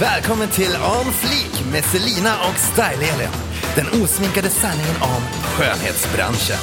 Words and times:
Välkommen 0.00 0.48
till 0.48 0.70
On 0.76 1.12
Fleek 1.12 1.72
med 1.72 1.84
Selina 1.84 2.34
och 2.34 2.54
Style-Elin. 2.54 3.28
Den 3.76 4.02
osminkade 4.02 4.48
sanningen 4.48 4.96
om 5.02 5.22
skönhetsbranschen. 5.44 6.56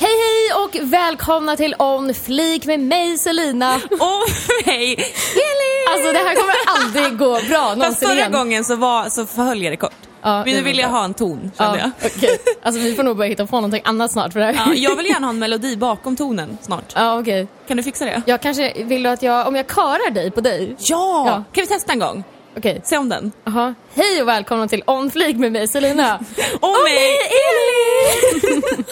Hej 0.00 0.10
hej 0.10 0.64
och 0.64 0.92
välkomna 0.92 1.56
till 1.56 1.74
On 1.78 2.14
Fleek 2.14 2.66
med 2.66 2.80
mig 2.80 3.18
Selina. 3.18 3.74
Och 3.90 4.28
mig, 4.66 4.92
Elin! 4.94 5.88
Alltså 5.92 6.12
det 6.12 6.18
här 6.18 6.34
kommer 6.34 6.54
aldrig 6.66 7.18
gå 7.18 7.48
bra 7.48 7.64
Fast 7.64 7.76
någonsin 7.76 8.08
förra 8.08 8.18
igen. 8.18 8.32
gången 8.32 8.64
så, 8.64 8.76
var, 8.76 9.08
så 9.08 9.26
förhöll 9.26 9.62
jag 9.62 9.72
det 9.72 9.76
kort. 9.76 9.92
Ja, 10.24 10.38
var 10.38 10.62
vill 10.62 10.78
jag 10.78 10.88
ha 10.88 11.04
en 11.04 11.14
ton, 11.14 11.50
kände 11.58 11.78
Ja, 11.78 11.90
jag. 12.00 12.10
okej. 12.16 12.38
Alltså 12.62 12.80
vi 12.80 12.94
får 12.94 13.02
nog 13.02 13.16
börja 13.16 13.28
hitta 13.28 13.46
på 13.46 13.56
någonting 13.56 13.82
annat 13.84 14.12
snart 14.12 14.32
för 14.32 14.40
det 14.40 14.46
här. 14.46 14.54
Ja, 14.54 14.74
jag 14.74 14.96
vill 14.96 15.06
gärna 15.06 15.26
ha 15.26 15.30
en 15.32 15.38
melodi 15.38 15.76
bakom 15.76 16.16
tonen 16.16 16.58
snart. 16.62 16.92
Ja 16.94 17.20
okej. 17.20 17.46
Kan 17.68 17.76
du 17.76 17.82
fixa 17.82 18.04
det? 18.04 18.22
Jag 18.26 18.40
kanske, 18.40 18.84
vill 18.84 19.02
du 19.02 19.08
att 19.08 19.22
jag, 19.22 19.48
om 19.48 19.56
jag 19.56 19.74
körar 19.74 20.10
dig 20.10 20.30
på 20.30 20.40
dig? 20.40 20.76
Ja! 20.78 21.24
Ja. 21.26 21.32
Kan 21.52 21.62
vi 21.62 21.66
testa 21.66 21.92
en 21.92 21.98
gång? 21.98 22.24
Okej. 22.56 22.80
Se 22.84 22.98
om 22.98 23.08
den. 23.08 23.32
Jaha. 23.44 23.74
Hej 23.94 24.22
och 24.22 24.28
välkomna 24.28 24.68
till 24.68 24.82
On 24.86 25.10
Fleek 25.10 25.36
med 25.36 25.52
mig 25.52 25.68
Selina. 25.68 26.14
Och 26.60 26.76
mig, 26.84 27.16
Elin! 27.44 28.62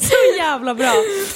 så 0.00 0.38
jävla 0.38 0.74
bra. 0.74 0.92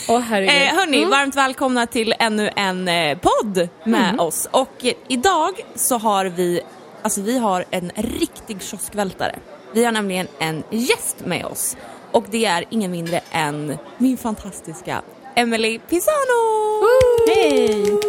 Herregud. 0.09 0.63
Eh, 0.63 0.79
hörni, 0.79 1.05
varmt 1.05 1.35
välkomna 1.35 1.87
till 1.87 2.15
ännu 2.19 2.51
en 2.57 2.89
eh, 2.89 3.19
podd 3.19 3.69
med 3.85 4.21
oss. 4.21 4.49
Och 4.51 4.85
eh, 4.85 4.93
idag 5.09 5.53
så 5.75 5.99
har 5.99 6.25
vi, 6.25 6.61
alltså 7.05 7.23
vi 7.23 7.39
har 7.39 7.65
en 7.71 7.93
riktig 7.97 8.63
kioskvältare. 8.63 9.39
Vi 9.73 9.85
har 9.85 9.93
nämligen 9.93 10.27
en 10.39 10.63
gäst 10.71 11.17
med 11.25 11.45
oss. 11.47 11.77
Och 12.13 12.25
det 12.31 12.45
är 12.45 12.65
ingen 12.71 12.91
mindre 12.91 13.21
än 13.31 13.79
min 13.99 14.17
fantastiska 14.17 15.03
Emily 15.37 15.79
Pisano! 15.79 16.41
Hej! 17.29 18.01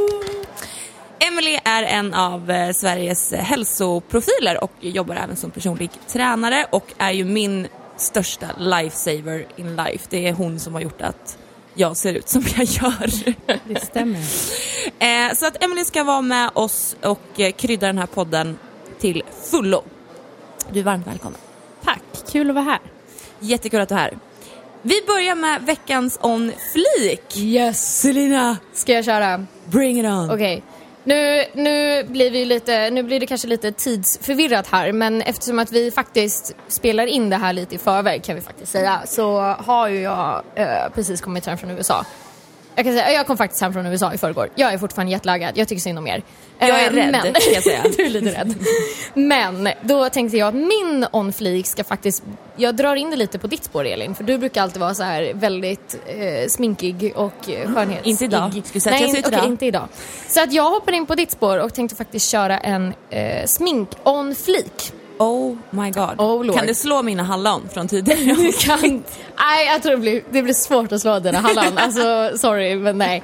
Emily 1.20 1.60
är 1.64 1.84
en 1.84 2.14
av 2.14 2.52
eh, 2.52 2.74
Sveriges 2.74 3.34
hälsoprofiler 3.34 4.64
och 4.64 4.72
jobbar 4.80 5.16
även 5.16 5.36
som 5.36 5.52
personlig 5.52 5.90
tränare 6.08 6.66
och 6.72 6.94
är 6.98 7.12
ju 7.12 7.26
min 7.26 7.68
största 7.98 8.48
lifesaver 8.58 9.46
in 9.56 9.76
life. 9.76 10.06
Det 10.10 10.28
är 10.28 10.34
hon 10.34 10.60
som 10.60 10.74
har 10.74 10.82
gjort 10.82 11.02
att 11.02 11.38
jag 11.74 11.98
ser 11.98 12.14
ut 12.14 12.30
som 12.30 12.44
jag 12.58 12.66
gör. 12.66 13.12
Det 13.68 13.80
stämmer. 13.80 14.20
Eh, 15.00 15.34
så 15.34 15.46
att 15.46 15.64
Emily 15.64 15.86
ska 15.86 16.04
vara 16.04 16.22
med 16.22 16.50
oss 16.54 16.96
och 17.02 17.40
eh, 17.40 17.52
krydda 17.52 17.88
den 17.88 17.98
här 17.98 18.06
podden 18.06 18.58
till 19.06 19.24
fullo. 19.52 19.84
Du 20.72 20.80
är 20.80 20.84
varmt 20.84 21.08
välkommen. 21.08 21.40
Tack, 21.84 22.02
kul 22.32 22.50
att 22.50 22.56
vara 22.56 22.66
här. 22.66 22.80
Jättekul 23.40 23.82
att 23.82 23.90
du 23.90 23.96
är 23.96 24.00
här. 24.00 24.18
Vi 24.82 25.02
börjar 25.08 25.36
med 25.36 25.62
veckans 25.62 26.20
On 26.22 26.52
Fleek. 26.74 27.38
Yes! 27.38 28.00
Selina, 28.02 28.58
Ska 28.74 28.94
jag 28.94 29.06
köra? 29.06 29.46
bring 29.66 30.00
it 30.00 30.06
on. 30.06 30.32
Okej. 30.32 30.64
Nu, 31.04 31.44
nu, 31.54 32.04
blir 32.04 32.32
vi 32.32 32.46
lite, 32.46 32.90
nu 32.90 33.04
blir 33.04 33.20
det 33.20 33.26
kanske 33.26 33.48
lite 33.48 33.72
tidsförvirrat 33.72 34.68
här 34.68 34.92
men 34.92 35.22
eftersom 35.22 35.60
att 35.60 35.72
vi 35.72 35.92
faktiskt 35.92 36.56
spelar 36.68 37.06
in 37.06 37.30
det 37.30 37.36
här 37.38 37.54
lite 37.54 37.76
i 37.76 37.78
förväg 37.78 38.24
kan 38.24 38.36
vi 38.36 38.42
faktiskt 38.42 38.72
säga 38.72 39.02
så 39.06 39.40
har 39.42 39.88
ju 39.88 40.00
jag 40.02 40.44
eh, 40.56 40.90
precis 40.96 41.22
kommit 41.22 41.46
hem 41.46 41.58
från 41.58 41.72
USA. 41.72 42.06
Jag 42.76 42.86
kan 42.86 42.94
säga, 42.94 43.12
jag 43.12 43.28
kom 43.28 43.38
faktiskt 43.38 43.62
hem 43.62 43.74
från 43.74 43.86
USA 43.86 44.14
i 44.14 44.18
förrgår. 44.18 44.50
Jag 44.56 44.74
är 44.74 44.78
fortfarande 44.78 45.12
jetlaggad, 45.12 45.58
jag 45.58 45.68
tycker 45.68 45.82
synd 45.82 45.98
om 45.98 46.08
er. 46.08 46.24
Jag 46.60 46.70
är 46.70 46.90
Eh, 46.90 46.94
rädd, 46.94 47.12
men, 47.12 47.34
kan 47.34 47.54
jag 47.54 47.64
säga. 47.64 47.84
du 47.98 48.06
är 48.06 48.10
lite 48.10 48.40
rädd. 48.40 48.56
Men 49.14 49.70
då 49.82 50.10
tänkte 50.10 50.38
jag 50.38 50.48
att 50.48 50.54
min 50.56 51.06
on 51.12 51.34
fleek 51.34 51.68
ska 51.68 51.84
faktiskt, 51.84 52.24
jag 52.56 52.76
drar 52.76 52.96
in 52.96 53.10
det 53.10 53.16
lite 53.16 53.40
på 53.40 53.48
ditt 53.48 53.64
spår 53.64 53.86
Elin, 53.86 54.16
för 54.16 54.24
du 54.24 54.38
brukar 54.38 54.62
alltid 54.62 54.80
vara 54.80 54.94
så 54.94 55.04
här 55.04 55.32
väldigt 55.34 56.00
eh, 56.06 56.48
sminkig 56.48 57.14
och 57.16 57.50
eh, 57.50 57.74
skönhetsig. 57.74 58.10
Inte 58.12 58.26
idag. 58.26 58.62
Vi 58.74 58.80
säga 58.80 58.96
att 58.96 59.02
Nej, 59.02 59.10
jag 59.10 59.12
ser 59.12 59.20
ut 59.20 59.28
idag? 59.28 59.46
inte 59.46 59.66
idag. 59.66 59.88
Så 60.28 60.44
att 60.44 60.54
jag 60.54 60.70
hoppar 60.70 60.92
in 60.92 61.06
på 61.06 61.16
ditt 61.16 61.32
spår 61.32 61.58
och 61.58 61.74
tänkte 61.74 61.96
faktiskt 61.96 62.30
köra 62.30 62.58
en 62.60 62.94
eh, 63.10 63.46
smink 63.46 63.90
on 64.04 64.36
fleek. 64.36 64.94
Oh 65.18 65.56
my 65.70 65.92
god. 65.92 66.16
Oh, 66.18 66.56
kan 66.58 66.68
det 66.68 66.76
slå 66.76 67.02
mina 67.02 67.24
hallon 67.24 67.70
från 67.74 67.88
tidigare? 67.88 68.20
Du 68.36 68.52
kan... 68.52 69.04
Nej, 69.38 69.66
jag 69.66 69.82
tror 69.82 69.92
det 69.92 69.98
blir, 69.98 70.24
det 70.32 70.42
blir 70.42 70.54
svårt 70.54 70.92
att 70.92 71.02
slå 71.02 71.20
dina 71.20 71.40
hallon. 71.40 71.78
Alltså, 71.78 72.38
sorry, 72.38 72.76
men 72.76 72.98
nej. 72.98 73.24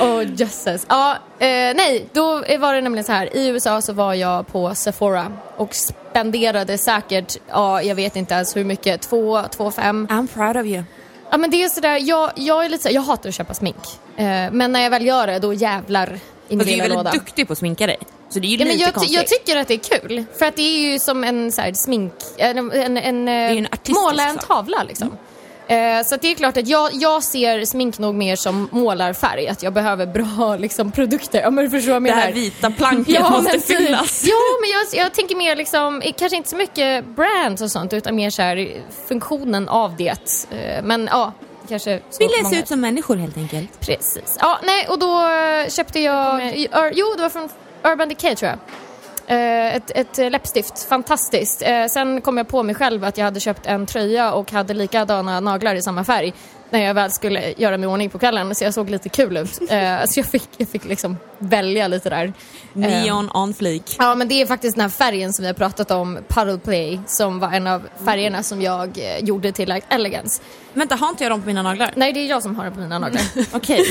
Oh, 0.00 0.40
jösses. 0.40 0.86
Ja, 0.88 1.12
eh, 1.38 1.48
nej, 1.48 2.08
då 2.12 2.42
var 2.58 2.74
det 2.74 2.80
nämligen 2.80 3.04
så 3.04 3.12
här. 3.12 3.36
I 3.36 3.48
USA 3.48 3.82
så 3.82 3.92
var 3.92 4.14
jag 4.14 4.46
på 4.46 4.74
Sephora 4.74 5.32
och 5.56 5.74
spenderade 5.74 6.78
säkert, 6.78 7.36
ja, 7.48 7.82
jag 7.82 7.94
vet 7.94 8.16
inte 8.16 8.34
ens 8.34 8.56
hur 8.56 8.64
mycket, 8.64 9.00
två, 9.00 9.42
två, 9.50 9.70
fem. 9.70 10.06
I'm 10.10 10.26
proud 10.26 10.56
of 10.56 10.66
you. 10.66 10.82
Ja, 11.30 11.36
men 11.36 11.50
det 11.50 11.62
är 11.62 11.68
sådär, 11.68 12.00
jag, 12.02 12.30
jag 12.34 12.64
är 12.64 12.68
lite 12.68 12.82
så, 12.82 12.94
jag 12.94 13.02
hatar 13.02 13.28
att 13.28 13.34
köpa 13.34 13.54
smink. 13.54 13.76
Eh, 14.16 14.24
men 14.52 14.72
när 14.72 14.80
jag 14.82 14.90
väl 14.90 15.06
gör 15.06 15.26
det, 15.26 15.38
då 15.38 15.52
jävlar 15.52 16.18
i 16.48 16.56
min 16.56 16.58
Fast 16.58 16.70
du 16.70 16.74
är 16.74 16.82
lilla 16.88 17.02
väldigt 17.02 17.12
duktig 17.12 17.46
på 17.46 17.52
att 17.52 17.58
sminka 17.58 17.86
dig. 17.86 17.98
Så 18.28 18.38
det 18.38 18.46
är 18.46 18.48
ju 18.48 18.56
Ja, 18.56 18.64
men 18.64 18.68
lite 18.68 18.80
jag, 18.82 18.88
ty- 18.88 18.94
konstigt. 18.94 19.14
jag 19.16 19.26
tycker 19.26 19.56
att 19.56 19.68
det 19.68 19.74
är 19.74 20.00
kul. 20.00 20.24
För 20.38 20.46
att 20.46 20.56
det 20.56 20.62
är 20.62 20.92
ju 20.92 20.98
som 20.98 21.24
en 21.24 21.52
så 21.52 21.60
här, 21.62 21.72
smink... 21.72 22.12
En, 22.36 22.72
en, 22.72 22.96
en, 22.96 23.28
en 23.28 23.66
artistisk 23.66 24.00
måla 24.00 24.22
en 24.28 24.38
tavla 24.38 24.82
liksom. 24.82 25.16
Eh, 25.68 26.02
så 26.04 26.16
det 26.16 26.30
är 26.30 26.34
klart 26.34 26.56
att 26.56 26.68
jag, 26.68 26.90
jag 26.92 27.22
ser 27.22 27.64
smink 27.64 27.98
nog 27.98 28.14
mer 28.14 28.36
som 28.36 28.68
målarfärg. 28.72 29.48
Att 29.48 29.62
jag 29.62 29.72
behöver 29.72 30.06
bra 30.06 30.56
liksom, 30.58 30.92
produkter. 30.92 31.40
Ja, 31.40 31.50
men 31.50 31.70
förstår 31.70 31.92
jag 31.94 32.02
det 32.02 32.08
menar. 32.10 32.22
här 32.22 32.32
vita 32.32 32.70
planket 32.70 33.20
måste 33.30 33.42
men 33.42 33.52
typ. 33.52 33.64
fyllas. 33.64 34.24
Ja, 34.28 34.36
men 34.60 34.70
jag, 34.70 35.04
jag 35.04 35.14
tänker 35.14 35.36
mer 35.36 35.56
liksom, 35.56 36.02
eh, 36.02 36.12
kanske 36.18 36.36
inte 36.36 36.48
så 36.48 36.56
mycket 36.56 37.04
brands 37.06 37.62
och 37.62 37.70
sånt 37.70 37.92
utan 37.92 38.16
mer 38.16 38.30
så 38.30 38.42
här 38.42 38.68
funktionen 39.08 39.68
av 39.68 39.96
det. 39.96 40.46
Eh, 40.50 40.84
men 40.84 41.08
ja, 41.12 41.32
kanske 41.68 42.00
så 42.10 42.16
Vi 42.18 42.28
läser 42.42 42.58
ut 42.58 42.68
som 42.68 42.80
människor 42.80 43.16
helt 43.16 43.36
enkelt. 43.36 43.80
Precis. 43.80 44.36
Ja, 44.40 44.58
nej, 44.66 44.86
och 44.88 44.98
då 44.98 45.28
eh, 45.28 45.68
köpte 45.70 46.00
jag... 46.00 46.56
jo, 46.94 47.06
det 47.16 47.22
var 47.22 47.28
från 47.28 47.48
Urban 47.92 48.08
Decay 48.08 48.36
tror 48.36 48.50
jag. 48.50 48.58
Eh, 49.28 49.76
ett, 49.76 49.90
ett 49.94 50.32
läppstift, 50.32 50.82
fantastiskt. 50.88 51.62
Eh, 51.62 51.86
sen 51.86 52.20
kom 52.20 52.36
jag 52.36 52.48
på 52.48 52.62
mig 52.62 52.74
själv 52.74 53.04
att 53.04 53.18
jag 53.18 53.24
hade 53.24 53.40
köpt 53.40 53.66
en 53.66 53.86
tröja 53.86 54.32
och 54.32 54.52
hade 54.52 54.74
likadana 54.74 55.40
naglar 55.40 55.74
i 55.74 55.82
samma 55.82 56.04
färg 56.04 56.34
när 56.70 56.84
jag 56.84 56.94
väl 56.94 57.10
skulle 57.10 57.54
göra 57.56 57.76
mig 57.76 57.84
i 57.84 57.92
ordning 57.92 58.10
på 58.10 58.18
kvällen 58.18 58.54
så 58.54 58.64
jag 58.64 58.74
såg 58.74 58.90
lite 58.90 59.08
kul 59.08 59.36
ut. 59.36 59.60
Eh, 59.70 60.04
så 60.06 60.20
jag 60.20 60.26
fick, 60.26 60.48
jag 60.56 60.68
fick 60.68 60.84
liksom 60.84 61.16
välja 61.38 61.88
lite 61.88 62.10
där. 62.10 62.24
Eh, 62.24 62.32
Neon 62.80 63.30
on 63.34 63.54
fleek. 63.54 63.96
Ja 63.98 64.14
men 64.14 64.28
det 64.28 64.42
är 64.42 64.46
faktiskt 64.46 64.76
den 64.76 64.82
här 64.82 64.88
färgen 64.88 65.32
som 65.32 65.42
vi 65.42 65.46
har 65.46 65.54
pratat 65.54 65.90
om, 65.90 66.18
Puddle 66.28 66.58
Play, 66.58 67.00
som 67.06 67.38
var 67.38 67.52
en 67.52 67.66
av 67.66 67.82
färgerna 68.04 68.42
som 68.42 68.62
jag 68.62 68.98
eh, 68.98 69.18
gjorde 69.24 69.52
till 69.52 69.80
Elegance. 69.88 70.42
Vänta, 70.72 70.94
har 70.94 71.08
inte 71.08 71.24
jag 71.24 71.32
dem 71.32 71.40
på 71.40 71.46
mina 71.46 71.62
naglar? 71.62 71.92
Nej 71.96 72.12
det 72.12 72.20
är 72.20 72.26
jag 72.26 72.42
som 72.42 72.56
har 72.56 72.64
den 72.64 72.72
på 72.74 72.80
mina 72.80 72.98
naglar. 72.98 73.22
Okej. 73.52 73.84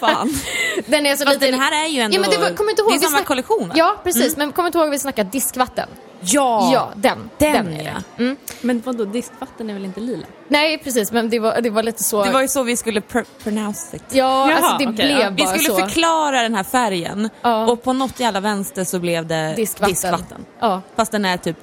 Fan. 0.00 0.34
Den 0.86 1.06
är 1.06 1.16
så 1.16 1.24
Fast 1.24 1.40
lite... 1.40 1.50
den 1.50 1.60
här 1.60 1.84
är 1.84 1.88
ju 1.88 2.00
ändå... 2.00 2.16
Ja, 2.16 2.20
men 2.20 2.30
det 2.30 2.38
var, 2.38 2.50
kommer 2.56 2.70
inte 2.70 2.82
ihåg, 2.82 2.90
det 2.92 2.96
är 2.96 3.00
samma 3.00 3.16
snack- 3.18 3.26
kollektion? 3.26 3.72
Ja, 3.74 3.96
precis. 4.04 4.36
Men 4.36 4.52
kommer 4.52 4.66
inte 4.66 4.78
ihåg 4.78 4.86
att 4.88 4.94
vi 4.94 4.98
snackade 4.98 5.30
diskvatten? 5.30 5.88
Ja! 6.24 6.70
Ja, 6.72 6.88
den. 6.96 7.30
Den, 7.38 7.68
är 7.68 7.78
det. 7.78 7.84
ja. 8.16 8.24
Mm. 8.24 8.36
Men 8.60 8.80
vadå, 8.86 9.04
diskvatten 9.04 9.70
är 9.70 9.74
väl 9.74 9.84
inte 9.84 10.00
lila? 10.00 10.26
Nej, 10.48 10.78
precis. 10.78 11.12
Men 11.12 11.30
det 11.30 11.38
var, 11.38 11.60
det 11.60 11.70
var 11.70 11.82
lite 11.82 12.04
så... 12.04 12.24
Det 12.24 12.30
var 12.30 12.40
ju 12.42 12.48
så 12.48 12.62
vi 12.62 12.76
skulle 12.76 13.00
pr- 13.00 13.24
pronounce 13.42 13.96
it. 13.96 14.02
Ja, 14.10 14.50
Jaha, 14.50 14.56
alltså 14.56 14.76
det 14.78 14.84
okej, 14.84 14.94
blev 14.94 15.18
ja. 15.18 15.30
Vi 15.30 15.44
bara 15.44 15.58
skulle 15.58 15.64
så. 15.80 15.86
förklara 15.86 16.42
den 16.42 16.54
här 16.54 16.64
färgen 16.64 17.30
Ja. 17.42 17.66
och 17.66 17.82
på 17.82 17.92
något 17.92 18.20
jävla 18.20 18.40
vänster 18.40 18.84
så 18.84 18.98
blev 18.98 19.26
det 19.26 19.52
Diskvatten. 19.56 19.92
diskvatten. 19.94 20.44
Ja, 20.60 20.82
Fast 20.96 21.12
den 21.12 21.24
är 21.24 21.36
typ 21.36 21.56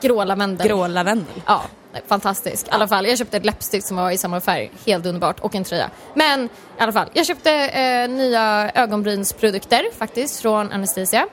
grå 0.00 0.24
lavendel. 0.24 0.66
grå 0.68 0.86
lavendel. 0.86 1.42
Ja, 1.46 1.62
fantastisk. 2.08 2.66
I 2.66 2.70
alla 2.70 2.88
fall, 2.88 3.06
jag 3.06 3.18
köpte 3.18 3.36
ett 3.36 3.44
läppstift 3.44 3.86
som 3.86 3.96
var 3.96 4.10
i 4.10 4.18
samma 4.18 4.40
färg. 4.40 4.70
Helt 4.86 5.06
underbart. 5.06 5.40
Och 5.40 5.54
en 5.54 5.64
tröja. 5.64 5.90
Men 6.14 6.44
i 6.44 6.48
alla 6.78 6.92
fall, 6.92 7.08
jag 7.12 7.26
köpte 7.26 7.50
eh, 7.52 8.08
nya 8.08 8.70
ögonbrynsprodukter 8.74 9.82
faktiskt 9.98 10.40
från 10.42 10.72
Anastasia. 10.72 11.26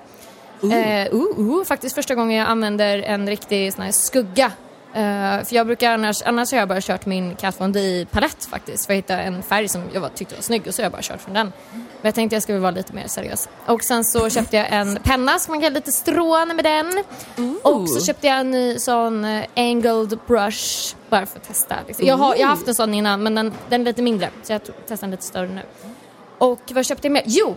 Uh. 0.63 1.13
Uh, 1.13 1.39
uh, 1.39 1.63
faktiskt 1.63 1.95
första 1.95 2.16
gången 2.16 2.38
jag 2.38 2.47
använder 2.47 2.97
en 2.97 3.29
riktig 3.29 3.73
sån 3.73 3.83
här 3.83 3.91
skugga. 3.91 4.51
Eh, 4.95 5.43
för 5.43 5.56
jag 5.56 5.65
brukar 5.65 5.91
annars, 5.91 6.21
annars 6.21 6.51
har 6.51 6.59
jag 6.59 6.68
bara 6.68 6.81
kört 6.81 7.06
min 7.06 7.35
Kat 7.35 7.62
Von 7.62 7.71
D 7.71 8.06
palett 8.12 8.45
faktiskt 8.45 8.85
för 8.85 8.94
att 8.94 8.97
hitta 8.97 9.21
en 9.21 9.44
färg 9.44 9.68
som 9.68 9.81
jag 9.94 10.01
var, 10.01 10.09
tyckte 10.09 10.35
var 10.35 10.41
snygg 10.41 10.68
och 10.68 10.75
så 10.75 10.81
har 10.81 10.85
jag 10.85 10.91
bara 10.91 11.01
kört 11.01 11.21
från 11.21 11.33
den. 11.33 11.53
Men 11.71 11.83
jag 12.01 12.15
tänkte 12.15 12.35
jag 12.35 12.44
skulle 12.44 12.59
vara 12.59 12.71
lite 12.71 12.94
mer 12.94 13.07
seriös. 13.07 13.50
Och 13.65 13.83
sen 13.83 14.03
så 14.03 14.30
köpte 14.35 14.57
jag 14.57 14.68
en 14.69 15.00
penna 15.03 15.39
så 15.39 15.51
man 15.51 15.62
kan 15.62 15.74
lite 15.74 15.91
stråna 15.91 16.53
med 16.53 16.65
den. 16.65 17.03
Och 17.62 17.89
så 17.89 18.06
köpte 18.06 18.27
jag 18.27 18.39
en 18.39 18.51
ny 18.51 18.80
sån 18.80 19.25
eh, 19.25 19.45
angled 19.56 20.19
brush 20.27 20.95
bara 21.09 21.25
för 21.25 21.39
att 21.39 21.47
testa. 21.47 21.75
Liksom. 21.88 22.06
Jag, 22.06 22.18
har, 22.18 22.35
jag 22.35 22.41
har 22.41 22.56
haft 22.56 22.68
en 22.68 22.75
sån 22.75 22.94
innan 22.94 23.24
men 23.24 23.35
den, 23.35 23.53
den 23.69 23.81
är 23.81 23.85
lite 23.85 24.01
mindre 24.01 24.30
så 24.44 24.53
jag 24.53 24.62
testar 24.88 25.07
en 25.07 25.12
lite 25.12 25.24
större 25.24 25.47
nu. 25.47 25.62
Och 26.38 26.62
vad 26.71 26.85
köpte 26.85 27.07
jag 27.07 27.12
mer? 27.12 27.24
Jo! 27.25 27.56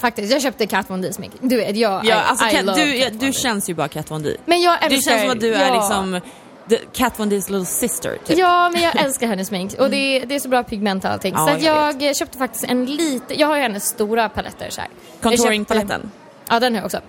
Faktiskt, 0.00 0.32
jag 0.32 0.42
köpte 0.42 0.66
Kat 0.66 0.90
Von 0.90 1.00
D 1.02 1.12
smink. 1.12 1.32
Du 1.40 1.56
vet, 1.56 1.76
jag 1.76 2.04
Ja, 2.04 2.14
I, 2.14 2.24
alltså, 2.26 2.46
I 2.46 2.50
Kat, 2.50 2.64
love 2.64 2.84
du, 2.84 3.00
Kat 3.00 3.20
du 3.20 3.26
D. 3.26 3.32
känns 3.32 3.70
ju 3.70 3.74
bara 3.74 3.88
Kat 3.88 4.10
Von 4.10 4.22
D. 4.22 4.36
Men 4.44 4.60
jag 4.62 4.76
Det 4.80 4.86
älskar... 4.86 5.10
känns 5.10 5.22
som 5.22 5.30
att 5.30 5.40
du 5.40 5.54
är 5.54 5.68
ja. 5.68 5.74
liksom 5.74 6.20
the 6.68 6.76
Kat 6.92 7.18
Von 7.18 7.30
D's 7.30 7.50
little 7.50 7.64
sister. 7.64 8.18
Typ. 8.24 8.38
Ja, 8.38 8.70
men 8.70 8.82
jag 8.82 8.96
älskar 8.96 9.26
hennes 9.26 9.48
smink 9.48 9.74
och 9.78 9.90
det 9.90 9.96
är, 9.96 10.26
det 10.26 10.34
är 10.34 10.40
så 10.40 10.48
bra 10.48 10.62
pigment 10.62 11.04
och 11.04 11.10
allting. 11.10 11.34
Ja, 11.36 11.58
så 11.58 11.64
jag 11.66 12.02
jag, 12.02 12.16
köpte 12.16 12.38
faktiskt 12.38 12.64
en 12.64 12.86
liten, 12.86 13.38
jag 13.38 13.46
har 13.46 13.56
ju 13.56 13.62
hennes 13.62 13.86
stora 13.86 14.28
paletter 14.28 14.70
så 14.70 14.80
här. 14.80 14.90
Contouring-paletten. 15.22 16.10
Ja, 16.48 16.60
den 16.60 16.74
har 16.74 16.80
jag 16.80 16.84
också. 16.86 17.00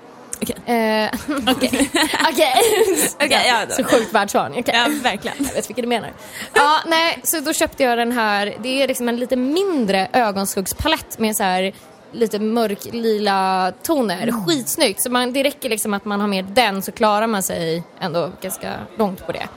Okej. 0.41 0.75
Eh, 0.75 1.09
Okej. 1.55 1.89
Okej. 3.21 3.67
Så 3.69 3.83
sjukt 3.83 4.13
världsvan. 4.13 4.51
Okej. 4.51 4.75
Ja, 4.75 4.87
verkligen. 5.03 5.37
Jag 5.39 5.53
vet 5.53 5.69
vilken 5.69 5.81
du 5.83 5.89
menar. 5.89 6.13
Ja, 6.53 6.79
nej, 6.85 7.19
så 7.23 7.39
då 7.39 7.53
köpte 7.53 7.83
jag 7.83 7.97
den 7.97 8.11
här, 8.11 8.55
det 8.63 8.83
är 8.83 8.87
liksom 8.87 9.09
en 9.09 9.17
lite 9.17 9.35
mindre 9.35 10.07
ögonskuggspalett 10.13 11.19
med 11.19 11.35
så 11.35 11.43
här 11.43 11.73
lite 12.11 12.39
mörk 12.39 12.85
lila 12.93 13.73
toner. 13.83 14.45
Skitsnyggt. 14.47 15.01
Så 15.01 15.11
man, 15.11 15.33
det 15.33 15.43
räcker 15.43 15.69
liksom 15.69 15.93
att 15.93 16.05
man 16.05 16.21
har 16.21 16.27
med 16.27 16.45
den 16.45 16.81
så 16.81 16.91
klarar 16.91 17.27
man 17.27 17.43
sig 17.43 17.83
ändå 17.99 18.31
ganska 18.41 18.73
långt 18.97 19.25
på 19.25 19.31
det. 19.31 19.47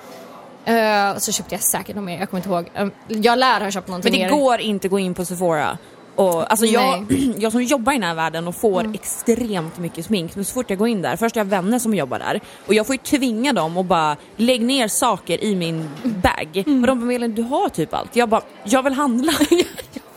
Eh, 0.64 1.16
så 1.18 1.32
köpte 1.32 1.54
jag 1.54 1.62
säkert 1.62 1.96
något 1.96 2.04
mer, 2.04 2.18
jag 2.18 2.30
kommer 2.30 2.38
inte 2.38 2.50
ihåg. 2.50 2.70
Eh, 2.74 2.88
jag 3.08 3.38
lär 3.38 3.60
ha 3.60 3.70
köpt 3.70 3.88
någonting 3.88 4.12
Men 4.12 4.20
det 4.20 4.26
mer. 4.36 4.42
går 4.42 4.60
inte 4.60 4.86
att 4.86 4.90
gå 4.90 4.98
in 4.98 5.14
på 5.14 5.24
Sephora. 5.24 5.78
Och, 6.20 6.50
alltså 6.50 6.66
jag, 6.66 7.04
jag 7.38 7.52
som 7.52 7.62
jobbar 7.62 7.92
i 7.92 7.96
den 7.96 8.02
här 8.02 8.14
världen 8.14 8.48
och 8.48 8.56
får 8.56 8.80
Mm. 8.80 8.94
extremt 8.94 9.78
mycket 9.78 10.04
smink, 10.06 10.36
men 10.36 10.44
så 10.44 10.52
fort 10.54 10.70
jag 10.70 10.78
går 10.78 10.88
in 10.88 11.02
där, 11.02 11.16
först 11.16 11.34
har 11.36 11.40
jag 11.40 11.50
vänner 11.50 11.78
som 11.78 11.94
jobbar 11.94 12.18
där 12.18 12.40
och 12.66 12.74
jag 12.74 12.86
får 12.86 12.94
ju 12.94 12.98
tvinga 12.98 13.52
dem 13.52 13.76
att 13.76 13.86
bara 13.86 14.16
lägga 14.36 14.64
ner 14.64 14.88
saker 14.88 15.44
i 15.44 15.56
min 15.56 15.88
bag. 16.04 16.64
Mm. 16.66 16.80
Och 16.80 16.86
de 16.86 17.08
bara 17.18 17.28
du 17.28 17.42
har 17.42 17.68
typ 17.68 17.94
allt. 17.94 18.16
Jag 18.16 18.28
bara, 18.28 18.42
jag 18.64 18.82
vill 18.82 18.92
handla. 18.92 19.32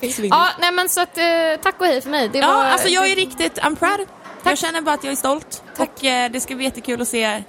Ja, 0.30 0.48
nej 0.60 0.72
men 0.72 0.90
så 0.90 1.02
att 1.02 1.18
eh, 1.18 1.24
tack 1.64 1.82
och 1.82 1.86
hej 1.86 2.02
för 2.02 2.10
mig. 2.10 2.30
Det 2.34 2.40
ja, 2.40 2.48
var, 2.48 2.64
alltså 2.66 2.88
jag 2.88 3.10
är 3.12 3.16
riktigt, 3.16 3.58
I'm 3.60 3.76
proud. 3.76 4.08
Jag 4.44 4.58
känner 4.58 4.82
bara 4.82 4.96
att 4.96 5.04
jag 5.04 5.12
är 5.12 5.16
stolt 5.18 5.64
och 5.78 6.06
eh, 6.06 6.32
det 6.32 6.40
ska 6.40 6.56
bli 6.56 6.66
jättekul 6.66 7.02
att 7.02 7.08
se 7.08 7.44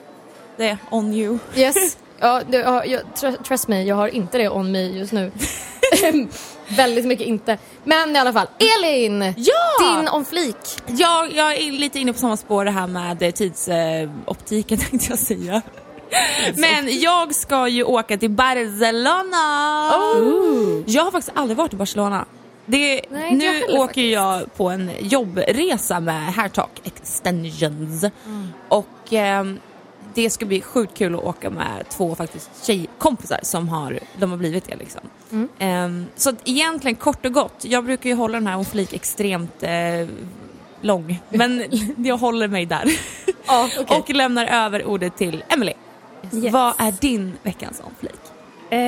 det 0.57 0.79
on 0.91 1.13
you. 1.13 1.39
Yes. 1.57 1.97
Ja, 2.19 2.43
det, 2.51 2.57
ja, 2.57 2.85
jag, 2.85 3.03
tr- 3.15 3.43
trust 3.43 3.69
me, 3.69 3.83
jag 3.83 3.97
har 3.97 4.09
inte 4.09 4.39
det 4.39 4.49
on 4.49 4.73
me 4.73 4.83
just 4.83 5.13
nu. 5.13 5.33
Väldigt 6.69 7.05
mycket 7.05 7.27
inte. 7.27 7.59
Men 7.85 8.17
i 8.17 8.19
alla 8.19 8.33
fall, 8.33 8.47
Elin! 8.79 9.35
Ja! 9.37 9.99
Din 9.99 10.09
on 10.09 10.25
flik. 10.25 10.57
Ja, 10.87 11.27
jag 11.35 11.57
är 11.57 11.73
lite 11.73 11.99
inne 11.99 12.13
på 12.13 12.19
samma 12.19 12.37
spår 12.37 12.65
det 12.65 12.71
här 12.71 12.87
med 12.87 13.23
eh, 13.23 13.31
tidsoptiken 13.31 14.79
tänkte 14.91 15.07
jag 15.11 15.19
säga. 15.19 15.63
Men 16.57 17.01
jag 17.01 17.35
ska 17.35 17.69
ju 17.69 17.85
åka 17.85 18.17
till 18.17 18.31
Barcelona! 18.31 19.37
Jag 20.87 21.05
har 21.05 21.11
faktiskt 21.11 21.37
aldrig 21.37 21.57
varit 21.57 21.73
i 21.73 21.77
Barcelona. 21.77 22.25
Det, 22.67 23.01
Nej, 23.11 23.29
jag 23.29 23.35
nu 23.35 23.47
heller 23.47 23.81
åker 23.81 24.03
jag 24.03 24.55
på 24.57 24.71
en 24.71 24.91
jobbresa 25.01 26.01
med 26.01 26.33
Hairtalk 26.35 26.71
Extensions. 26.85 28.05
Och 28.69 29.13
ehm, 29.13 29.59
det 30.15 30.31
ska 30.31 30.47
bli 30.47 30.61
sjukt 30.61 30.99
kul 30.99 31.15
att 31.15 31.25
åka 31.25 31.51
med 31.51 31.89
två 31.89 32.15
faktiskt 32.15 32.67
tjejkompisar 32.67 33.41
som 33.43 33.69
har, 33.69 33.99
de 34.19 34.31
har 34.31 34.39
blivit 34.39 34.65
det 34.69 34.77
liksom. 34.77 35.01
Ehm, 35.59 36.07
så 36.17 36.31
att 36.31 36.37
egentligen 36.45 36.97
kort 36.97 37.27
och 37.27 37.33
gott, 37.33 37.65
jag 37.65 37.85
brukar 37.85 38.11
ju 38.11 38.17
hålla 38.17 38.39
den 38.39 38.47
här 38.47 38.57
onflik 38.59 38.93
extremt 38.93 39.63
eh, 39.63 39.71
lång. 40.81 41.21
Men 41.29 41.65
jag 41.97 42.17
håller 42.17 42.49
mig 42.49 42.67
där. 42.67 42.85
Ja, 43.47 43.69
okej. 43.81 43.99
Och 43.99 44.11
lämnar 44.11 44.47
över 44.47 44.85
ordet 44.87 45.17
till 45.17 45.45
Emily. 45.49 45.73
Yes. 46.33 46.53
Vad 46.53 46.75
är 46.79 46.93
din 47.01 47.33
veckans 47.43 47.83
onflik? 47.85 48.21
Eh, 48.71 48.79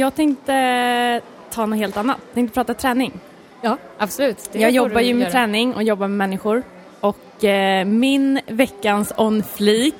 jag 0.00 0.14
tänkte 0.14 1.20
ta 1.50 1.66
något 1.66 1.78
helt 1.78 1.96
annat. 1.96 2.16
Jag 2.26 2.34
tänkte 2.34 2.54
prata 2.54 2.74
träning. 2.74 3.12
Ja, 3.60 3.76
absolut. 3.98 4.48
Det 4.52 4.58
jag 4.58 4.70
jobbar 4.70 5.00
ju 5.00 5.14
med 5.14 5.20
göra. 5.20 5.32
träning 5.32 5.74
och 5.74 5.82
jobbar 5.82 6.08
med 6.08 6.18
människor. 6.18 6.62
Och 7.00 7.44
eh, 7.44 7.84
min 7.84 8.40
veckans 8.46 9.12
on 9.16 9.42
fleek, 9.42 9.94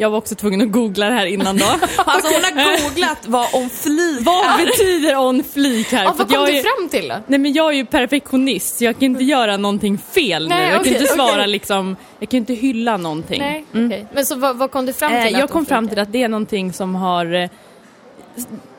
jag 0.00 0.10
var 0.10 0.18
också 0.18 0.34
tvungen 0.34 0.60
att 0.60 0.72
googla 0.72 1.06
det 1.06 1.12
här 1.12 1.26
innan 1.26 1.56
då. 1.58 1.64
Alltså 1.96 2.34
hon 2.34 2.44
har 2.44 2.88
googlat 2.88 3.18
vad 3.26 3.54
onflik 3.54 4.26
Vad 4.26 4.56
betyder 4.66 5.16
on 5.16 5.44
fleek 5.44 5.92
här? 5.92 6.04
Ja, 6.04 6.14
vad 6.18 6.28
kom 6.28 6.42
är 6.42 6.46
du 6.46 6.52
ju- 6.52 6.62
fram 6.62 6.88
till 6.88 7.08
då? 7.08 7.14
Nej 7.26 7.38
men 7.38 7.52
jag 7.52 7.68
är 7.68 7.76
ju 7.76 7.86
perfektionist 7.86 8.78
så 8.78 8.84
jag 8.84 8.94
kan 8.94 9.02
inte 9.02 9.24
göra 9.24 9.56
någonting 9.56 9.98
fel 9.98 10.48
Nej, 10.48 10.58
nu. 10.58 10.72
Jag 10.72 10.80
okej, 10.80 10.92
kan 10.92 11.02
inte 11.02 11.14
svara 11.14 11.30
okej. 11.32 11.46
liksom, 11.48 11.96
jag 12.18 12.28
kan 12.28 12.38
inte 12.38 12.54
hylla 12.54 12.96
någonting. 12.96 13.38
Nej, 13.38 13.64
okej. 13.70 14.06
Men 14.14 14.26
så 14.26 14.34
vad, 14.34 14.56
vad 14.56 14.70
kom 14.70 14.86
du 14.86 14.92
fram 14.92 15.10
till? 15.10 15.34
Eh, 15.34 15.40
jag 15.40 15.50
kom 15.50 15.66
fram 15.66 15.88
till 15.88 15.98
att 15.98 16.12
det 16.12 16.22
är 16.22 16.28
någonting 16.28 16.72
som 16.72 16.94
har 16.94 17.34
eh, 17.34 17.50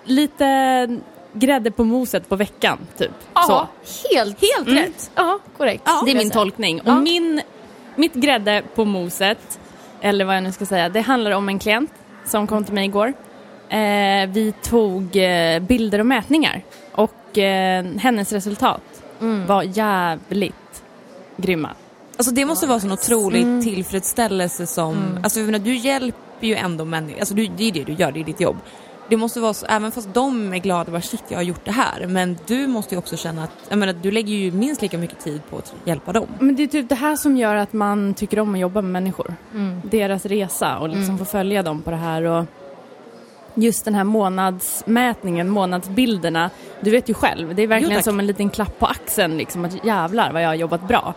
lite 0.05 0.87
grädde 1.33 1.71
på 1.71 1.83
moset 1.83 2.29
på 2.29 2.35
veckan, 2.35 2.77
typ. 2.97 3.11
Ja, 3.33 3.67
helt, 4.13 4.41
Helt 4.41 4.67
mm. 4.67 4.83
rätt. 4.83 5.11
Ja, 5.15 5.39
korrekt. 5.57 5.83
Ja, 5.85 6.01
det 6.05 6.11
är 6.11 6.15
min 6.15 6.29
tolkning. 6.31 6.81
Och 6.81 6.93
min, 6.93 7.41
mitt 7.95 8.13
grädde 8.13 8.63
på 8.75 8.85
moset, 8.85 9.59
eller 10.01 10.25
vad 10.25 10.35
jag 10.35 10.43
nu 10.43 10.51
ska 10.51 10.65
säga, 10.65 10.89
det 10.89 11.01
handlar 11.01 11.31
om 11.31 11.49
en 11.49 11.59
klient 11.59 11.91
som 12.25 12.47
kom 12.47 12.63
till 12.63 12.73
mig 12.73 12.85
igår. 12.85 13.13
Eh, 13.69 14.29
vi 14.29 14.53
tog 14.61 15.15
eh, 15.15 15.59
bilder 15.59 15.99
och 15.99 16.05
mätningar 16.05 16.61
och 16.91 17.37
eh, 17.37 17.83
hennes 17.97 18.31
resultat 18.31 18.81
Mm. 19.21 19.45
var 19.47 19.63
jävligt 19.63 20.83
grymma. 21.37 21.69
Alltså 22.17 22.33
det 22.33 22.45
måste 22.45 22.67
vara 22.67 22.79
sån 22.79 22.91
otrolig 22.91 23.41
Mm. 23.43 23.63
tillfredsställelse 23.63 24.67
som, 24.67 25.19
alltså 25.23 25.39
jag 25.39 25.45
menar, 25.45 25.59
du 25.59 25.75
hjälper 25.75 26.47
ju 26.47 26.55
ändå 26.55 26.85
människor, 26.85 27.19
alltså 27.19 27.33
du, 27.35 27.47
det 27.47 27.63
är 27.67 27.71
det 27.71 27.83
du 27.83 27.93
gör, 27.93 28.11
det 28.11 28.19
är 28.19 28.23
ditt 28.23 28.39
jobb. 28.41 28.57
Det 29.11 29.17
måste 29.17 29.39
vara 29.39 29.53
så, 29.53 29.65
även 29.65 29.91
fast 29.91 30.13
de 30.13 30.53
är 30.53 30.57
glada, 30.57 30.91
bara 30.91 31.01
shit 31.01 31.23
jag 31.27 31.37
har 31.37 31.43
gjort 31.43 31.65
det 31.65 31.71
här, 31.71 32.07
men 32.07 32.37
du 32.47 32.67
måste 32.67 32.95
ju 32.95 32.99
också 32.99 33.17
känna 33.17 33.43
att, 33.43 33.51
jag 33.69 33.79
menar 33.79 33.93
du 33.93 34.11
lägger 34.11 34.33
ju 34.33 34.51
minst 34.51 34.81
lika 34.81 34.97
mycket 34.97 35.19
tid 35.19 35.41
på 35.49 35.57
att 35.57 35.73
hjälpa 35.85 36.13
dem. 36.13 36.27
Men 36.39 36.55
det 36.55 36.63
är 36.63 36.67
typ 36.67 36.89
det 36.89 36.95
här 36.95 37.15
som 37.15 37.37
gör 37.37 37.55
att 37.55 37.73
man 37.73 38.13
tycker 38.13 38.39
om 38.39 38.53
att 38.53 38.59
jobba 38.59 38.81
med 38.81 38.91
människor. 38.91 39.35
Mm. 39.53 39.81
Deras 39.83 40.25
resa 40.25 40.77
och 40.77 40.89
liksom 40.89 41.17
få 41.17 41.25
följa 41.25 41.63
dem 41.63 41.81
på 41.81 41.91
det 41.91 41.97
här. 41.97 42.23
Och 42.23 42.45
just 43.55 43.85
den 43.85 43.95
här 43.95 44.03
månadsmätningen, 44.03 45.49
månadsbilderna. 45.49 46.49
Du 46.81 46.91
vet 46.91 47.09
ju 47.09 47.13
själv, 47.13 47.55
det 47.55 47.61
är 47.63 47.67
verkligen 47.67 47.95
Jo, 47.95 48.01
som 48.03 48.19
en 48.19 48.27
liten 48.27 48.49
klapp 48.49 48.79
på 48.79 48.85
axeln 48.85 49.37
liksom 49.37 49.65
att 49.65 49.85
jävlar 49.85 50.33
vad 50.33 50.43
jag 50.43 50.47
har 50.47 50.55
jobbat 50.55 50.87
bra. 50.87 51.13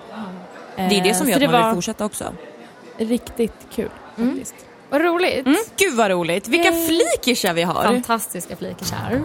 Det 0.76 0.82
är 0.82 1.02
det 1.02 1.14
som 1.14 1.26
Eh, 1.26 1.32
gör 1.32 1.38
så 1.38 1.44
att 1.44 1.52
man 1.52 1.60
var 1.62 1.68
vill 1.68 1.74
fortsätta 1.74 2.04
också. 2.04 2.24
riktigt 2.98 3.66
kul 3.74 3.90
faktiskt. 4.16 4.54
Vad 4.94 5.02
roligt. 5.02 5.46
Gud 5.76 5.94
vad 5.94 6.10
roligt, 6.10 6.48
vilka 6.48 6.68
Yay. 6.70 6.86
flikisar 6.86 7.54
vi 7.54 7.62
har! 7.62 7.82
Fantastiska 7.84 8.56
flikar. 8.56 9.20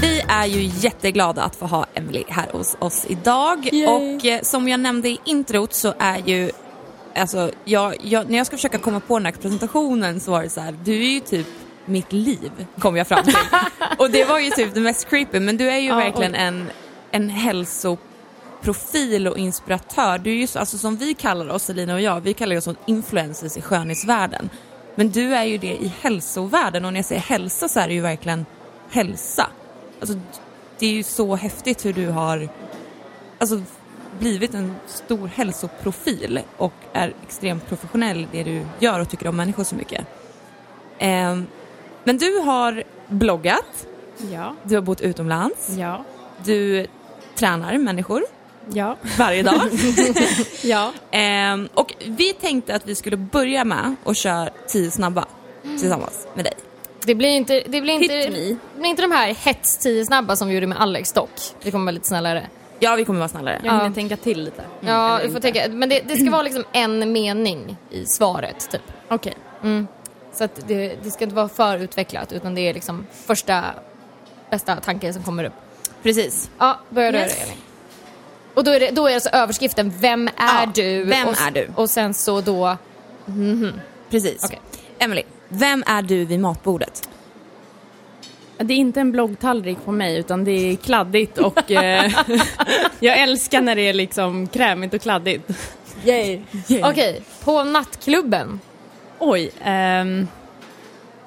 Vi 0.00 0.22
är 0.28 0.46
ju 0.46 0.70
jätteglada 0.80 1.42
att 1.42 1.56
få 1.56 1.66
ha 1.66 1.86
Emily 1.94 2.24
här 2.28 2.46
hos 2.52 2.76
oss 2.78 3.06
idag. 3.08 3.68
Yay. 3.72 3.86
Och 3.86 4.24
eh, 4.24 4.42
som 4.42 4.68
jag 4.68 4.80
nämnde 4.80 5.08
i 5.08 5.18
introt 5.24 5.72
så 5.74 5.94
är 5.98 6.18
ju, 6.18 6.50
alltså 7.14 7.50
jag, 7.64 7.94
jag, 8.02 8.30
när 8.30 8.38
jag 8.38 8.46
ska 8.46 8.56
försöka 8.56 8.78
komma 8.78 9.00
på 9.00 9.18
den 9.18 9.26
här 9.26 9.32
presentationen 9.32 10.20
så 10.20 10.30
var 10.30 10.42
det 10.42 10.50
så 10.50 10.60
här, 10.60 10.74
du 10.84 10.92
är 10.92 11.10
ju 11.10 11.20
typ 11.20 11.46
mitt 11.84 12.12
liv, 12.12 12.50
kom 12.78 12.96
jag 12.96 13.06
fram 13.06 13.24
till. 13.24 13.36
och 13.98 14.10
det 14.10 14.24
var 14.24 14.38
ju 14.38 14.50
typ 14.50 14.74
det 14.74 14.80
mest 14.80 15.08
creepy, 15.08 15.40
men 15.40 15.56
du 15.56 15.70
är 15.70 15.78
ju 15.78 15.88
Ja, 15.88 15.96
verkligen 15.96 16.32
oj. 16.32 16.38
en, 16.40 16.70
en 17.10 17.30
hälsoprofil 18.64 19.28
och 19.28 19.38
inspiratör. 19.38 20.18
Du 20.18 20.30
är 20.30 20.34
ju 20.34 20.46
så, 20.46 20.58
alltså 20.58 20.78
som 20.78 20.96
vi 20.96 21.14
kallar 21.14 21.48
oss, 21.48 21.62
Selina 21.62 21.94
och 21.94 22.00
jag, 22.00 22.20
vi 22.20 22.34
kallar 22.34 22.56
oss 22.56 22.68
influencers 22.86 23.56
i 23.56 23.62
skönhetsvärlden. 23.62 24.50
Men 24.94 25.10
du 25.10 25.34
är 25.34 25.44
ju 25.44 25.58
det 25.58 25.76
i 25.76 25.92
hälsovärlden 26.00 26.84
och 26.84 26.92
när 26.92 26.98
jag 26.98 27.04
säger 27.04 27.20
hälsa 27.20 27.68
så 27.68 27.80
är 27.80 27.88
det 27.88 27.94
ju 27.94 28.00
verkligen 28.00 28.46
hälsa. 28.90 29.46
Alltså, 30.00 30.18
det 30.78 30.86
är 30.86 30.92
ju 30.92 31.02
så 31.02 31.36
häftigt 31.36 31.84
hur 31.84 31.92
du 31.92 32.08
har 32.08 32.48
alltså, 33.38 33.62
blivit 34.18 34.54
en 34.54 34.74
stor 34.86 35.26
hälsoprofil 35.28 36.40
och 36.56 36.72
är 36.92 37.14
extremt 37.26 37.68
professionell 37.68 38.18
i 38.20 38.28
det 38.32 38.44
du 38.44 38.66
gör 38.78 39.00
och 39.00 39.08
tycker 39.08 39.28
om 39.28 39.36
människor 39.36 39.64
så 39.64 39.74
mycket. 39.74 40.06
Ehm, 40.98 41.46
men 42.04 42.18
du 42.18 42.38
har 42.38 42.82
bloggat, 43.08 43.86
Ja, 44.32 44.54
du 44.62 44.74
har 44.74 44.82
bott 44.82 45.00
utomlands, 45.00 45.70
ja, 45.78 46.04
du 46.44 46.86
tränar 47.34 47.78
människor 47.78 48.24
ja, 48.72 48.96
varje 49.18 49.42
dag. 49.42 49.60
ja. 50.62 50.92
Ehm, 51.10 51.68
och 51.74 51.94
vi 52.06 52.32
tänkte 52.32 52.74
att 52.74 52.86
vi 52.86 52.94
skulle 52.94 53.16
börja 53.16 53.64
med 53.64 53.94
att 54.04 54.16
köra 54.16 54.48
tio 54.68 54.90
snabba 54.90 55.24
tillsammans 55.62 56.26
med 56.34 56.44
dig. 56.44 56.52
Det 57.06 57.14
blir 57.14 57.28
inte, 57.28 57.62
det 57.68 57.80
blir 57.80 57.94
inte, 57.94 58.14
Hit 58.14 58.30
me. 58.32 58.38
det 58.74 58.78
blir 58.80 58.90
inte 58.90 59.02
de 59.02 59.12
här 59.12 59.34
hets 59.34 59.78
10 59.78 60.04
snabba 60.04 60.36
som 60.36 60.48
vi 60.48 60.54
gjorde 60.54 60.66
med 60.66 60.80
Alex 60.80 61.12
dock. 61.12 61.30
Det 61.62 61.70
kommer 61.70 61.84
vara 61.84 61.90
lite 61.92 62.06
snällare. 62.08 62.46
Ja, 62.78 62.94
vi 62.94 63.04
kommer 63.04 63.18
vara 63.18 63.28
snällare. 63.28 63.60
Jag 63.64 63.72
hinner 63.72 63.84
Ja. 63.84 63.92
tänka 63.92 64.16
till 64.16 64.44
lite. 64.44 64.62
Ja, 64.80 65.08
Eller 65.18 65.24
du 65.28 65.32
får 65.32 65.46
inte. 65.46 65.60
tänka, 65.60 65.76
men 65.76 65.88
det, 65.88 66.00
det 66.08 66.16
ska 66.16 66.30
vara 66.30 66.42
liksom 66.42 66.64
en 66.72 67.12
mening 67.12 67.76
i 67.90 68.06
svaret 68.06 68.70
typ. 68.70 68.82
Okej. 69.08 69.34
Mm. 69.62 69.86
Så 70.32 70.44
att 70.44 70.68
det, 70.68 70.96
det 71.02 71.10
ska 71.10 71.24
inte 71.24 71.36
vara 71.36 71.48
för 71.48 71.78
utvecklat 71.78 72.32
utan 72.32 72.54
det 72.54 72.60
är 72.60 72.74
liksom 72.74 73.06
första 73.26 73.64
bästa 74.50 74.76
tanken 74.76 75.14
som 75.14 75.22
kommer 75.22 75.44
upp. 75.44 75.52
Precis. 76.02 76.50
Ja, 76.58 76.78
börja 76.90 77.12
du 77.12 77.18
Yes. 77.18 77.42
Elin. 77.42 77.54
Och 78.54 78.64
då 78.64 78.70
är 78.70 78.80
det, 78.80 78.90
då 78.90 79.06
är 79.08 79.14
alltså 79.14 79.28
överskriften 79.30 79.92
Vem 79.98 80.28
är 80.28 80.32
Ja, 80.36 80.72
du? 80.74 81.04
vem 81.04 81.28
och, 81.28 81.40
är 81.40 81.50
du? 81.50 81.68
Och 81.74 81.90
sen 81.90 82.14
så 82.14 82.40
då 82.40 82.76
Precis. 84.10 84.44
Okej. 84.44 84.60
Emily, 84.98 85.22
vem 85.48 85.84
är 85.86 86.02
du 86.02 86.24
vid 86.24 86.40
matbordet? 86.40 87.08
Det 88.58 88.74
är 88.74 88.78
inte 88.78 89.00
en 89.00 89.12
bloggtallrik 89.12 89.78
på 89.84 89.92
mig 89.92 90.18
utan 90.18 90.44
det 90.44 90.50
är 90.50 90.76
kladdigt 90.76 91.38
och 91.38 91.70
eh, 91.70 92.12
jag 93.00 93.18
älskar 93.18 93.60
när 93.60 93.76
det 93.76 93.82
är 93.88 93.92
liksom 93.92 94.46
krämigt 94.46 94.94
och 94.94 95.00
kladdigt. 95.02 95.50
Yay. 96.04 96.40
Okej, 96.82 97.22
på 97.44 97.64
nattklubben 97.64 98.60
Oj, 99.18 99.50
ehm, 99.64 100.28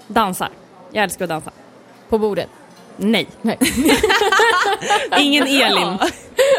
dansar. 0.07 0.49
Jag 0.91 1.03
älskar 1.03 1.25
att 1.25 1.29
dansa. 1.29 1.51
på 2.09 2.17
bordet. 2.17 2.49
Nej, 2.97 3.27
Nej. 3.41 3.57
ingen 5.19 5.43
Elin. 5.47 5.97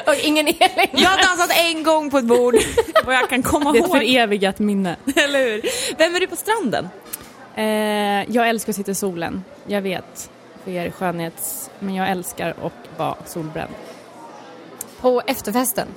och 0.07 0.15
ingen 0.23 0.47
Elin. 0.47 0.89
Jag 0.93 1.09
har 1.11 1.23
dansat 1.23 1.51
en 1.59 1.83
gång 1.83 2.11
på 2.11 2.19
ett 2.19 2.25
bord 2.25 2.55
vad 3.07 3.15
jag 3.15 3.29
kan 3.29 3.43
komma 3.43 3.73
Det 3.73 3.79
är 3.79 3.83
ett 3.83 3.89
ihåg. 3.89 3.97
förevigat 3.99 4.59
minne. 4.59 4.97
Eller 5.17 5.39
hur? 5.45 5.63
Vem 5.99 6.15
är 6.15 6.21
du 6.21 6.27
på 6.27 6.37
stranden? 6.37 6.89
Eh, 7.55 7.65
jag 8.35 8.49
älskar 8.49 8.73
att 8.73 8.77
sitta 8.77 8.91
i 8.91 8.95
solen, 8.95 9.45
jag 9.67 9.83
vet. 9.83 10.31
fler 10.65 10.91
skönhets... 10.91 11.71
Men 11.79 11.95
jag 11.95 12.11
älskar 12.11 12.51
att 12.51 12.99
vara 12.99 13.15
solbränd. 13.27 13.71
På 15.01 15.23
efterfesten. 15.27 15.89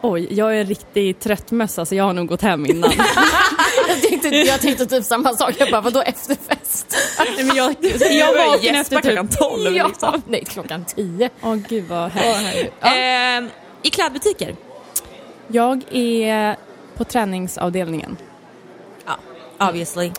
Oj, 0.00 0.26
jag 0.30 0.56
är 0.56 0.60
en 0.60 0.66
riktig 0.66 1.18
tröttmössa 1.20 1.86
så 1.86 1.94
jag 1.94 2.04
har 2.04 2.12
nog 2.12 2.26
gått 2.28 2.42
hem 2.42 2.66
innan. 2.66 2.90
Jag 3.94 4.10
tänkte, 4.10 4.28
jag 4.28 4.60
tänkte 4.60 4.86
typ 4.86 5.04
samma 5.04 5.32
sak. 5.36 5.54
Jag 5.58 5.70
bara, 5.70 5.80
vadå 5.80 6.02
efterfest? 6.02 6.96
Nej, 7.18 7.44
men 7.44 7.56
jag, 7.56 7.74
jag 8.10 8.34
var 8.34 8.46
vaken 8.46 8.74
efter 8.74 9.00
klockan 9.00 9.28
typ... 9.28 9.38
12 9.38 9.76
Ja, 9.76 9.86
liksom. 9.88 10.22
nej, 10.28 10.44
klockan 10.44 10.84
tio. 10.84 11.30
Åh 11.42 11.54
gud 11.54 11.84
vad 11.88 12.10
hemskt. 12.10 12.72
Ja. 12.80 12.96
Eh, 12.96 13.44
I 13.82 13.90
klädbutiker? 13.90 14.56
Jag 15.48 15.82
är 15.94 16.56
på 16.96 17.04
träningsavdelningen. 17.04 18.16
Ja, 19.06 19.18
obviously. 19.68 20.10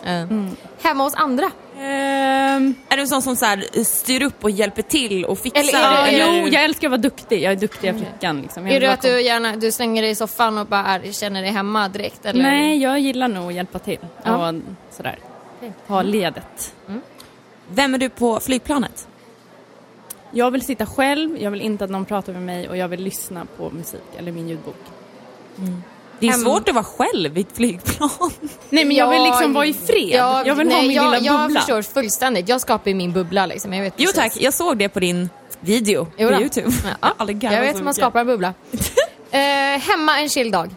Hemma 0.82 1.04
hos 1.04 1.14
andra. 1.14 1.50
Ehm, 1.78 2.74
Är 2.88 2.96
du 2.96 3.02
en 3.02 3.08
sån 3.08 3.22
som 3.22 3.36
så 3.36 3.44
här, 3.44 3.84
styr 3.84 4.22
upp 4.22 4.44
och 4.44 4.50
hjälper 4.50 4.82
till 4.82 5.24
och 5.24 5.38
fixar? 5.38 5.60
Eller 5.60 5.72
är 6.08 6.12
det- 6.12 6.38
jo, 6.42 6.48
jag 6.48 6.64
älskar 6.64 6.86
att 6.88 6.90
vara 6.90 7.00
duktig. 7.00 7.42
Jag 7.42 7.52
är 7.52 7.56
duktiga 7.56 7.94
flickan. 7.94 8.42
Liksom. 8.42 8.66
Är 8.66 8.80
vara 8.80 8.86
att 8.92 9.02
du 9.02 9.22
gärna 9.22 9.56
du 9.56 9.72
slänger 9.72 10.02
dig 10.02 10.10
i 10.10 10.14
soffan 10.14 10.58
och 10.58 10.66
bara 10.66 10.84
är, 10.86 11.12
känner 11.12 11.42
dig 11.42 11.50
hemma 11.50 11.88
direkt? 11.88 12.26
Eller? 12.26 12.42
Nej, 12.42 12.82
jag 12.82 12.98
gillar 13.00 13.28
nog 13.28 13.48
att 13.48 13.54
hjälpa 13.54 13.78
till. 13.78 13.98
Ja. 14.22 14.48
Och 14.48 14.54
sådär. 14.90 15.18
Ta 15.86 16.02
ledet. 16.02 16.74
Vem 17.68 17.94
är 17.94 17.98
du 17.98 18.08
på 18.08 18.40
flygplanet? 18.40 19.08
Jag 20.30 20.50
vill 20.50 20.62
sitta 20.62 20.86
själv, 20.86 21.36
jag 21.42 21.50
vill 21.50 21.60
inte 21.60 21.84
att 21.84 21.90
någon 21.90 22.04
pratar 22.04 22.32
med 22.32 22.42
mig 22.42 22.68
och 22.68 22.76
jag 22.76 22.88
vill 22.88 23.02
lyssna 23.02 23.46
på 23.56 23.70
musik 23.70 24.00
eller 24.18 24.32
min 24.32 24.48
ljudbok. 24.48 24.76
Det 26.18 26.26
är 26.26 26.30
Hem- 26.30 26.40
svårt 26.40 26.68
att 26.68 26.74
vara 26.74 26.84
själv 26.84 27.38
i 27.38 27.40
ett 27.40 27.56
flygplan. 27.56 28.10
Nej 28.70 28.84
men 28.84 28.96
jag 28.96 29.10
vill 29.10 29.22
liksom 29.22 29.52
vara 29.52 29.66
i 29.66 29.74
fred. 29.74 30.10
Ja, 30.10 30.42
jag 30.46 30.54
vill 30.54 30.66
nej, 30.66 30.76
ha 30.76 30.82
min 30.82 30.92
jag, 30.92 31.04
lilla 31.14 31.18
jag 31.26 31.40
bubbla. 31.40 31.60
förstår 31.60 31.82
fullständigt. 31.82 32.48
Jag 32.48 32.60
skapar 32.60 32.90
ju 32.90 32.94
min 32.94 33.12
bubbla 33.12 33.46
liksom. 33.46 33.72
Jag 33.72 33.82
vet 33.82 33.94
Jo 33.96 34.06
precis. 34.06 34.14
tack, 34.34 34.42
jag 34.42 34.54
såg 34.54 34.76
det 34.78 34.88
på 34.88 35.00
din 35.00 35.30
video 35.60 36.06
Jo 36.18 36.28
på 36.28 36.34
då. 36.34 36.40
Youtube. 36.40 36.70
Ja, 37.00 37.14
jag 37.18 37.28
garvat 37.28 37.60
vet 37.62 37.76
hur 37.78 37.84
man 37.84 37.94
skapar 37.94 38.20
en 38.20 38.26
bubbla. 38.26 38.54
eh, 39.30 39.38
hemma 39.80 40.20
en 40.20 40.28
chill 40.28 40.50
dag. 40.50 40.70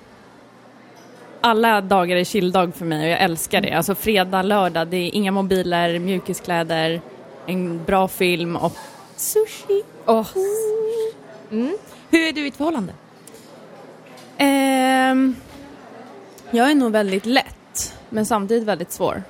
Alla 1.42 1.82
dagar 1.82 2.18
är 2.18 2.24
chilldag 2.24 2.72
för 2.76 2.86
mig 2.86 3.04
och 3.06 3.10
jag 3.12 3.22
älskar 3.22 3.62
det. 3.62 3.72
Alltså 3.74 3.96
fredag, 3.96 4.42
lördag, 4.42 4.88
det 4.88 4.98
är 4.98 5.16
inga 5.16 5.32
mobiler, 5.32 6.00
mjukiskläder, 6.00 7.02
en 7.46 7.84
bra 7.86 8.08
film 8.08 8.56
och 8.56 8.74
sushi. 9.16 9.84
Åh, 10.06 10.28
Hur 12.10 12.28
är 12.28 12.32
du 12.32 12.46
i 12.46 12.48
ett 12.48 12.56
förhållande? 12.56 12.94
Eh, 14.40 15.16
jag 16.52 16.72
är 16.72 16.76
nog 16.76 16.92
väldigt 16.92 17.26
lätt, 17.26 17.94
men 18.10 18.26
samtidigt 18.26 18.64
väldigt 18.64 18.92
svår. 18.92 19.24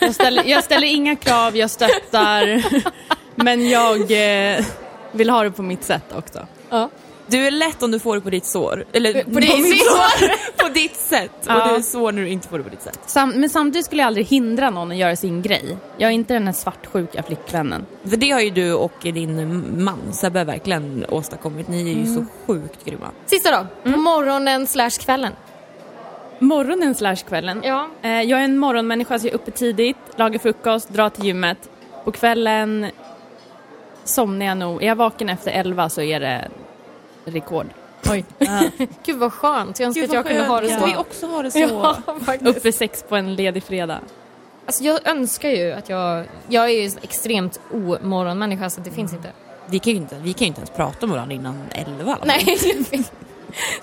Jag 0.00 0.14
ställer, 0.14 0.44
jag 0.44 0.64
ställer 0.64 0.86
inga 0.86 1.16
krav, 1.16 1.56
jag 1.56 1.70
stöttar, 1.70 2.64
men 3.34 3.68
jag 3.68 4.00
eh, 4.00 4.64
vill 5.12 5.30
ha 5.30 5.42
det 5.42 5.50
på 5.50 5.62
mitt 5.62 5.84
sätt 5.84 6.12
också. 6.16 6.46
ja. 6.70 6.90
Du 7.26 7.46
är 7.46 7.50
lätt 7.50 7.82
om 7.82 7.90
du 7.90 7.98
får 7.98 8.14
det 8.14 8.20
på 8.20 8.30
ditt 8.30 8.46
sår. 8.46 8.84
Eller 8.92 9.12
På 9.24 9.40
ditt 9.40 9.58
mitt 9.62 9.84
sår. 9.84 10.56
på 10.62 10.68
ditt 10.68 10.96
sätt. 10.96 11.30
Ja. 11.46 11.62
Och 11.62 11.68
du 11.68 11.74
är 11.74 11.80
svår 11.80 12.12
när 12.12 12.22
du 12.22 12.28
inte 12.28 12.48
får 12.48 12.58
det 12.58 12.64
på 12.64 12.70
ditt 12.70 12.82
sätt. 12.82 13.00
Sam, 13.06 13.30
men 13.30 13.50
samtidigt 13.50 13.86
skulle 13.86 14.02
jag 14.02 14.06
aldrig 14.06 14.26
hindra 14.26 14.70
någon 14.70 14.90
att 14.90 14.96
göra 14.96 15.16
sin 15.16 15.42
grej. 15.42 15.76
Jag 15.96 16.10
är 16.10 16.14
inte 16.14 16.34
den 16.34 16.46
här 16.46 16.52
svartsjuka 16.52 17.22
flickvännen. 17.22 17.86
För 18.04 18.16
det 18.16 18.30
har 18.30 18.40
ju 18.40 18.50
du 18.50 18.74
och 18.74 18.92
din 19.02 19.84
man 19.84 20.12
Sebbe 20.12 20.44
verkligen 20.44 21.04
åstadkommit. 21.08 21.68
Ni 21.68 21.92
är 21.92 21.96
ju 21.96 22.14
så 22.14 22.24
sjukt 22.46 22.84
grymma. 22.84 23.10
Sista 23.26 23.50
dag. 23.50 23.66
På 23.82 23.88
morgonen 23.88 24.66
slash 24.66 24.90
kvällen. 24.90 25.32
Morgonen 26.38 26.94
slash 26.94 27.16
kvällen. 27.16 27.60
Ja. 27.64 27.88
Eh, 28.02 28.22
jag 28.22 28.40
är 28.40 28.44
en 28.44 28.58
morgonmänniska 28.58 29.18
så 29.18 29.26
jag 29.26 29.30
är 29.30 29.34
uppe 29.34 29.50
tidigt, 29.50 29.96
lagar 30.16 30.38
frukost, 30.38 30.88
drar 30.88 31.08
till 31.10 31.24
gymmet. 31.24 31.58
På 32.04 32.12
kvällen 32.12 32.86
somnar 34.04 34.46
jag 34.46 34.58
nog. 34.58 34.82
Är 34.82 34.86
jag 34.86 34.96
vaken 34.96 35.28
efter 35.28 35.50
elva 35.50 35.88
så 35.88 36.02
är 36.02 36.20
det 36.20 36.48
rekord. 37.24 37.66
Oj. 38.10 38.24
Gud 39.04 39.16
vad 39.18 39.32
skönt. 39.32 39.80
Jag 39.80 39.86
önskar 39.86 40.00
Gud, 40.00 40.10
att 40.10 40.14
jag 40.14 40.22
vad 40.22 40.32
kunde 40.32 40.44
ha 40.44 40.60
det 40.60 40.68
skönt. 40.68 40.80
så. 40.80 40.86
Kan 40.86 40.96
vi 40.96 40.96
också 40.96 41.26
ha 41.26 41.42
det 41.42 41.50
så? 41.50 41.58
Ja. 42.42 42.50
Uppe 42.50 42.72
sex 42.72 43.04
på 43.08 43.16
en 43.16 43.34
ledig 43.34 43.62
fredag. 43.62 44.00
Alltså, 44.66 44.84
jag 44.84 45.06
önskar 45.08 45.48
ju 45.48 45.72
att 45.72 45.88
jag... 45.88 46.26
Jag 46.48 46.64
är 46.64 46.82
ju 46.82 46.90
extremt 47.02 47.60
omorgonmänniska 47.72 48.70
så 48.70 48.80
det 48.80 48.90
finns 48.90 49.12
inte. 49.12 49.28
Vi 49.66 49.78
kan 49.78 49.92
ju 49.92 49.98
inte, 49.98 50.16
vi 50.22 50.32
kan 50.32 50.40
ju 50.40 50.46
inte 50.46 50.60
ens 50.60 50.70
prata 50.70 51.06
med 51.06 51.14
varandra 51.14 51.34
innan 51.34 51.62
elva. 51.70 52.18
Nej, 52.24 52.58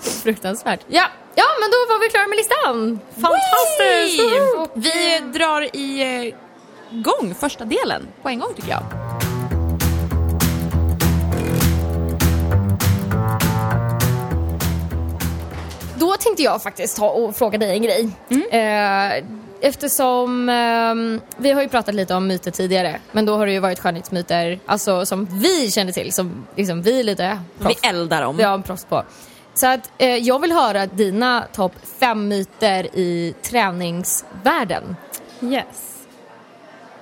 fruktansvärt. 0.00 0.80
Ja. 0.88 1.06
ja, 1.34 1.44
men 1.60 1.70
då 1.70 1.94
var 1.94 2.00
vi 2.00 2.08
klara 2.08 2.26
med 2.26 2.36
listan. 2.36 3.00
Fantastiskt! 3.14 4.72
Vi 4.74 5.38
drar 5.38 5.76
i 5.76 6.02
eh, 6.26 6.34
gång 7.00 7.34
första 7.34 7.64
delen 7.64 8.08
på 8.22 8.28
en 8.28 8.38
gång 8.38 8.54
tycker 8.54 8.70
jag. 8.70 8.82
Då 16.12 16.16
tänkte 16.16 16.42
jag 16.42 16.62
faktiskt 16.62 16.96
ta 16.96 17.10
och 17.10 17.36
fråga 17.36 17.58
dig 17.58 17.70
en 17.70 17.82
grej. 17.82 18.10
Eh, 18.50 19.24
eftersom 19.60 20.48
ehm, 20.48 21.20
vi 21.36 21.50
har 21.50 21.62
ju 21.62 21.68
pratat 21.68 21.94
lite 21.94 22.14
om 22.14 22.26
myter 22.26 22.50
tidigare, 22.50 23.00
men 23.12 23.26
då 23.26 23.36
har 23.36 23.46
det 23.46 23.52
ju 23.52 23.58
varit 23.58 23.78
skönhetsmyter 23.80 24.60
alltså, 24.66 25.06
som 25.06 25.24
vi 25.24 25.70
känner 25.70 25.92
till, 25.92 26.12
som 26.12 26.46
liksom 26.56 26.82
vi 26.82 27.00
är 27.00 27.04
lite 27.04 27.38
proffs, 27.58 27.78
Vi 27.82 27.88
eldar 27.88 28.22
om. 28.22 28.36
vi 28.36 28.42
har 28.42 28.58
proffs 28.58 28.84
på. 28.84 29.02
Så 29.54 29.66
att 29.66 29.90
eh, 29.98 30.16
jag 30.16 30.38
vill 30.38 30.52
höra 30.52 30.86
dina 30.86 31.44
topp 31.52 31.72
fem 32.00 32.28
myter 32.28 32.96
i 32.96 33.34
träningsvärlden. 33.42 34.96
Yes. 35.42 36.06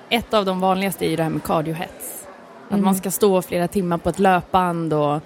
Ett 0.09 0.33
av 0.33 0.45
de 0.45 0.59
vanligaste 0.59 1.05
är 1.05 1.09
ju 1.09 1.15
det 1.15 1.23
här 1.23 1.29
med 1.29 1.43
kardiohets. 1.43 2.25
Att 2.69 2.79
man 2.79 2.95
ska 2.95 3.11
stå 3.11 3.41
flera 3.41 3.67
timmar 3.67 3.97
på 3.97 4.09
ett 4.09 4.19
löpband 4.19 4.93
och 4.93 5.19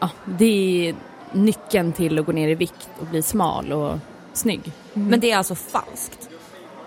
ja, 0.00 0.10
det 0.24 0.88
är 0.88 0.94
nyckeln 1.34 1.92
till 1.92 2.18
att 2.18 2.26
gå 2.26 2.32
ner 2.32 2.48
i 2.48 2.54
vikt 2.54 2.88
och 3.00 3.06
bli 3.06 3.22
smal 3.22 3.72
och 3.72 3.98
snygg. 4.32 4.72
Men 4.92 5.20
det 5.20 5.30
är 5.30 5.36
alltså 5.36 5.54
falskt. 5.54 6.28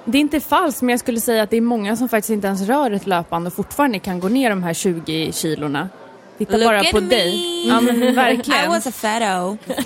Det 0.05 0.17
är 0.17 0.19
inte 0.21 0.39
falskt 0.39 0.81
men 0.81 0.89
jag 0.89 0.99
skulle 0.99 1.19
säga 1.21 1.43
att 1.43 1.49
det 1.49 1.57
är 1.57 1.61
många 1.61 1.95
som 1.95 2.09
faktiskt 2.09 2.29
inte 2.29 2.47
ens 2.47 2.61
rör 2.61 2.91
ett 2.91 3.07
löpband 3.07 3.47
och 3.47 3.53
fortfarande 3.53 3.99
kan 3.99 4.19
gå 4.19 4.27
ner 4.27 4.49
de 4.49 4.63
här 4.63 4.73
20 4.73 5.31
kilorna. 5.31 5.89
Titta 6.37 6.57
Look 6.57 6.65
bara 6.67 6.83
på 6.83 7.01
me. 7.01 7.07
dig. 7.09 7.67
Ja 7.67 7.81
men 7.81 8.03
I 8.03 8.11
verkligen. 8.11 8.69
was 8.69 8.87
a 8.87 8.91
fatto. 8.91 9.57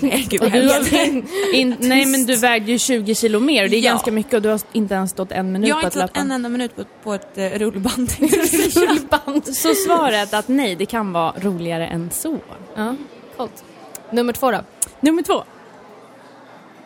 Nej, 1.78 2.06
men 2.06 2.26
du 2.26 2.36
vägde 2.36 2.72
ju 2.72 2.78
20 2.78 3.14
kilo 3.14 3.40
mer 3.40 3.64
och 3.64 3.70
det 3.70 3.76
är 3.76 3.80
Ja. 3.80 3.90
ganska 3.90 4.12
mycket 4.12 4.34
och 4.34 4.42
du 4.42 4.48
har 4.48 4.60
inte 4.72 4.94
ens 4.94 5.10
stått 5.10 5.32
en 5.32 5.52
minut 5.52 5.68
Jag 5.68 5.74
har 5.76 5.82
på 5.82 5.86
inte 5.86 5.98
ett 6.02 6.10
stått 6.10 6.16
en 6.16 6.28
löpband. 6.28 6.32
enda 6.32 6.48
minut 6.48 6.76
på, 6.76 6.84
på 7.02 7.14
ett 7.14 7.38
uh, 7.38 7.58
rullband. 7.58 8.12
Rullband. 8.88 9.56
Så 9.56 9.74
svaret 9.74 10.34
att 10.34 10.48
nej, 10.48 10.74
det 10.74 10.86
kan 10.86 11.12
vara 11.12 11.32
roligare 11.40 11.86
än 11.86 12.10
så. 12.12 12.36
Ja, 12.76 12.94
coolt. 13.36 13.64
Nummer 14.10 14.32
två 14.32 14.50
då? 14.50 14.60
Nummer 15.00 15.22
två. 15.22 15.44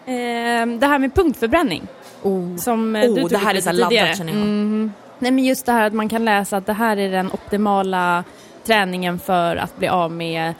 Ehm, 0.07 0.81
det 0.81 0.87
här 0.87 0.99
med 0.99 1.14
punktförbränning. 1.14 1.87
Oh. 2.23 2.57
Som 2.57 2.97
eh, 2.97 3.02
du 3.02 3.09
oh, 3.09 3.21
tog 3.21 3.31
det 3.31 3.38
här 3.38 3.54
är 3.54 3.61
så 3.61 3.73
laddat 3.73 4.16
känner 4.16 4.33
jag. 4.33 4.90
Nej 5.19 5.31
men 5.31 5.45
just 5.45 5.66
det 5.66 5.73
här 5.73 5.87
att 5.87 5.93
man 5.93 6.09
kan 6.09 6.25
läsa 6.25 6.57
att 6.57 6.66
det 6.66 6.73
här 6.73 6.97
är 6.97 7.11
den 7.11 7.33
optimala 7.33 8.25
träningen 8.64 9.19
för 9.19 9.57
att 9.57 9.76
bli 9.76 9.88
av 9.88 10.12
med 10.12 10.54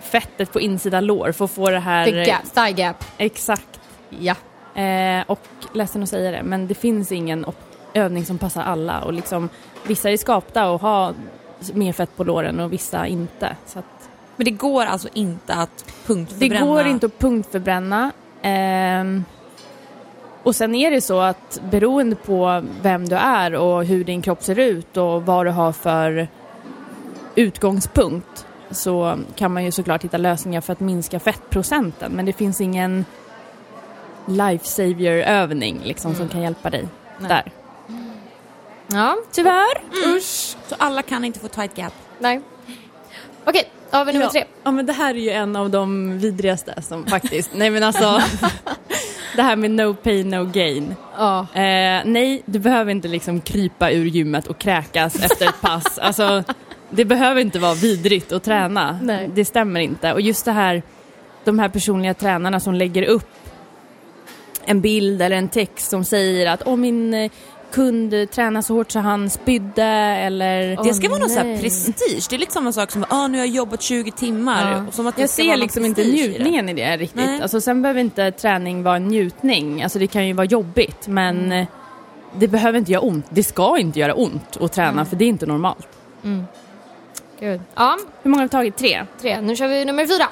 fettet 0.00 0.52
på 0.52 0.60
insida 0.60 1.00
lår 1.00 1.32
för 1.32 1.44
att 1.44 1.50
få 1.50 1.70
det 1.70 1.78
här... 1.78 2.04
The 2.04 2.24
gap, 2.24 2.54
thigh 2.54 2.80
gap. 2.80 3.04
Exakt. 3.18 3.80
Ja. 4.08 4.34
Eh, 4.82 5.24
och 5.26 5.46
ledsen 5.72 6.02
att 6.02 6.08
säga 6.08 6.30
det, 6.30 6.42
men 6.42 6.66
det 6.66 6.74
finns 6.74 7.12
ingen 7.12 7.46
övning 7.94 8.24
som 8.24 8.38
passar 8.38 8.62
alla. 8.62 9.00
Och 9.00 9.12
liksom, 9.12 9.48
vissa 9.86 10.10
är 10.10 10.16
skapta 10.16 10.74
att 10.74 10.80
ha 10.80 11.12
mer 11.72 11.92
fett 11.92 12.16
på 12.16 12.24
låren 12.24 12.60
och 12.60 12.72
vissa 12.72 13.06
inte. 13.06 13.56
Så 13.66 13.78
att 13.78 13.99
Men 14.40 14.44
det 14.44 14.50
går 14.50 14.84
alltså 14.84 15.08
inte 15.12 15.54
att 15.54 15.84
det 15.86 15.92
punktförbränna? 16.06 16.66
går 16.66 16.86
inte 16.86 17.06
att 17.06 17.18
punktförbränna. 17.18 18.12
Ehm, 18.42 19.24
och 20.42 20.56
sen 20.56 20.74
är 20.74 20.90
det 20.90 21.00
så 21.00 21.20
att 21.20 21.60
beroende 21.70 22.16
på 22.16 22.64
vem 22.82 23.08
du 23.08 23.16
är 23.16 23.54
och 23.54 23.84
hur 23.84 24.04
din 24.04 24.22
kropp 24.22 24.42
ser 24.42 24.58
ut 24.58 24.96
och 24.96 25.26
vad 25.26 25.46
du 25.46 25.50
har 25.50 25.72
för 25.72 26.28
utgångspunkt 27.34 28.46
så 28.70 29.18
kan 29.34 29.52
man 29.52 29.64
ju 29.64 29.72
såklart 29.72 30.04
hitta 30.04 30.18
lösningar 30.18 30.60
för 30.60 30.72
att 30.72 30.80
minska 30.80 31.20
fettprocenten. 31.20 32.12
Men 32.12 32.26
det 32.26 32.32
finns 32.32 32.60
ingen 32.60 33.04
life 34.26 34.66
savior 34.66 35.12
övning 35.12 35.80
liksom 35.84 36.14
som 36.14 36.28
kan 36.28 36.42
hjälpa 36.42 36.70
dig 36.70 36.88
där. 37.18 37.52
Ja, 38.86 39.16
Tyvärr. 39.32 39.82
Usch! 40.16 40.56
Så 40.66 40.74
alla 40.78 41.02
kan 41.02 41.24
inte 41.24 41.38
få 41.38 41.48
tight 41.48 41.78
gap? 41.78 41.94
nej. 42.18 42.40
Okej, 43.44 43.70
då 43.74 43.79
vi 44.06 44.12
nummer 44.12 44.26
tre. 44.26 44.44
Ja 44.62 44.70
men 44.70 44.86
det 44.86 44.92
här 44.92 45.14
är 45.14 45.18
ju 45.18 45.30
en 45.30 45.56
av 45.56 45.70
de 45.70 46.18
vidrigaste 46.18 46.82
som 46.82 47.06
faktiskt, 47.06 47.50
nej 47.54 47.70
men 47.70 47.82
alltså 47.82 48.22
det 49.36 49.42
här 49.42 49.56
med 49.56 49.70
no 49.70 49.94
pain 49.94 50.30
no 50.30 50.44
gain. 50.44 50.94
Ja. 51.16 51.40
Eh, 51.40 52.02
nej, 52.04 52.42
du 52.44 52.58
behöver 52.58 52.90
inte 52.90 53.08
liksom 53.08 53.40
krypa 53.40 53.90
ur 53.90 54.04
gymmet 54.04 54.46
och 54.46 54.58
kräkas 54.58 55.24
efter 55.24 55.48
ett 55.48 55.60
pass. 55.60 55.98
Alltså, 56.02 56.44
det 56.90 57.04
behöver 57.04 57.40
inte 57.40 57.58
vara 57.58 57.74
vidrigt 57.74 58.32
att 58.32 58.44
träna. 58.44 58.98
Nej. 59.02 59.30
Det 59.34 59.44
stämmer 59.44 59.80
inte. 59.80 60.12
Och 60.12 60.20
just 60.20 60.44
det 60.44 60.52
här, 60.52 60.82
de 61.44 61.58
här 61.58 61.68
personliga 61.68 62.14
tränarna 62.14 62.60
som 62.60 62.74
lägger 62.74 63.02
upp 63.02 63.28
en 64.64 64.80
bild 64.80 65.22
eller 65.22 65.36
en 65.36 65.48
text 65.48 65.90
som 65.90 66.04
säger 66.04 66.46
att 66.46 66.62
Åh, 66.66 66.76
min, 66.76 67.14
eh, 67.14 67.30
kund 67.70 68.30
träna 68.30 68.62
så 68.62 68.74
hårt 68.74 68.90
så 68.90 68.98
han 68.98 69.30
spydde 69.30 69.84
eller... 69.84 70.84
Det 70.84 70.94
ska 70.94 71.08
vara 71.08 71.18
någon 71.18 71.28
sån 71.30 71.46
här 71.46 71.58
prestige. 71.58 72.26
Det 72.30 72.36
är 72.36 72.38
lite 72.38 72.52
samma 72.52 72.72
sak 72.72 72.90
som 72.90 73.04
ah, 73.08 73.28
nu 73.28 73.38
har 73.38 73.46
jag 73.46 73.54
jobbat 73.54 73.82
20 73.82 74.10
timmar. 74.10 74.72
Ja. 74.72 74.84
Och 74.88 74.94
som 74.94 75.06
att 75.06 75.18
Jag 75.18 75.30
ser 75.30 75.56
liksom 75.56 75.84
inte 75.84 76.02
prestige 76.02 76.18
i 76.24 76.26
det. 76.28 76.32
njutningen 76.32 76.68
i 76.68 76.74
det 76.74 76.96
riktigt. 76.96 77.16
Nej. 77.26 77.42
Alltså, 77.42 77.60
sen 77.60 77.82
behöver 77.82 78.00
inte 78.00 78.30
träning 78.32 78.82
vara 78.82 78.96
en 78.96 79.08
njutning. 79.08 79.82
Alltså, 79.82 79.98
det 79.98 80.06
kan 80.06 80.26
ju 80.26 80.32
vara 80.32 80.46
jobbigt 80.46 81.08
men 81.08 81.52
eh, 81.52 81.66
det 82.38 82.48
behöver 82.48 82.78
inte 82.78 82.92
göra 82.92 83.02
ont. 83.02 83.26
Det 83.30 83.42
ska 83.44 83.78
inte 83.78 83.98
göra 83.98 84.14
ont 84.14 84.56
att 84.60 84.72
träna 84.72 85.04
för 85.04 85.16
det 85.16 85.24
är 85.24 85.28
inte 85.28 85.46
normalt. 85.46 85.88
Gud. 87.40 87.60
Ja, 87.74 87.98
Hur 88.22 88.30
många 88.30 88.40
har 88.40 88.46
vi 88.46 88.50
tagit? 88.50 88.76
Tre? 88.76 89.06
tre. 89.20 89.40
Nu 89.40 89.56
kör 89.56 89.68
vi 89.68 89.84
nummer 89.84 90.06
fyra. 90.06 90.26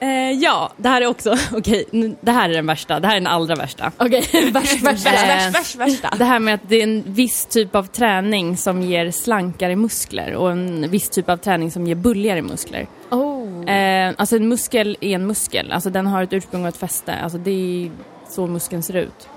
Eh, 0.00 0.30
ja, 0.30 0.72
det 0.76 0.88
här 0.88 1.00
är 1.02 1.06
också, 1.06 1.34
okej, 1.52 1.84
nu- 1.90 2.16
det 2.20 2.30
här 2.32 2.50
är 2.50 2.54
den 2.54 2.66
värsta, 2.66 3.00
det 3.00 3.06
här 3.06 3.16
är 3.16 3.20
den 3.20 3.26
allra 3.26 3.54
värsta. 3.54 3.92
Okej, 3.96 4.24
Värst, 4.52 4.82
värst. 4.82 5.06
värst, 5.06 5.54
värst, 5.54 5.74
värsta. 5.76 6.10
Det 6.18 6.24
här 6.24 6.38
med 6.38 6.54
att 6.54 6.68
det 6.68 6.76
är 6.76 6.82
en 6.82 7.02
viss 7.06 7.46
typ 7.46 7.74
av 7.74 7.86
träning 7.86 8.56
som 8.56 8.82
ger 8.82 9.10
slankare 9.10 9.76
muskler 9.76 10.34
och 10.34 10.50
en 10.50 10.90
viss 10.90 11.08
typ 11.08 11.28
av 11.28 11.36
träning 11.36 11.70
som 11.70 11.86
ger 11.86 11.94
bulligare 11.94 12.42
muskler. 12.42 12.86
Oh. 13.10 13.70
Eh, 13.70 14.14
alltså 14.16 14.36
en 14.36 14.48
muskel 14.48 14.96
är 15.00 15.14
en 15.14 15.26
muskel, 15.26 15.72
alltså 15.72 15.90
den 15.90 16.06
har 16.06 16.22
ett 16.22 16.32
ursprung 16.32 16.62
och 16.62 16.68
ett 16.68 16.76
fäste. 16.76 17.14
Alltså 17.14 17.38
det 17.38 17.50
är 17.50 17.90
så 18.28 18.46
muskeln 18.46 18.82
ser 18.82 18.96
ut. 18.96 19.28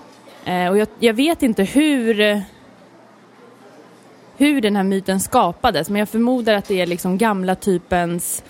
Eh, 0.46 0.68
och 0.68 0.78
jag, 0.78 0.88
jag 1.00 1.14
vet 1.14 1.44
inte 1.44 1.64
hur, 1.64 2.42
hur 4.38 4.62
den 4.62 4.76
här 4.76 4.84
myten 4.84 5.20
skapades, 5.20 5.90
men 5.90 6.00
jag 6.00 6.10
förmodar 6.10 6.54
att 6.54 6.66
det 6.68 6.82
är 6.82 6.86
liksom 6.86 7.18
gamla 7.18 7.56
typens 7.56 8.44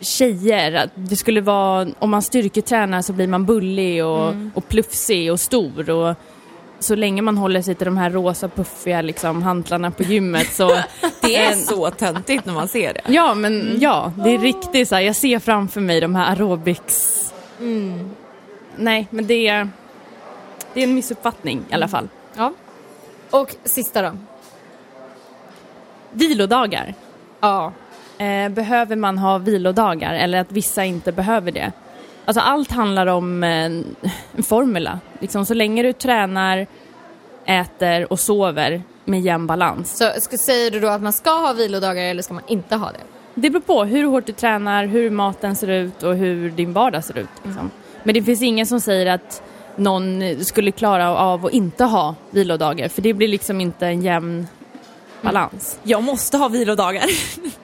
tjejer. 0.00 0.72
Att 0.72 0.90
det 0.94 1.16
skulle 1.16 1.40
vara, 1.40 1.88
om 1.98 2.10
man 2.10 2.22
styrketränar 2.22 3.02
så 3.02 3.12
blir 3.12 3.28
man 3.28 3.46
bullig 3.46 4.04
och, 4.04 4.34
och 4.54 4.68
plufsig 4.68 5.32
och 5.32 5.40
stor. 5.40 5.90
Och 5.90 6.16
så 6.78 6.94
länge 6.94 7.22
man 7.22 7.36
håller 7.36 7.62
sig 7.62 7.74
till 7.74 7.84
de 7.84 7.96
här 7.96 8.10
rosa 8.10 8.48
puffiga 8.48 9.02
liksom, 9.02 9.42
hantlarna 9.42 9.90
på 9.90 10.02
gymmet 10.02 10.52
så 10.52 10.68
Det 11.20 11.36
är 11.36 11.52
så 11.52 11.90
töntigt 11.90 12.46
när 12.46 12.52
man 12.52 12.68
ser 12.68 12.94
det. 12.94 13.00
Ja, 13.06 13.34
men 13.34 13.76
ja, 13.80 14.12
det 14.24 14.34
är 14.34 14.38
riktigt 14.38 14.88
så 14.88 14.94
här, 14.94 15.02
jag 15.02 15.16
ser 15.16 15.38
framför 15.38 15.80
mig 15.80 16.00
de 16.00 16.14
här 16.14 16.30
aerobics... 16.30 17.20
Nej, 18.76 19.06
men 19.10 19.26
det 19.26 19.48
är, 19.48 19.68
det 20.74 20.80
är 20.80 20.84
en 20.84 20.94
missuppfattning 20.94 21.64
i 21.70 21.74
alla 21.74 21.88
fall. 21.88 22.08
Ja. 22.36 22.52
Och 23.30 23.56
sista 23.64 24.02
då. 24.02 24.12
Vilodagar. 26.12 26.94
Ja. 27.40 27.72
Eh, 28.18 28.48
behöver 28.48 28.96
man 28.96 29.18
ha 29.18 29.38
vilodagar 29.38 30.14
eller 30.14 30.38
att 30.38 30.52
vissa 30.52 30.84
inte 30.84 31.12
behöver 31.12 31.52
det? 31.52 31.72
Alltså 32.24 32.40
allt 32.40 32.70
handlar 32.70 33.06
om 33.06 33.44
eh, 33.44 33.50
en 34.36 34.42
formula. 34.42 34.98
Liksom, 35.20 35.46
så 35.46 35.54
länge 35.54 35.82
du 35.82 35.92
tränar, 35.92 36.66
äter 37.44 38.12
och 38.12 38.20
sover 38.20 38.82
med 39.04 39.20
jämn 39.20 39.46
balans. 39.46 39.96
Så 39.96 40.20
ska, 40.20 40.38
säger 40.38 40.70
du 40.70 40.80
då 40.80 40.88
att 40.88 41.02
man 41.02 41.12
ska 41.12 41.30
ha 41.30 41.52
vilodagar 41.52 42.02
eller 42.02 42.22
ska 42.22 42.34
man 42.34 42.42
inte 42.46 42.76
ha 42.76 42.86
det? 42.86 43.00
Det 43.34 43.50
beror 43.50 43.62
på 43.62 43.84
hur 43.84 44.04
hårt 44.04 44.26
du 44.26 44.32
tränar, 44.32 44.86
hur 44.86 45.10
maten 45.10 45.56
ser 45.56 45.68
ut 45.68 46.02
och 46.02 46.16
hur 46.16 46.50
din 46.50 46.72
vardag 46.72 47.04
ser 47.04 47.18
ut. 47.18 47.28
Liksom. 47.42 47.70
Men 48.02 48.14
det 48.14 48.22
finns 48.22 48.42
ingen 48.42 48.66
som 48.66 48.80
säger 48.80 49.06
att 49.06 49.42
någon 49.76 50.22
skulle 50.44 50.70
klara 50.70 51.16
av 51.16 51.46
att 51.46 51.52
inte 51.52 51.84
ha 51.84 52.14
vilodagar 52.30 52.88
för 52.88 53.02
det 53.02 53.14
blir 53.14 53.28
liksom 53.28 53.60
inte 53.60 53.86
en 53.86 54.02
jämn 54.02 54.46
balans. 55.22 55.78
Jag 55.82 56.02
måste 56.02 56.36
ha 56.36 56.48
vilodagar. 56.48 57.04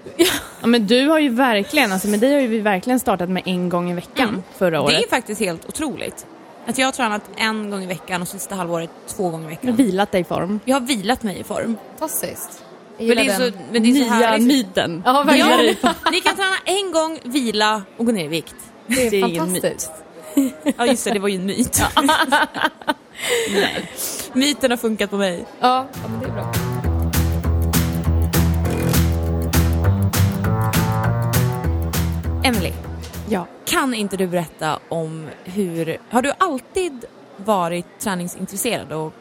Ja, 0.61 0.67
men 0.67 0.87
du 0.87 1.09
har 1.09 1.19
ju 1.19 1.29
verkligen, 1.29 1.93
alltså 1.93 2.09
med 2.09 2.21
dig 2.21 2.35
har 2.35 2.41
ju 2.41 2.47
vi 2.47 2.59
verkligen 2.61 3.01
startat 3.01 3.29
med 3.31 3.43
en 3.47 3.69
gång 3.69 3.91
i 3.91 3.95
veckan 3.95 4.43
förra 4.59 4.71
Det 4.71 4.79
året. 4.81 5.05
är 5.05 5.09
faktiskt 5.09 5.41
helt 5.41 5.69
otroligt. 5.69 6.27
Att 6.67 6.79
jag 6.79 6.87
har 6.87 6.93
tränat 6.93 7.23
en 7.37 7.71
gång 7.71 7.83
i 7.83 7.87
veckan 7.87 8.23
och 8.23 8.29
sista 8.29 8.55
halvåret 8.55 8.91
två 9.09 9.29
gånger 9.31 9.49
i 9.51 9.53
Jag 9.53 9.57
har 9.57 9.73
veckan. 9.73 9.87
vilat 9.87 10.13
dig 10.13 10.21
i 10.21 10.25
form. 10.25 10.61
Jag 10.65 10.77
har 10.81 10.87
vilat 10.87 11.23
mig 11.23 11.39
i 11.41 11.45
form. 11.45 11.77
Fantastiskt. 11.99 12.63
Men 12.99 13.09
det, 13.09 13.27
är 13.27 13.37
så, 13.51 13.57
men 13.73 13.83
det 13.83 13.89
är 13.89 14.05
så 14.09 14.15
Nya 14.19 14.39
myten. 14.39 15.03
Ja, 15.07 15.23
verkligen. 15.23 15.77
Ja, 15.83 15.95
ni 16.13 16.21
kan 16.21 16.37
träna 16.37 16.57
en 16.65 16.93
gång, 16.93 17.19
vila 17.25 17.83
och 17.97 18.07
gå 18.07 18.13
ner 18.13 18.25
i 18.25 18.29
vikt. 18.29 18.55
Det 18.87 19.07
är, 19.07 19.11
Det 19.11 19.17
är 19.21 19.29
ingen 19.29 19.53
myt. 19.53 19.63
fantastiskt. 19.63 19.93
Ja 20.79 20.87
just 20.87 21.05
det, 21.05 21.11
det 21.11 21.19
var 21.19 21.29
ju 21.29 21.37
en 21.37 21.47
myt. 21.47 21.83
Nej. 23.55 23.91
Myten 24.33 24.71
har 24.71 24.79
funkat 24.79 25.11
på 25.11 25.17
mig. 25.17 25.45
Ja, 25.61 25.87
ja, 26.03 26.09
men 26.09 26.21
det 26.21 26.27
är 26.27 26.31
bra. 26.33 26.53
Emily, 32.51 32.73
Ja. 33.29 33.47
kan 33.65 33.95
inte 33.95 34.17
du 34.17 34.27
berätta 34.27 34.79
om 34.89 35.27
hur... 35.45 35.99
Har 36.11 36.23
du 36.23 36.33
alltid 36.39 37.05
varit 37.37 37.87
träningsintresserad 37.99 38.93
och 38.93 39.13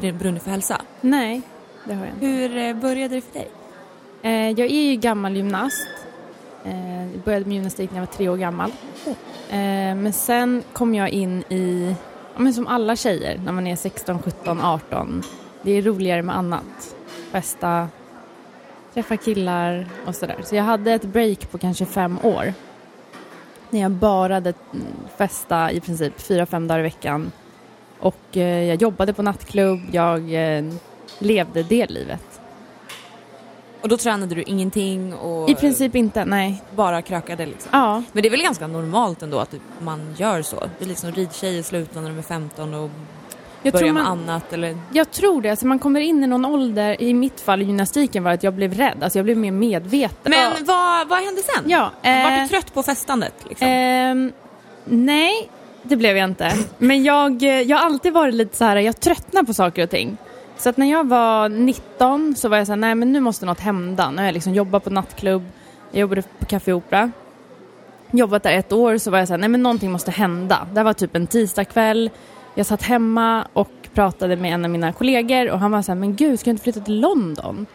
br- 0.00 0.18
brunnit 0.18 0.42
för 0.42 0.50
hälsa? 0.50 0.80
Nej, 1.00 1.42
det 1.84 1.94
har 1.94 2.06
jag 2.06 2.14
inte. 2.14 2.26
Hur 2.26 2.56
eh, 2.56 2.74
började 2.76 3.14
det 3.14 3.20
för 3.20 3.32
dig? 3.32 3.48
Eh, 4.22 4.50
jag 4.50 4.70
är 4.70 4.82
ju 4.90 4.96
gammal 4.96 5.36
gymnast. 5.36 5.86
Eh, 6.64 7.00
jag 7.12 7.20
började 7.24 7.44
med 7.44 7.54
gymnastik 7.54 7.90
när 7.90 7.98
jag 7.98 8.06
var 8.06 8.12
tre 8.12 8.28
år 8.28 8.36
gammal. 8.36 8.72
Men 9.96 10.12
sen 10.12 10.62
kom 10.72 10.94
jag 10.94 11.08
in 11.10 11.38
i, 11.48 11.94
men 12.36 12.54
som 12.54 12.66
alla 12.66 12.96
tjejer 12.96 13.40
när 13.44 13.52
man 13.52 13.66
är 13.66 13.76
16, 13.76 14.22
17, 14.22 14.60
18. 14.60 15.22
Det 15.62 15.72
är 15.72 15.82
roligare 15.82 16.22
med 16.22 16.36
annat. 16.36 16.94
Festa, 17.32 17.88
träffa 18.96 19.16
killar 19.16 19.86
och 20.06 20.14
sådär. 20.14 20.36
Så 20.44 20.56
jag 20.56 20.64
hade 20.64 20.92
ett 20.92 21.04
break 21.04 21.50
på 21.50 21.58
kanske 21.58 21.86
fem 21.86 22.18
år. 22.22 22.54
När 23.70 23.80
jag 23.80 23.90
bara 23.90 24.34
hade 24.34 24.54
festa 25.16 25.70
i 25.72 25.80
princip 25.80 26.20
fyra, 26.20 26.46
fem 26.46 26.68
dagar 26.68 26.80
i 26.80 26.82
veckan. 26.82 27.32
Och 28.00 28.36
eh, 28.36 28.64
jag 28.64 28.82
jobbade 28.82 29.12
på 29.12 29.22
nattklubb, 29.22 29.80
jag 29.92 30.34
eh, 30.34 30.64
levde 31.18 31.62
det 31.62 31.90
livet. 31.90 32.40
Och 33.80 33.88
då 33.88 33.96
tränade 33.96 34.34
du 34.34 34.42
ingenting 34.42 35.14
och 35.14 35.50
I 35.50 35.54
princip 35.54 35.94
inte, 35.94 36.24
nej. 36.24 36.62
bara 36.74 37.02
krökade 37.02 37.46
liksom? 37.46 37.70
Ja, 37.72 38.02
Men 38.12 38.22
det 38.22 38.28
är 38.28 38.30
väl 38.30 38.42
ganska 38.42 38.66
normalt 38.66 39.22
ändå 39.22 39.38
att 39.38 39.54
man 39.80 40.14
gör 40.18 40.42
så? 40.42 40.60
Det 40.78 40.84
är 40.84 40.88
liksom 40.88 41.12
ridtjejer 41.12 41.62
slutar 41.62 42.00
när 42.00 42.08
de 42.08 42.18
är 42.18 42.22
15 42.22 42.74
och 42.74 42.90
jag 43.66 43.72
börjar 43.72 43.86
tror, 43.86 43.94
med 43.94 44.04
man, 44.04 44.18
annat 44.18 44.52
eller... 44.52 44.76
jag 44.92 45.10
tror 45.10 45.42
det. 45.42 45.50
Alltså 45.50 45.66
man 45.66 45.78
kommer 45.78 46.00
in 46.00 46.24
i 46.24 46.26
någon 46.26 46.44
ålder, 46.44 47.02
i 47.02 47.14
mitt 47.14 47.40
fall 47.40 47.62
i 47.62 47.64
gymnastiken 47.64 48.24
var 48.24 48.32
att 48.32 48.42
jag 48.42 48.54
blev 48.54 48.74
rädd. 48.74 49.02
Alltså 49.02 49.18
jag 49.18 49.24
blev 49.24 49.36
mer 49.36 49.50
medveten. 49.50 50.30
Men 50.30 50.64
vad, 50.64 51.08
vad 51.08 51.18
hände 51.18 51.42
sen? 51.42 51.64
Ja, 51.66 51.90
Var 52.02 52.10
eh, 52.10 52.42
du 52.42 52.48
trött 52.48 52.74
på 52.74 52.82
festandet? 52.82 53.34
Liksom? 53.48 53.68
ehm, 53.68 54.32
nej, 54.84 55.50
det 55.82 55.96
blev 55.96 56.16
jag 56.16 56.24
inte. 56.24 56.52
Men 56.78 57.04
jag, 57.04 57.42
eh, 57.42 57.60
jag 57.60 57.76
har 57.76 57.86
alltid 57.86 58.12
varit 58.12 58.34
lite 58.34 58.56
så 58.56 58.64
här, 58.64 58.76
jag 58.76 59.00
tröttnar 59.00 59.42
på 59.42 59.54
saker 59.54 59.82
och 59.82 59.90
ting. 59.90 60.16
Så 60.58 60.68
att 60.68 60.76
när 60.76 60.90
jag 60.90 61.08
var 61.08 61.48
19 61.48 62.34
så 62.36 62.48
var 62.48 62.56
jag 62.56 62.66
så 62.66 62.72
här, 62.72 62.76
nej 62.76 62.94
men 62.94 63.12
nu 63.12 63.20
måste 63.20 63.46
något 63.46 63.60
hända. 63.60 64.10
Nu 64.10 64.16
har 64.16 64.24
jag 64.24 64.34
liksom 64.34 64.54
jobbat 64.54 64.84
på 64.84 64.90
nattklubb, 64.90 65.44
jag 65.90 66.00
jobbade 66.00 66.22
på 66.22 66.46
Café 66.46 66.72
Opera. 66.72 67.10
Jobbat 68.10 68.42
där 68.42 68.52
ett 68.52 68.72
år 68.72 68.98
så 68.98 69.10
var 69.10 69.18
jag 69.18 69.28
så 69.28 69.32
här, 69.34 69.38
nej 69.38 69.48
men 69.48 69.62
någonting 69.62 69.92
måste 69.92 70.10
hända. 70.10 70.66
Det 70.72 70.82
var 70.82 70.92
typ 70.92 71.16
en 71.16 71.26
tisdagkväll. 71.26 72.10
Jag 72.58 72.66
satt 72.66 72.82
hemma 72.82 73.46
och 73.52 73.70
pratade 73.94 74.36
med 74.36 74.54
en 74.54 74.64
av 74.64 74.70
mina 74.70 74.92
kollegor 74.92 75.50
och 75.50 75.58
han 75.60 75.70
var 75.70 75.82
så 75.82 75.92
här, 75.92 75.98
men 75.98 76.16
gud 76.16 76.40
ska 76.40 76.50
jag 76.50 76.52
inte 76.54 76.62
flytta 76.64 76.80
till 76.80 77.00
London? 77.00 77.66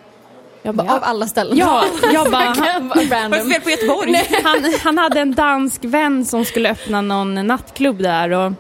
Jag 0.64 0.76
bara, 0.76 0.94
Av 0.94 1.00
alla 1.04 1.28
ställen. 1.28 1.58
ja, 1.58 1.84
jag 2.14 2.32
bara, 2.32 2.46
Vad 2.80 2.98
det 2.98 3.16
random. 3.16 3.40
för 3.40 3.50
fel 3.50 3.62
på 3.62 3.70
Göteborg? 3.70 4.16
han, 4.44 4.58
han 4.84 4.98
hade 4.98 5.20
en 5.20 5.34
dansk 5.34 5.86
vän 5.86 6.26
som 6.26 6.46
skulle 6.46 6.72
öppna 6.72 7.02
någon 7.02 7.48
nattklubb 7.48 7.98
där 8.04 8.30
och 8.32 8.52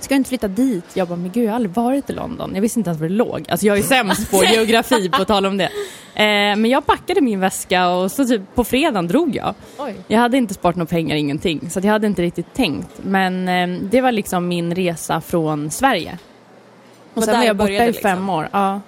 ska 0.00 0.14
jag 0.14 0.20
inte 0.20 0.28
flytta 0.28 0.48
dit? 0.48 0.84
Jag 0.94 1.08
bara, 1.08 1.16
men 1.16 1.30
gud 1.30 1.44
jag 1.44 1.50
har 1.50 1.56
aldrig 1.56 1.74
varit 1.74 2.10
i 2.10 2.12
London. 2.12 2.54
Jag 2.54 2.62
visste 2.62 2.80
inte 2.80 2.90
ens 2.90 3.00
var 3.00 3.08
det 3.08 3.14
låg. 3.14 3.46
Alltså 3.48 3.66
jag 3.66 3.78
är 3.78 3.82
sämst 3.82 4.30
på 4.30 4.44
geografi 4.54 5.10
på 5.10 5.24
tal 5.24 5.46
om 5.46 5.58
det. 5.58 5.70
Eh, 6.14 6.56
men 6.56 6.66
jag 6.66 6.86
packade 6.86 7.20
min 7.20 7.40
väska 7.40 7.88
och 7.88 8.12
så 8.12 8.24
typ 8.24 8.54
på 8.54 8.64
fredagen 8.64 9.08
drog 9.08 9.36
jag. 9.36 9.54
Oj. 9.78 9.94
Jag 10.06 10.18
hade 10.18 10.36
inte 10.36 10.54
sparat 10.54 10.76
några 10.76 10.86
pengar, 10.86 11.16
ingenting. 11.16 11.70
Så 11.70 11.80
jag 11.80 11.92
hade 11.92 12.06
inte 12.06 12.22
riktigt 12.22 12.54
tänkt. 12.54 12.90
Men 13.02 13.48
eh, 13.48 13.80
det 13.82 14.00
var 14.00 14.12
liksom 14.12 14.48
min 14.48 14.74
resa 14.74 15.20
från 15.20 15.70
Sverige. 15.70 16.18
Och 17.14 17.24
sen 17.24 17.38
var 17.38 17.44
jag 17.44 17.56
borta 17.56 17.72
i 17.72 17.86
liksom. 17.86 18.02
fem 18.02 18.28
år. 18.28 18.48
Ja. 18.52 18.80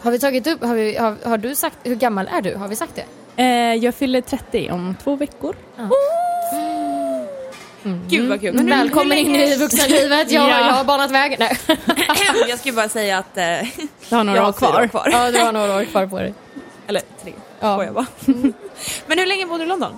Har 0.00 0.10
vi 0.10 0.18
tagit 0.18 0.46
upp, 0.46 0.64
har, 0.64 0.74
vi, 0.74 0.96
har, 0.96 1.16
har 1.24 1.38
du 1.38 1.54
sagt, 1.54 1.78
hur 1.82 1.94
gammal 1.94 2.28
är 2.32 2.42
du? 2.42 2.54
Har 2.54 2.68
vi 2.68 2.76
sagt 2.76 2.94
det? 2.94 3.04
Eh, 3.42 3.74
jag 3.84 3.94
fyller 3.94 4.20
30 4.20 4.70
om 4.70 4.94
två 5.02 5.16
veckor. 5.16 5.56
Gud 8.08 8.28
vad 8.28 8.40
kul. 8.40 8.54
Men 8.54 8.66
Välkommen 8.66 9.18
in 9.18 9.34
i 9.36 9.56
vuxenlivet. 9.56 10.30
Jag, 10.30 10.42
Ja. 10.50 10.58
jag 10.66 10.72
har 10.72 10.84
banat 10.84 11.10
väg. 11.10 11.36
Nej. 11.38 11.58
jag 12.48 12.58
skulle 12.58 12.74
bara 12.74 12.88
säga 12.88 13.18
att... 13.18 13.36
Eh, 13.36 13.44
Jag 13.44 13.62
har 14.10 14.24
några 14.24 14.38
jag 14.38 14.48
år 14.48 14.52
kvar. 14.52 14.82
år 14.82 14.86
kvar. 14.86 15.08
Ja, 15.12 15.30
du 15.30 15.38
har 15.38 15.52
några 15.52 15.76
år 15.76 15.84
kvar 15.84 16.06
på 16.06 16.18
dig. 16.18 16.34
Eller 16.86 17.02
tre, 17.22 17.32
Ja. 17.60 17.76
får 17.76 17.84
jag 17.84 17.94
bara. 17.94 18.06
Men 19.06 19.18
hur 19.18 19.26
länge 19.26 19.46
bodde 19.46 19.58
du 19.58 19.64
i 19.64 19.68
London? 19.68 19.92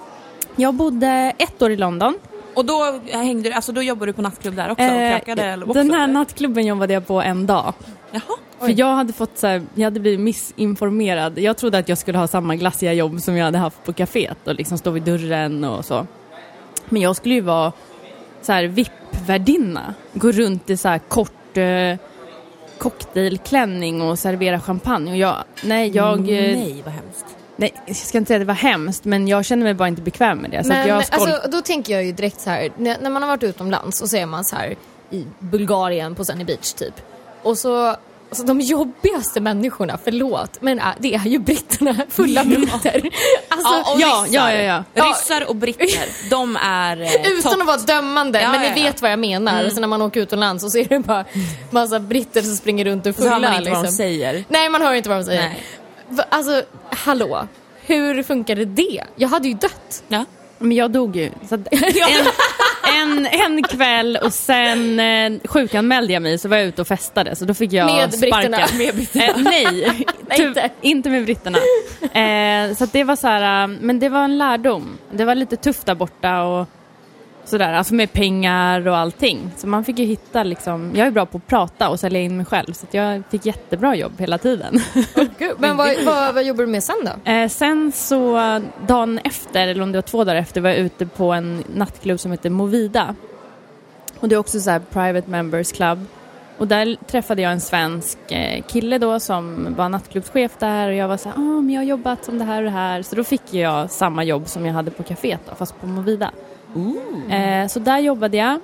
Jag 0.57 0.74
bodde 0.74 1.33
ett 1.38 1.62
år 1.62 1.70
i 1.70 1.77
London. 1.77 2.18
Och 2.55 2.64
då 2.64 3.01
hängde 3.12 3.48
du, 3.48 3.55
alltså 3.55 3.72
då 3.72 3.83
jobbade 3.83 4.09
du 4.09 4.12
på 4.12 4.22
nattklubb 4.22 4.55
där 4.57 4.70
också 4.70 4.85
och 4.85 4.90
Eh, 4.90 5.11
krökade 5.18 5.42
eller 5.42 5.66
också? 5.68 5.74
den 5.79 5.90
här 5.90 6.05
eller? 6.05 6.12
nattklubben 6.14 6.66
jobbade 6.66 6.92
jag 6.92 7.07
på 7.07 7.22
en 7.22 7.46
dag. 7.46 7.74
Jaha. 8.11 8.22
För 8.61 8.81
jag 8.81 8.94
hade 8.94 9.12
fått 9.12 9.38
så 9.38 9.46
här, 9.46 9.62
jag 9.74 9.85
hade 9.85 10.01
blivit 10.01 10.20
missinformerad. 10.20 11.38
Jag 11.38 11.57
trodde 11.57 11.79
att 11.79 11.88
jag 11.88 11.98
skulle 11.98 12.18
ha 12.18 12.27
samma 12.29 12.57
glassiga 12.57 12.92
jobb 12.92 13.20
som 13.20 13.37
jag 13.37 13.44
hade 13.44 13.59
haft 13.59 13.85
på 13.85 13.92
kaféet 13.92 14.48
och 14.48 14.55
liksom 14.55 14.79
stå 14.79 14.90
vid 14.90 15.03
dörren 15.03 15.64
och 15.64 15.85
så. 15.85 16.07
Men 16.90 17.03
jag 17.03 17.16
skulle 17.16 17.35
ju 17.35 17.40
vara 17.40 17.72
så 18.42 18.53
här 18.53 18.64
VIP-värdinna. 18.64 19.94
Gå 20.12 20.33
runt 20.33 20.70
i 20.70 20.77
så 20.77 20.88
här 20.88 20.98
kort 20.98 21.57
eh, 21.57 21.96
cocktailklänning 22.79 24.03
och 24.03 24.18
servera 24.18 24.61
champagne. 24.61 25.11
Och 25.11 25.16
jag, 25.16 25.37
nej, 25.64 25.90
jag... 25.96 26.18
eh, 26.18 26.24
Nej, 26.24 26.83
vad 26.85 26.94
hemskt. 26.94 27.24
Nej, 27.57 27.74
jag 27.87 27.96
ska 27.96 28.18
inte 28.18 28.29
säga 28.29 28.37
att 28.37 28.40
det 28.40 28.46
var 28.46 28.55
hemskt, 28.55 29.05
men 29.05 29.29
jag 29.29 29.44
känner 29.44 29.64
mig 29.64 29.74
bara 29.74 29.88
inte 29.88 30.03
bekväm 30.03 30.38
med 30.38 30.51
det. 30.51 30.62
Så 30.62 30.68
Men 30.68 30.88
jag 30.88 31.07
skolk... 31.07 31.31
alltså, 31.31 31.51
då 31.51 31.62
tänker 31.62 31.92
jag 31.92 32.05
ju 32.05 32.12
direkt 32.12 32.40
så 32.40 32.51
här, 32.51 32.70
när, 32.77 32.96
när 33.01 33.11
man 33.11 33.22
har 33.22 33.29
varit 33.29 33.42
utomlands 33.42 34.03
och 34.03 34.09
så 34.11 34.16
är 34.16 34.27
man 34.27 34.44
så 34.44 34.57
här 34.57 34.74
i 35.11 35.24
Bulgarien 35.38 36.14
på 36.14 36.24
Sunny 36.24 36.44
Beach 36.44 36.72
typ. 36.72 36.94
Och 37.42 37.59
så, 37.59 37.96
alltså 38.28 38.44
de 38.44 38.60
jobbigaste 38.60 39.40
människorna, 39.40 39.98
förlåt, 40.04 40.58
men 40.60 40.78
äh, 40.78 40.84
det 40.98 41.14
är 41.14 41.26
ju 41.26 41.38
britterna, 41.38 41.96
fulla 42.08 42.44
britter. 42.44 43.02
Alltså, 43.48 43.74
Ja, 43.74 43.92
och 43.94 44.00
ja, 44.00 44.22
ryssar. 44.26 44.50
ja, 44.50 44.52
ja, 44.62 44.84
ja. 44.94 45.04
Ryssar 45.04 45.48
och 45.48 45.56
britter, 45.56 46.30
de 46.30 46.56
är 46.62 47.00
eh, 47.02 47.12
Utan 47.32 47.52
topp. 47.52 47.60
att 47.60 47.66
vara 47.66 47.76
dömande, 47.76 48.40
Ja, 48.40 48.50
men 48.52 48.62
ja, 48.64 48.74
ni 48.74 48.80
ja. 48.80 48.86
vet 48.86 49.02
vad 49.02 49.10
jag 49.12 49.18
menar. 49.18 49.64
Och 49.66 49.72
sen 49.72 49.80
när 49.80 49.88
man 49.88 50.02
åker 50.02 50.20
utomlands 50.20 50.64
så 50.64 50.70
ser 50.70 50.84
det 50.84 50.98
bara 50.98 51.24
massa 51.70 52.00
britter 52.00 52.42
som 52.42 52.56
springer 52.56 52.84
runt 52.84 53.06
och 53.06 53.14
Så 53.14 53.22
hör 53.22 53.34
fulla. 53.34 53.48
man 53.50 53.58
inte 53.58 53.70
vad 53.70 53.78
de 53.78 53.82
liksom. 53.82 53.96
säger. 53.96 54.44
Nej, 54.48 54.68
man 54.70 54.82
hör 54.82 54.94
inte 54.94 55.08
vad 55.08 55.18
de 55.18 55.24
säger. 55.24 55.40
Nej. 56.10 56.26
Alltså, 56.28 56.62
hallå. 56.90 57.48
Hur 57.86 58.22
funkade 58.22 58.64
det? 58.64 59.04
Jag 59.16 59.28
hade 59.28 59.48
ju 59.48 59.54
dött. 59.54 60.02
Ja. 60.08 60.24
Men 60.58 60.72
jag 60.72 60.90
dog 60.90 61.16
ju. 61.16 61.30
Så 61.48 61.54
att 61.54 61.60
en, 63.26 63.26
en, 63.26 63.62
kväll 63.62 64.18
och 64.22 64.33
sen 64.33 65.00
eh, 65.00 65.33
sjukanmälde 65.44 66.12
jag 66.12 66.22
mig 66.22 66.38
så 66.38 66.48
var 66.48 66.57
jag 66.57 66.66
ute 66.66 66.81
och 66.81 66.88
festade 66.88 67.37
så 67.37 67.44
då 67.44 67.54
fick 67.54 67.72
jag 67.72 67.87
Med 67.87 68.14
sparken. 68.14 68.50
britterna. 68.50 68.78
Med 68.78 68.94
britterna. 68.94 69.24
Eh, 69.24 69.37
nej, 69.37 70.04
Nej, 70.28 70.38
typ, 70.38 70.46
inte. 70.48 70.70
inte 70.81 71.11
med 71.11 71.24
britterna. 71.24 71.59
Eh, 72.12 72.74
så 72.76 72.87
det 72.87 73.04
var 73.04 73.16
så 73.16 73.26
här, 73.26 73.62
eh, 73.62 73.68
men 73.81 73.98
det 73.98 74.09
var 74.09 74.24
en 74.24 74.38
lärdom. 74.38 74.98
Det 75.12 75.24
var 75.24 75.35
lite 75.35 75.57
tufft 75.57 75.87
där 75.87 75.94
borta 75.94 76.42
och 76.42 76.68
sådär, 77.48 77.72
alltså 77.72 77.94
med 77.94 78.12
pengar 78.12 78.88
och 78.88 78.96
allting. 78.96 79.50
Så 79.56 79.66
man 79.66 79.84
fick 79.84 79.98
ju 79.98 80.04
hitta 80.04 80.42
liksom, 80.42 80.92
jag 80.94 81.06
är 81.06 81.11
bra 81.11 81.26
på 81.26 81.38
att 81.38 81.46
prata 81.46 81.88
och 81.88 82.00
sälja 82.00 82.20
in 82.20 82.37
mig 82.37 82.46
själv 82.46 82.72
så 82.72 82.87
jag 82.90 83.22
fick 83.30 83.46
jättebra 83.46 83.96
jobb 83.96 84.12
hela 84.18 84.38
tiden. 84.38 84.80
Gud, 85.38 85.52
Men 85.58 85.76
vad, 85.76 85.90
vad, 86.04 86.34
vad 86.34 86.44
jobbar 86.44 86.64
du 86.64 86.70
med 86.70 86.84
sen 86.84 86.96
då? 87.04 87.30
Eh, 87.30 87.48
sen 87.48 87.92
så 87.92 88.34
dagen 88.87 89.20
efter, 89.24 89.68
eller 89.68 89.82
om 89.82 89.92
det 89.92 89.98
var 89.98 90.02
två 90.02 90.24
dagar 90.24 90.40
efter, 90.40 90.61
var 90.61 90.70
jag 90.70 90.78
ute 90.78 91.06
på 91.06 91.32
en 91.32 91.64
nattklubb 91.74 92.20
som 92.20 92.30
heter 92.30 92.50
Movida. 92.50 93.14
Och 94.20 94.28
det 94.28 94.34
är 94.34 94.38
också 94.38 94.61
så 94.61 94.70
här 94.70 94.82
private 94.90 95.30
members 95.30 95.72
club. 95.72 96.06
Och 96.58 96.68
där 96.68 96.96
träffade 97.06 97.42
jag 97.42 97.52
en 97.52 97.61
svensk 97.61 98.18
eh, 98.32 98.62
kille 98.62 98.98
då 98.98 99.20
som 99.20 99.74
var 99.74 99.88
nattklubbschef 99.88 100.52
där 100.58 100.88
och 100.88 100.94
jag 100.94 101.08
var 101.08 101.16
så 101.16 101.28
här, 101.28 101.37
ah, 101.37 101.61
men 101.61 101.70
jag 101.70 101.80
har 101.80 101.87
jobbat 101.87 102.24
som 102.24 102.38
det 102.38 102.44
här 102.44 102.58
och 102.58 102.64
det 102.64 102.70
här. 102.70 103.02
Så 103.02 103.16
då 103.16 103.24
fick 103.24 103.54
jag 103.54 103.90
samma 103.90 104.24
jobb 104.24 104.48
som 104.48 104.66
jag 104.66 104.74
hade 104.74 104.90
på 104.90 105.02
kaféet 105.02 105.40
då, 105.48 105.54
fast 105.54 105.80
på 105.80 105.87
Movida. 105.87 106.30
Eh, 107.31 107.66
så 107.68 107.78
där 107.78 107.98
jobbade 107.98 108.37
jag. 108.37 108.61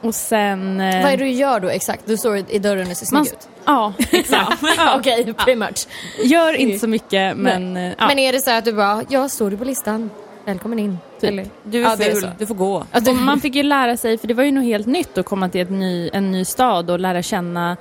Och 0.00 0.14
sen... 0.14 0.80
Eh, 0.80 1.02
Vad 1.02 1.12
är 1.12 1.16
det 1.16 1.24
du 1.24 1.30
gör 1.30 1.60
då 1.60 1.68
exakt? 1.68 2.02
Du 2.06 2.16
står 2.16 2.36
i 2.48 2.58
dörren 2.58 2.90
och 2.90 2.96
ser 2.96 3.06
snygg 3.06 3.26
ut. 3.26 3.48
Ja, 3.64 3.92
exakt. 4.10 4.62
Okej, 4.98 5.34
pretty 5.34 5.56
much. 5.56 5.86
Gör 6.24 6.52
inte 6.56 6.78
så 6.78 6.88
mycket 6.88 7.36
men... 7.36 7.76
eh, 7.76 7.92
Ja. 7.98 8.06
Men 8.08 8.18
är 8.18 8.32
det 8.32 8.40
så 8.40 8.50
här 8.50 8.58
att 8.58 8.64
du 8.64 8.72
bara, 8.72 9.02
jag 9.08 9.30
står 9.30 9.50
du 9.50 9.56
på 9.56 9.64
listan, 9.64 10.10
välkommen 10.44 10.78
in. 10.78 10.98
Typ. 11.20 11.30
Eller? 11.30 11.46
Du 11.64 11.78
är 11.78 11.82
Ja, 11.82 11.96
det 11.96 12.04
är 12.04 12.12
ful, 12.12 12.22
så. 12.22 12.28
du 12.38 12.46
får 12.46 12.54
gå. 12.54 12.84
Ja, 12.92 13.00
Och 13.10 13.16
man 13.16 13.40
fick 13.40 13.54
ju 13.54 13.62
lära 13.62 13.96
sig, 13.96 14.18
för 14.18 14.28
det 14.28 14.34
var 14.34 14.44
ju 14.44 14.50
nog 14.52 14.64
helt 14.64 14.86
nytt 14.86 15.18
att 15.18 15.26
komma 15.26 15.48
till 15.48 15.60
ett 15.60 15.70
ny, 15.70 16.10
en 16.12 16.30
ny 16.30 16.44
stad 16.44 16.90
och 16.90 17.00
lära 17.00 17.22
känna 17.22 17.76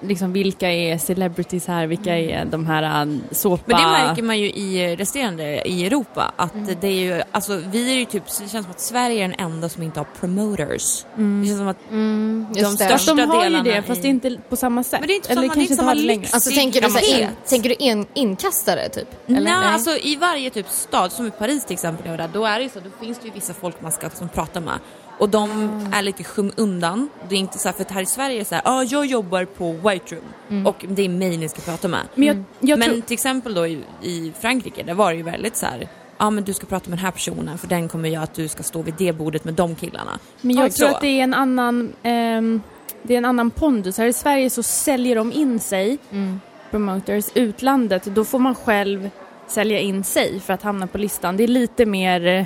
liksom 0.00 0.32
vilka 0.32 0.72
är 0.72 0.98
celebrities 0.98 1.66
här, 1.66 1.86
vilka 1.86 2.18
är 2.18 2.44
de 2.44 2.66
här 2.66 3.06
äh, 3.06 3.12
såpa... 3.30 3.62
Men 3.66 3.76
det 3.76 3.82
märker 3.90 4.22
man 4.22 4.38
ju 4.38 4.46
i 4.50 4.96
resterande 4.96 5.68
i 5.68 5.86
Europa 5.86 6.32
att 6.36 6.52
det 6.80 6.86
är 6.88 6.90
ju, 7.16 7.22
alltså 7.32 7.56
vi 7.70 7.92
är 7.92 7.96
ju 7.98 8.04
typ, 8.04 8.22
det 8.26 8.48
känns 8.48 8.50
som 8.64 8.70
att 8.70 8.80
Sverige 8.80 9.24
är 9.24 9.28
den 9.28 9.38
enda 9.46 9.68
som 9.68 9.82
inte 9.82 10.00
har 10.00 10.06
promoters. 10.20 11.04
Det 11.14 11.46
känns 11.46 11.58
som 11.58 11.68
att 11.68 11.90
Mm, 11.90 12.46
de 12.54 12.60
det. 12.62 12.68
Största 12.70 13.14
de 13.14 13.22
har 13.30 13.36
ju 13.36 13.42
delarna 13.50 13.64
det, 13.64 13.82
fast 13.82 14.04
i- 14.04 14.08
inte 14.08 14.38
på 14.48 14.56
samma 14.56 14.82
sätt. 14.84 15.00
Men 15.00 15.06
det 15.08 15.14
är 15.14 15.16
inte 15.16 15.32
Eller 15.32 15.42
samma- 15.42 15.54
det 15.54 15.60
är 15.60 15.62
inte 15.62 15.68
kanske 15.76 15.76
samma 15.76 15.94
det 15.94 16.00
lyx. 16.20 16.34
Alltså 16.34 16.50
tänker 16.50 16.80
du, 16.82 16.90
så 16.90 16.98
här, 16.98 17.20
in, 17.22 17.28
tänker 17.48 17.68
du 17.68 17.74
in, 17.74 18.06
inkastare 18.14 18.88
typ? 18.88 19.08
Eller? 19.26 19.40
Nej, 19.40 19.52
alltså 19.72 19.90
i 19.96 20.16
varje 20.16 20.50
typ 20.50 20.68
stad, 20.68 21.12
som 21.12 21.26
i 21.26 21.30
Paris 21.30 21.64
till 21.64 21.74
exempel, 21.74 22.16
då 22.32 22.44
är 22.44 22.58
det 22.58 22.62
ju 22.62 22.68
så, 22.70 22.80
då 22.80 22.90
finns 23.06 23.18
det 23.18 23.26
ju 23.26 23.32
vissa 23.34 23.54
folk 23.54 23.80
man 23.80 23.92
ska 23.92 24.06
liksom, 24.06 24.28
prata 24.28 24.60
med. 24.60 24.74
Och 25.18 25.28
de 25.28 25.70
är 25.92 26.02
lite 26.02 26.24
skymundan. 26.24 27.08
Det 27.28 27.34
är 27.34 27.38
inte 27.38 27.58
så 27.58 27.68
här, 27.68 27.72
för 27.74 27.82
att 27.82 27.90
här 27.90 28.02
i 28.02 28.06
Sverige 28.06 28.36
är 28.36 28.38
det 28.38 28.44
så 28.44 28.54
här, 28.54 28.62
ah, 28.64 28.82
jag 28.82 29.06
jobbar 29.06 29.44
på 29.44 29.72
White 29.72 30.14
Room 30.14 30.66
och 30.66 30.84
det 30.88 31.02
är 31.04 31.08
mig 31.08 31.36
ni 31.36 31.48
ska 31.48 31.60
prata 31.62 31.88
med. 31.88 32.00
Men 32.14 32.26
jag, 32.26 32.44
jag 32.60 32.78
men 32.78 33.02
till 33.02 33.14
exempel 33.14 33.54
då 33.54 33.66
i, 33.66 33.78
i 34.02 34.32
Frankrike, 34.40 34.82
där 34.82 34.94
var 34.94 35.10
det 35.10 35.16
ju 35.16 35.22
väldigt 35.22 35.56
så 35.56 35.66
här, 35.66 35.78
ja 35.80 35.88
ah, 36.26 36.30
men 36.30 36.44
du 36.44 36.54
ska 36.54 36.66
prata 36.66 36.90
med 36.90 36.98
den 36.98 37.04
här 37.04 37.12
personen 37.12 37.58
för 37.58 37.68
den 37.68 37.88
kommer 37.88 38.08
göra 38.08 38.24
att 38.24 38.34
du 38.34 38.48
ska 38.48 38.62
stå 38.62 38.82
vid 38.82 38.94
det 38.98 39.12
bordet 39.12 39.44
med 39.44 39.54
de 39.54 39.74
killarna. 39.74 40.18
Men 40.40 40.56
jag 40.56 40.64
Oj, 40.64 40.70
tror 40.70 40.88
så. 40.88 40.94
att 40.94 41.00
det 41.00 41.08
är 41.20 41.22
en 41.22 41.34
annan, 41.34 41.92
ehm, 42.02 42.60
det 43.02 43.14
är 43.14 43.18
en 43.18 43.24
annan 43.24 43.50
pondus. 43.50 43.98
Här 43.98 44.06
i 44.06 44.12
Sverige 44.12 44.50
så 44.50 44.62
säljer 44.62 45.16
de 45.16 45.32
in 45.32 45.60
sig, 45.60 45.98
Mm. 46.10 46.40
promoters, 46.70 47.24
utlandet. 47.34 48.04
Då 48.04 48.24
får 48.24 48.38
man 48.38 48.54
själv 48.54 49.10
sälja 49.46 49.78
in 49.80 50.04
sig 50.04 50.40
för 50.40 50.52
att 50.52 50.62
hamna 50.62 50.86
på 50.86 50.98
listan. 50.98 51.36
Det 51.36 51.44
är 51.44 51.48
lite 51.48 51.86
mer 51.86 52.26
eh, 52.26 52.44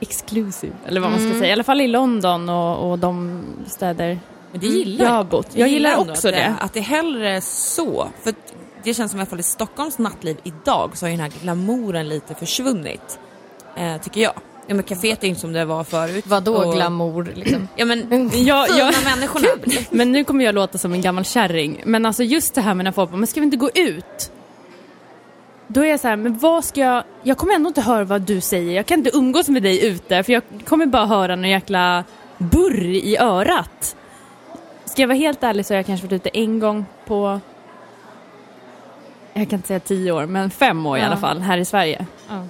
exclusive, 0.00 0.72
eller 0.86 1.00
vad 1.00 1.10
man 1.10 1.18
Mm. 1.20 1.30
ska 1.32 1.38
säga. 1.40 1.50
I 1.50 1.52
alla 1.52 1.64
fall 1.64 1.80
i 1.80 1.88
London 1.88 2.48
och, 2.48 2.90
och 2.90 2.98
de 2.98 3.42
städer 3.66 4.18
Men 4.52 4.60
det 4.60 4.66
gillar 4.66 5.04
jag 5.04 5.12
har 5.12 5.24
bott. 5.24 5.48
Jag 5.54 5.68
gillar 5.68 5.90
ändå 5.90 6.12
också 6.12 6.28
att 6.28 6.34
det. 6.34 6.54
Att 6.60 6.72
det 6.72 6.78
är 6.78 6.82
hellre 6.82 7.40
så. 7.40 8.08
För 8.22 8.34
det 8.84 8.94
känns 8.94 9.10
som 9.10 9.20
i 9.20 9.22
alla 9.22 9.30
fall 9.30 9.40
i 9.40 9.42
Stockholms 9.42 9.98
nattliv 9.98 10.36
idag 10.44 10.90
så 10.94 11.04
har 11.06 11.10
ju 11.10 11.16
den 11.16 11.30
här 11.32 11.40
glamouren 11.42 12.08
lite 12.08 12.34
försvunnit. 12.34 13.18
Eh, 13.76 13.96
tycker 14.02 14.20
jag. 14.20 14.32
Ja 14.68 14.74
men 14.74 14.84
kaféet 14.84 15.24
är 15.24 15.28
inte 15.28 15.40
som 15.40 15.52
det 15.52 15.64
var 15.64 15.84
förut. 15.84 16.24
Vadå 16.26 16.54
Och- 16.56 16.74
glamour 16.74 17.32
liksom? 17.34 17.68
Ja 17.76 17.84
men 17.84 18.30
Jag, 18.34 18.68
jag, 18.68 18.94
människorna. 19.04 19.48
men 19.90 20.12
nu 20.12 20.24
kommer 20.24 20.44
jag 20.44 20.54
låta 20.54 20.78
som 20.78 20.92
en 20.92 21.00
gammal 21.00 21.24
kärring. 21.24 21.82
Men 21.86 22.06
alltså 22.06 22.22
just 22.22 22.54
det 22.54 22.60
här 22.60 22.74
med 22.74 22.84
när 22.84 22.92
folk 22.92 23.10
bara, 23.10 23.16
men 23.16 23.26
ska 23.26 23.40
vi 23.40 23.44
inte 23.44 23.56
gå 23.56 23.70
ut? 23.74 24.32
Då 25.68 25.80
är 25.80 25.86
jag 25.86 26.00
så 26.00 26.08
här, 26.08 26.16
men 26.16 26.38
vad 26.38 26.64
ska 26.64 26.80
jag... 26.80 27.04
Jag 27.22 27.36
kommer 27.38 27.54
ändå 27.54 27.68
inte 27.68 27.80
höra 27.80 28.04
vad 28.04 28.22
du 28.22 28.40
säger. 28.40 28.72
Jag 28.76 28.86
kan 28.86 28.98
inte 28.98 29.16
umgås 29.16 29.48
med 29.48 29.62
dig 29.62 29.86
ute 29.86 30.22
för 30.22 30.32
jag 30.32 30.42
kommer 30.64 30.86
bara 30.86 31.06
höra 31.06 31.36
någon 31.36 31.50
jäkla 31.50 32.04
burr 32.38 32.84
i 32.84 33.16
örat. 33.18 33.96
Ska 34.84 35.02
jag 35.02 35.08
vara 35.08 35.18
helt 35.18 35.42
ärlig 35.42 35.66
så 35.66 35.74
har 35.74 35.76
jag 35.76 35.86
kanske 35.86 36.06
varit 36.06 36.12
ute 36.26 36.28
en 36.38 36.58
gång 36.58 36.84
på... 37.06 37.40
Jag 39.32 39.50
kan 39.50 39.58
inte 39.58 39.68
säga 39.68 39.80
tio 39.80 40.12
år, 40.12 40.26
men 40.26 40.50
fem 40.50 40.86
år 40.86 40.96
i 40.98 41.00
Ja. 41.00 41.06
alla 41.06 41.16
fall 41.16 41.40
här 41.40 41.58
i 41.58 41.64
Sverige. 41.64 42.06
Ja. 42.28 42.42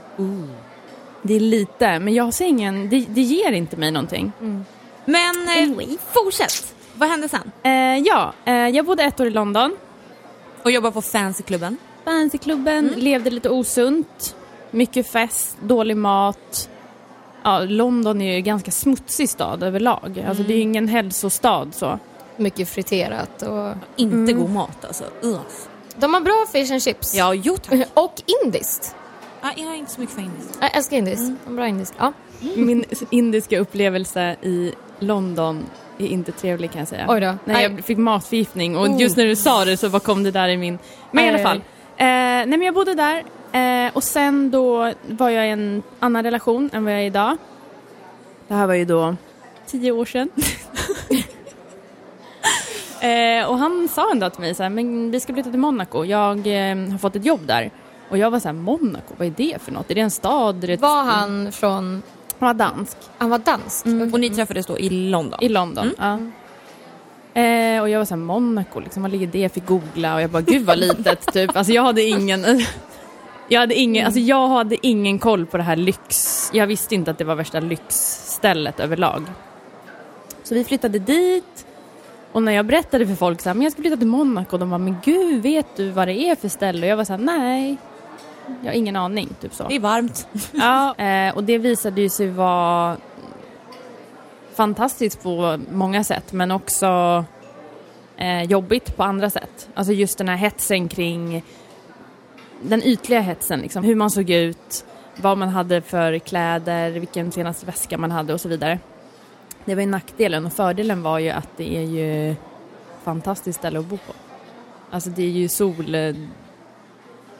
Det 1.22 1.34
är 1.34 1.40
lite, 1.40 1.98
men 1.98 2.14
jag 2.14 2.34
ser 2.34 2.44
ingen... 2.46 2.88
Det, 2.88 3.04
det 3.08 3.20
ger 3.20 3.52
inte 3.52 3.76
mig 3.76 3.90
någonting. 3.90 4.32
Men 5.04 5.48
eh, 5.48 5.88
fortsätt. 6.12 6.74
Vad 6.94 7.08
hände 7.08 7.28
sen? 7.28 7.50
Eh, 7.62 7.72
ja, 8.06 8.32
eh, 8.44 8.54
jag 8.54 8.84
bodde 8.84 9.02
ett 9.02 9.20
år 9.20 9.26
i 9.26 9.30
London. 9.30 9.76
Och 10.62 10.70
jobba 10.70 10.90
på 10.90 11.02
fancyklubben. 11.02 11.76
Fancyklubben, 12.06 12.92
levde 12.96 13.30
lite 13.30 13.50
osunt. 13.50 14.36
Mycket 14.70 15.06
fest, 15.06 15.56
dålig 15.60 15.96
mat. 15.96 16.70
Ja, 17.42 17.60
London 17.60 18.20
är 18.20 18.30
ju 18.30 18.36
en 18.36 18.44
ganska 18.44 18.70
smutsig 18.70 19.28
stad 19.28 19.62
överlag. 19.62 20.24
Alltså 20.28 20.42
det 20.42 20.52
är 20.52 20.56
ju 20.56 20.62
ingen 20.62 20.88
hälsostad 20.88 21.74
så. 21.74 21.98
Mycket 22.36 22.68
friterat 22.68 23.42
och... 23.42 23.72
Inte 23.96 24.32
god 24.32 24.50
mat 24.50 24.84
alltså. 24.84 25.04
Ugh. 25.22 25.40
De 25.96 26.14
har 26.14 26.20
bra 26.20 26.46
fish 26.52 26.72
and 26.72 26.82
chips. 26.82 27.14
Ja, 27.14 27.34
jo 27.34 27.56
tack. 27.56 27.88
Och 27.94 28.22
indiskt. 28.44 28.96
Ah, 29.40 29.48
jag 29.56 29.66
är 29.72 29.74
inte 29.76 29.92
så 29.92 30.00
mycket 30.00 30.14
för 30.14 30.22
indiskt. 30.22 30.58
Jag 30.60 30.76
älskar 30.76 30.96
indiskt. 30.96 31.32
Har 31.46 31.52
Bra 31.52 31.68
indiskt. 31.68 31.94
Ja. 31.98 32.12
Min 32.56 32.84
indiska 33.10 33.58
upplevelse 33.58 34.36
i 34.42 34.72
London 34.98 35.64
är 35.98 36.06
inte 36.06 36.32
trevlig 36.32 36.72
kan 36.72 36.78
jag 36.78 36.88
säga. 36.88 37.06
Oj 37.08 37.20
då. 37.20 37.34
Nej, 37.44 37.62
jag 37.62 37.84
fick 37.84 37.98
matförgiftning 37.98 38.76
och 38.76 38.86
Oh. 38.86 39.00
just 39.00 39.16
när 39.16 39.24
du 39.24 39.36
sa 39.36 39.64
det 39.64 39.76
så 39.76 39.88
bara 39.88 40.00
kom 40.00 40.22
det 40.22 40.30
där 40.30 40.48
i 40.48 40.56
min... 40.56 40.78
Men 41.10 41.24
i 41.24 41.28
alla 41.28 41.38
aj, 41.38 41.44
fall. 41.44 41.60
Eh, 41.98 42.06
nej 42.06 42.46
men 42.46 42.62
jag 42.62 42.74
bodde 42.74 42.94
där 42.94 43.24
eh, 43.86 43.90
och 43.94 44.04
sen 44.04 44.50
då 44.50 44.92
var 45.08 45.30
jag 45.30 45.46
i 45.46 45.50
en 45.50 45.82
annan 46.00 46.22
relation 46.22 46.70
än 46.72 46.84
vad 46.84 46.92
jag 46.92 47.00
är 47.00 47.04
idag. 47.04 47.36
Det 48.48 48.54
här 48.54 48.66
var 48.66 48.74
ju 48.74 48.84
då 48.84 49.16
tio 49.66 49.92
år 49.92 50.04
sedan. 50.04 50.30
eh, 53.00 53.46
och 53.48 53.58
han 53.58 53.88
sa 53.88 54.10
en 54.12 54.18
dag 54.18 54.32
till 54.32 54.40
mig 54.40 54.54
så 54.54 54.62
här, 54.62 54.70
men 54.70 55.10
vi 55.10 55.20
ska 55.20 55.32
flytta 55.34 55.50
till 55.50 55.58
Monaco. 55.60 56.04
Jag 56.04 56.38
eh, 56.70 56.76
har 56.90 56.98
fått 56.98 57.16
ett 57.16 57.24
jobb 57.24 57.40
där. 57.46 57.70
Och 58.10 58.18
jag 58.18 58.30
var 58.30 58.40
så 58.40 58.48
här, 58.48 58.52
Monaco, 58.52 59.14
vad 59.16 59.26
är 59.26 59.32
det 59.36 59.62
för 59.62 59.72
något? 59.72 59.90
Är 59.90 59.94
det 59.94 60.00
en 60.00 60.10
stad? 60.10 60.64
Är 60.64 60.68
det 60.68 60.72
ett- 60.74 60.80
Var 60.80 61.02
han 61.04 61.52
från... 61.52 62.02
Han 62.38 62.46
var 62.46 62.54
dansk. 62.54 62.96
Han 63.18 63.30
var 63.30 63.38
dansk? 63.38 63.86
Och 63.86 64.20
ni 64.20 64.30
träffades 64.30 64.66
då 64.66 64.78
i 64.78 64.90
London? 64.90 65.38
I 65.42 65.48
London, 65.48 65.90
ja. 65.98 66.18
Eh, 67.36 67.80
och 67.80 67.88
jag 67.88 67.98
var 67.98 68.04
såhär, 68.04 68.22
Monaco, 68.22 68.80
liksom, 68.80 69.02
vad 69.02 69.12
ligger 69.12 69.26
det? 69.26 69.38
Jag 69.38 69.52
fick 69.52 69.66
googla 69.66 70.14
och 70.14 70.22
jag 70.22 70.30
bara, 70.30 70.42
gud 70.42 70.66
vad 70.66 70.78
litet, 70.78 71.26
typ. 71.32 71.56
Alltså 71.56 71.72
jag 71.72 71.82
hade 71.82 72.02
ingen... 72.02 72.64
Jag 73.48 73.60
hade, 73.60 73.74
ingen, 73.74 74.06
alltså 74.06 74.20
jag 74.20 74.48
hade 74.48 74.86
ingen 74.86 75.18
koll 75.18 75.46
på 75.46 75.56
det 75.56 75.62
här 75.62 75.76
lyx... 75.76 76.50
Jag 76.54 76.66
visste 76.66 76.94
inte 76.94 77.10
att 77.10 77.18
det 77.18 77.24
var 77.24 77.34
värsta 77.34 77.60
lyxstället 77.60 78.80
överlag. 78.80 79.22
Så 80.42 80.54
vi 80.54 80.64
flyttade 80.64 80.98
dit 80.98 81.66
och 82.32 82.42
när 82.42 82.52
jag 82.52 82.66
berättade 82.66 83.06
för 83.06 83.14
folk 83.14 83.40
så 83.40 83.48
här, 83.48 83.54
men 83.54 83.62
jag 83.62 83.72
ska 83.72 83.82
flytta 83.82 83.96
till 83.96 84.06
Monaco, 84.06 84.58
de 84.58 84.70
bara, 84.70 84.78
men 84.78 84.96
gud, 85.04 85.42
vet 85.42 85.76
du 85.76 85.90
vad 85.90 86.08
det 86.08 86.14
är 86.14 86.36
för 86.36 86.48
ställe? 86.48 86.86
Och 86.86 86.90
jag 86.90 86.96
var 86.96 87.04
såhär, 87.04 87.20
nej, 87.20 87.76
jag 88.60 88.68
har 88.68 88.74
ingen 88.74 88.96
aning, 88.96 89.28
typ 89.40 89.54
så. 89.54 89.68
Det 89.68 89.74
är 89.74 89.80
varmt. 89.80 90.28
Ja, 90.52 90.94
eh, 91.04 91.36
och 91.36 91.44
det 91.44 91.58
visade 91.58 92.00
ju 92.00 92.08
sig 92.08 92.28
vara 92.28 92.96
fantastiskt 94.56 95.22
på 95.22 95.58
många 95.70 96.04
sätt 96.04 96.32
men 96.32 96.50
också 96.50 97.24
eh, 98.16 98.42
jobbigt 98.42 98.96
på 98.96 99.02
andra 99.02 99.30
sätt. 99.30 99.68
Alltså 99.74 99.92
just 99.92 100.18
den 100.18 100.28
här 100.28 100.36
hetsen 100.36 100.88
kring 100.88 101.44
den 102.62 102.82
ytliga 102.82 103.20
hetsen, 103.20 103.60
liksom, 103.60 103.84
hur 103.84 103.94
man 103.94 104.10
såg 104.10 104.30
ut, 104.30 104.84
vad 105.16 105.38
man 105.38 105.48
hade 105.48 105.80
för 105.80 106.18
kläder, 106.18 106.90
vilken 106.90 107.32
senaste 107.32 107.66
väska 107.66 107.98
man 107.98 108.10
hade 108.10 108.34
och 108.34 108.40
så 108.40 108.48
vidare. 108.48 108.78
Det 109.64 109.74
var 109.74 109.82
ju 109.82 109.88
nackdelen 109.88 110.46
och 110.46 110.52
fördelen 110.52 111.02
var 111.02 111.18
ju 111.18 111.30
att 111.30 111.48
det 111.56 111.76
är 111.76 111.82
ju 111.82 112.34
fantastiskt 113.02 113.58
ställe 113.58 113.78
att 113.78 113.86
bo 113.86 113.96
på. 113.96 114.12
Alltså 114.90 115.10
det 115.10 115.22
är 115.22 115.30
ju 115.30 115.48
sol 115.48 115.94
eh, 115.94 116.14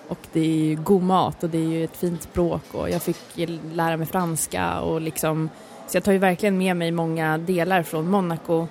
och 0.08 0.18
det 0.32 0.40
är 0.40 0.64
ju 0.64 0.76
god 0.76 1.02
mat 1.02 1.44
och 1.44 1.50
det 1.50 1.58
är 1.58 1.68
ju 1.68 1.84
ett 1.84 1.96
fint 1.96 2.22
språk 2.22 2.62
och 2.72 2.90
jag 2.90 3.02
fick 3.02 3.48
lära 3.72 3.96
mig 3.96 4.06
franska 4.06 4.80
och 4.80 5.00
liksom 5.00 5.50
så 5.86 5.96
jag 5.96 6.04
tar 6.04 6.12
ju 6.12 6.18
verkligen 6.18 6.58
med 6.58 6.76
mig 6.76 6.90
många 6.90 7.38
delar 7.38 7.82
från 7.82 8.10
Monaco 8.10 8.66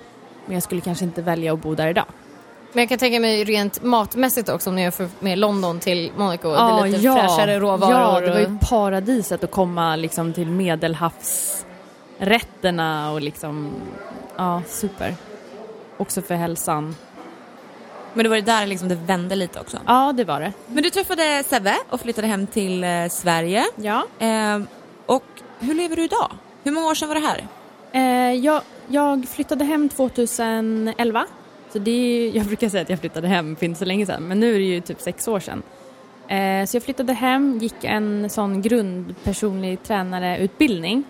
men 0.45 0.53
jag 0.53 0.63
skulle 0.63 0.81
kanske 0.81 1.05
inte 1.05 1.21
välja 1.21 1.53
att 1.53 1.61
bo 1.61 1.75
där 1.75 1.87
idag. 1.87 2.05
Men 2.73 2.81
jag 2.81 2.89
kan 2.89 2.97
tänka 2.97 3.19
mig 3.19 3.43
rent 3.43 3.83
matmässigt 3.83 4.49
också 4.49 4.69
om 4.69 4.75
ni 4.75 4.81
jämför 4.81 5.09
med 5.19 5.37
London 5.37 5.79
till 5.79 6.11
Monaco. 6.17 6.49
det 6.49 6.57
är 6.57 6.87
lite 6.87 6.99
fräschare 6.99 7.59
råvaror. 7.59 7.93
Ja, 7.93 8.19
det 8.19 8.31
var 8.31 8.39
ju 8.39 8.57
paradiset 8.61 9.43
att 9.43 9.51
komma 9.51 9.95
liksom 9.95 10.33
till 10.33 10.47
medelhavsrätterna 10.47 13.11
och 13.11 13.21
liksom, 13.21 13.71
ja, 14.37 14.61
super. 14.67 15.15
Också 15.97 16.21
för 16.21 16.35
hälsan. 16.35 16.95
Men 18.13 18.23
det 18.23 18.29
var 18.29 18.35
det 18.35 18.41
där 18.41 18.67
liksom 18.67 18.87
det 18.87 18.95
vände 18.95 19.35
lite 19.35 19.59
också. 19.59 19.77
Ja, 19.85 20.13
det 20.17 20.23
var 20.23 20.39
det. 20.39 20.53
Men 20.67 20.83
du 20.83 20.89
träffade 20.89 21.43
Sebbe 21.49 21.75
och 21.89 22.01
flyttade 22.01 22.27
hem 22.27 22.47
till 22.47 22.83
eh, 22.83 23.07
Sverige. 23.09 23.65
Ja. 23.75 24.05
Eh, 24.19 24.59
och 25.05 25.23
hur 25.59 25.73
lever 25.73 25.95
du 25.95 26.03
idag? 26.03 26.31
Hur 26.65 26.71
många 26.71 26.87
år 26.87 26.95
sedan 26.95 27.07
var 27.07 27.15
det 27.15 27.21
här? 27.21 27.47
Eh, 27.91 28.33
jag, 28.33 28.61
jag 28.87 29.27
flyttade 29.27 29.65
hem 29.65 29.89
2011. 29.89 31.25
Så 31.73 31.79
det 31.79 31.91
är, 31.91 32.31
jag 32.37 32.45
brukar 32.45 32.69
säga 32.69 32.81
att 32.81 32.89
jag 32.89 32.99
flyttade 32.99 33.27
hem 33.27 33.55
för 33.55 33.65
inte 33.65 33.79
så 33.79 33.85
länge 33.85 34.05
sedan, 34.05 34.23
men 34.23 34.39
nu 34.39 34.55
är 34.55 34.59
det 34.59 34.65
ju 34.65 34.81
typ 34.81 35.01
sex 35.01 35.27
år 35.27 35.39
sedan. 35.39 35.63
Eh, 36.27 36.65
så 36.65 36.75
jag 36.75 36.83
flyttade 36.83 37.13
hem, 37.13 37.57
gick 37.57 37.83
en 37.83 38.29
sån 38.29 38.61
grundpersonlig 38.61 39.83
tränareutbildning. 39.83 41.03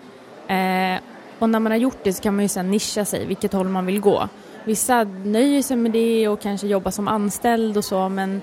Eh, 0.48 1.00
och 1.38 1.48
när 1.48 1.60
man 1.60 1.72
har 1.72 1.78
gjort 1.78 1.98
det 2.02 2.12
så 2.12 2.22
kan 2.22 2.36
man 2.36 2.44
ju 2.44 2.48
sen 2.48 2.70
nischa 2.70 3.04
sig, 3.04 3.26
vilket 3.26 3.52
håll 3.52 3.68
man 3.68 3.86
vill 3.86 4.00
gå. 4.00 4.28
Vissa 4.64 5.04
nöjer 5.04 5.62
sig 5.62 5.76
med 5.76 5.90
det 5.90 6.28
och 6.28 6.40
kanske 6.40 6.66
jobbar 6.66 6.90
som 6.90 7.08
anställd 7.08 7.76
och 7.76 7.84
så, 7.84 8.08
men 8.08 8.42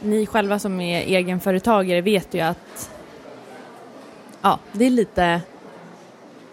ni 0.00 0.26
själva 0.26 0.58
som 0.58 0.80
är 0.80 1.00
egenföretagare 1.00 2.00
vet 2.00 2.34
ju 2.34 2.40
att 2.40 2.90
ja, 4.42 4.58
det 4.72 4.84
är 4.84 4.90
lite 4.90 5.40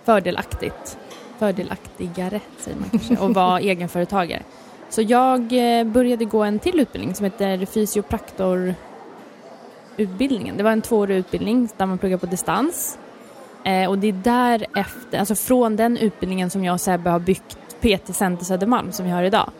fördelaktigt, 0.04 0.98
fördelaktigare 1.40 2.40
säger 2.58 2.78
man 2.78 2.90
kanske, 2.90 3.14
att 3.14 3.36
vara 3.36 3.60
egenföretagare. 3.70 4.44
Så 4.90 5.02
jag 5.02 5.80
eh, 5.80 5.86
började 5.86 6.26
gå 6.26 6.44
en 6.44 6.60
till 6.60 6.80
utbildning 6.80 7.16
som 7.16 7.24
heter 7.24 7.66
fysiopraktorutbildningen. 7.66 10.58
Det 10.58 10.64
var 10.64 10.72
en 10.72 10.82
tvåårig 10.82 11.18
utbildning 11.18 11.70
där 11.78 11.86
man 11.86 11.98
pluggar 11.98 12.18
på 12.18 12.26
distans. 12.26 12.98
Eh, 13.64 13.90
och 13.90 13.98
det 13.98 14.08
är 14.08 14.14
därefter, 14.14 15.20
alltså 15.20 15.36
från 15.36 15.76
den 15.76 15.98
utbildningen 15.98 16.50
som 16.50 16.64
jag 16.64 16.74
och 16.74 16.82
Sebbe 16.82 17.10
har 17.10 17.20
byggt 17.20 17.58
PT 17.82 18.16
Center 18.16 18.46
Södermalm 18.46 18.92
som 18.92 19.06
vi 19.06 19.12
har 19.12 19.24
idag. 19.24 19.52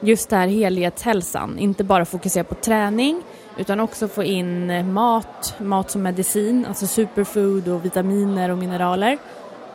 Just 0.00 0.30
det 0.30 0.36
här 0.36 0.46
helhetshälsan, 0.46 1.58
inte 1.58 1.84
bara 1.84 2.04
fokusera 2.04 2.44
på 2.44 2.54
träning 2.54 3.22
utan 3.56 3.80
också 3.80 4.08
få 4.08 4.22
in 4.22 4.92
mat, 4.92 5.54
mat 5.58 5.90
som 5.90 6.02
medicin, 6.02 6.66
alltså 6.68 6.86
superfood 6.86 7.68
och 7.68 7.84
vitaminer 7.84 8.50
och 8.50 8.58
mineraler. 8.58 9.18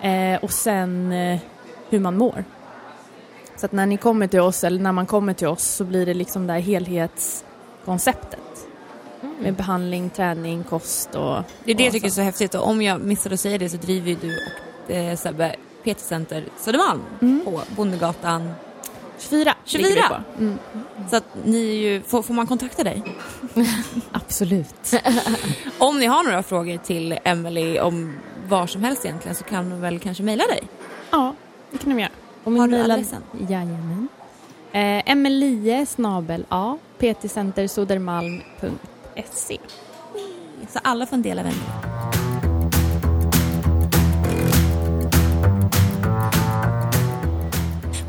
Eh, 0.02 0.44
och 0.44 0.52
sen 0.52 1.12
eh, 1.12 1.40
hur 1.90 2.00
man 2.00 2.18
mår. 2.18 2.44
Så 3.56 3.66
att 3.66 3.72
när 3.72 3.86
ni 3.86 3.98
kommer 3.98 4.28
till 4.28 4.40
oss, 4.40 4.64
eller 4.64 4.80
när 4.82 4.92
man 4.92 5.06
kommer 5.06 5.34
till 5.34 5.48
oss, 5.48 5.64
så 5.64 5.84
blir 5.84 6.06
det 6.06 6.14
liksom 6.14 6.48
det 6.48 6.54
här 6.54 6.60
helhetskonceptet. 6.60 8.40
Med 9.40 9.54
behandling, 9.54 10.10
träning, 10.10 10.64
kost 10.64 11.16
och... 11.16 11.44
Det 11.64 11.72
är 11.72 11.76
det 11.76 11.84
jag 11.84 11.94
tycker 11.94 12.08
är 12.08 12.12
så. 12.12 12.22
häftigt 12.22 12.56
och 12.56 12.68
om 12.68 12.82
jag 12.82 13.02
missade 13.02 13.34
att 13.34 13.40
säga 13.40 13.58
det 13.58 13.70
så 13.70 13.78
driver 13.78 14.10
ju 14.10 14.16
du 14.16 14.38
och 14.88 14.92
eh, 14.92 15.16
Sebbe 15.16 15.56
PT 15.84 16.00
Center 16.00 16.46
Södermalm 16.58 17.02
på 17.46 17.62
Bondegatan 17.76 18.52
24, 19.20 19.54
24. 19.66 19.88
ligger 19.90 20.02
det 20.02 20.08
på. 20.08 20.44
Mm, 20.44 20.58
Så 21.10 21.16
att 21.16 21.24
ni 21.44 21.70
är 21.70 21.74
ju, 21.74 22.02
får, 22.02 22.22
får 22.22 22.34
man 22.34 22.48
kontakta 22.48 22.84
dig? 22.84 23.04
absolut. 24.12 24.94
Om 25.78 26.00
ni 26.00 26.06
har 26.06 26.24
några 26.24 26.44
frågor 26.44 26.78
till 26.78 27.20
Emily 27.24 27.80
om 27.80 28.16
vad 28.50 28.70
som 28.70 28.84
helst 28.84 29.06
egentligen 29.06 29.36
så 29.36 29.44
kan 29.44 29.70
de 29.70 29.82
väl 29.82 30.00
kanske 30.00 30.24
mejla 30.24 30.44
dig? 30.48 30.64
ja, 31.12 31.34
det 31.72 31.78
kan 31.78 31.90
de 31.90 32.00
göra. 32.02 32.12
Och 32.44 32.52
Har 32.52 32.68
du 32.68 32.78
mail- 32.78 32.92
adressen? 32.92 33.24
Jajamän. 33.50 34.08
Eh, 34.72 35.12
Emelie 35.12 35.86
snabel 35.86 36.46
A, 36.50 36.78
ptcentersodermalm.se. 36.98 39.58
Så 40.70 40.80
alla 40.84 41.06
får 41.06 41.16
en 41.16 41.22
del 41.22 41.40
av 41.40 41.46
en. 41.46 41.54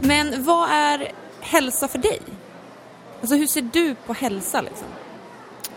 Men 0.02 0.44
vad 0.44 0.70
är 0.70 1.12
hälsa 1.40 1.88
för 1.88 1.98
dig? 1.98 2.20
Alltså 3.20 3.36
hur 3.36 3.46
ser 3.46 3.62
du 3.72 3.94
på 4.06 4.12
hälsa 4.12 4.60
liksom? 4.60 4.86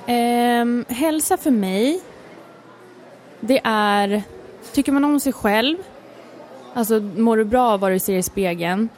Ehm, 0.05 0.85
hälsa 0.89 1.37
för 1.37 1.51
mig, 1.51 2.01
det 3.39 3.61
är, 3.63 4.23
tycker 4.71 4.91
man 4.91 5.03
om 5.03 5.19
sig 5.19 5.33
själv, 5.33 5.77
alltså 6.73 6.99
mår 6.99 7.37
du 7.37 7.43
bra 7.43 7.69
av 7.69 7.79
vad 7.79 7.91
du 7.91 7.99
ser 7.99 8.17
i 8.17 8.23
spegeln, 8.23 8.89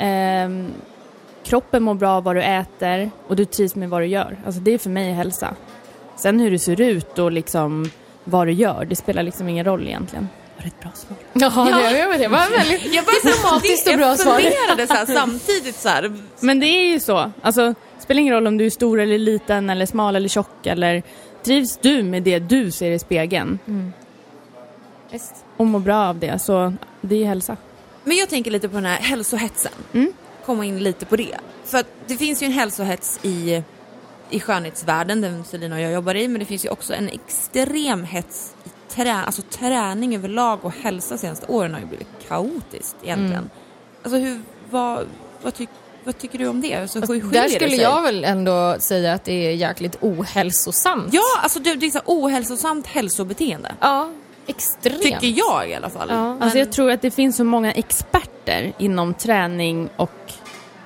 Ehm, 0.00 0.72
kroppen 1.44 1.82
mår 1.82 1.94
bra 1.94 2.10
av 2.10 2.24
vad 2.24 2.36
du 2.36 2.42
äter 2.42 3.10
och 3.26 3.36
du 3.36 3.44
trivs 3.44 3.74
med 3.74 3.90
vad 3.90 4.02
du 4.02 4.06
gör. 4.06 4.38
Alltså 4.46 4.60
det 4.60 4.74
är 4.74 4.78
för 4.78 4.90
mig 4.90 5.12
hälsa. 5.12 5.54
Sen 6.16 6.40
hur 6.40 6.50
du 6.50 6.58
ser 6.58 6.80
ut 6.80 7.18
och 7.18 7.32
liksom 7.32 7.90
vad 8.24 8.46
du 8.46 8.52
gör, 8.52 8.84
det 8.84 8.96
spelar 8.96 9.22
liksom 9.22 9.48
ingen 9.48 9.64
roll 9.64 9.86
egentligen. 9.86 10.28
Var 10.56 10.62
det 10.62 10.68
ett 10.68 10.80
bra 10.80 10.90
svar? 10.94 11.16
Ja, 11.32 11.80
det, 11.90 11.98
jag 11.98 12.08
vet, 12.08 12.18
det 12.18 12.28
var 12.28 12.58
väldigt 12.58 12.82
diplomatiskt 12.82 13.88
och 13.88 13.96
bra 13.96 14.16
svar. 14.16 14.40
Jag 14.40 14.52
funderade 14.52 14.86
så 14.86 14.94
här, 14.94 15.06
samtidigt 15.06 15.76
så 15.76 15.88
här. 15.88 16.12
Men 16.40 16.60
det 16.60 16.66
är 16.66 16.92
ju 16.92 17.00
så. 17.00 17.32
Alltså, 17.42 17.66
det 17.68 18.02
spelar 18.02 18.20
ingen 18.20 18.34
roll 18.34 18.46
om 18.46 18.58
du 18.58 18.66
är 18.66 18.70
stor 18.70 19.00
eller 19.00 19.18
liten 19.18 19.70
eller 19.70 19.86
smal 19.86 20.16
eller 20.16 20.28
tjock 20.28 20.66
eller 20.66 21.02
trivs 21.42 21.78
du 21.82 22.02
med 22.02 22.22
det 22.22 22.38
du 22.38 22.70
ser 22.70 22.90
i 22.90 22.98
spegeln 22.98 23.58
Visst. 25.10 25.44
och 25.56 25.66
mår 25.66 25.80
bra 25.80 26.08
av 26.08 26.18
det 26.18 26.38
så 26.38 26.74
det 27.00 27.22
är 27.22 27.26
hälsa. 27.26 27.56
Men 28.04 28.16
jag 28.16 28.28
tänker 28.28 28.50
lite 28.50 28.68
på 28.68 28.74
den 28.74 28.84
här 28.84 28.98
hälsohetsen. 28.98 29.72
Mm. 29.92 30.12
Komma 30.46 30.64
in 30.64 30.78
lite 30.78 31.06
på 31.06 31.16
det. 31.16 31.36
För 31.64 31.78
att 31.78 31.86
det 32.06 32.16
finns 32.16 32.42
ju 32.42 32.46
en 32.46 32.52
hälsohets 32.52 33.20
i, 33.22 33.62
i 34.30 34.40
skönhetsvärlden, 34.40 35.20
den 35.20 35.44
Selina 35.44 35.76
och 35.76 35.82
jag 35.82 35.92
jobbar 35.92 36.14
i, 36.14 36.28
men 36.28 36.38
det 36.38 36.44
finns 36.44 36.64
ju 36.64 36.68
också 36.68 36.94
en 36.94 37.08
extrem 37.08 38.04
hets 38.04 38.54
i 38.64 38.92
trä, 38.94 39.14
alltså 39.14 39.42
träning 39.42 40.16
överlag 40.16 40.64
och 40.64 40.72
hälsa 40.82 41.18
senaste 41.18 41.46
åren 41.46 41.72
har 41.72 41.80
ju 41.80 41.86
blivit 41.86 42.08
kaotiskt 42.28 42.96
egentligen. 43.02 43.32
Mm. 43.32 43.50
Alltså 44.02 44.18
hur, 44.18 44.40
vad, 44.70 45.06
vad, 45.42 45.54
tyck, 45.54 45.68
vad 46.04 46.18
tycker 46.18 46.38
du 46.38 46.46
om 46.46 46.60
det? 46.60 46.74
Alltså, 46.74 47.00
skiljer 47.00 47.32
Där 47.32 47.48
skulle 47.48 47.76
jag 47.76 48.02
väl 48.02 48.24
ändå 48.24 48.76
säga 48.78 49.12
att 49.14 49.24
det 49.24 49.32
är 49.32 49.54
jäkligt 49.54 49.96
ohälsosamt. 50.00 51.12
Ja, 51.12 51.40
alltså 51.42 51.58
det, 51.58 51.74
det 51.74 51.86
är 51.86 51.90
så 51.90 52.00
ohälsosamt 52.04 52.86
hälsobeteende. 52.86 53.74
Ja, 53.80 54.10
extremt. 54.50 55.02
Tycker 55.02 55.38
jag 55.38 55.70
i 55.70 55.74
alla 55.74 55.90
fall. 55.90 56.08
Ja. 56.10 56.36
Alltså 56.40 56.58
jag 56.58 56.72
tror 56.72 56.90
att 56.90 57.02
det 57.02 57.10
finns 57.10 57.36
så 57.36 57.44
många 57.44 57.72
experter 57.72 58.72
inom 58.78 59.14
träning 59.14 59.88
och 59.96 60.32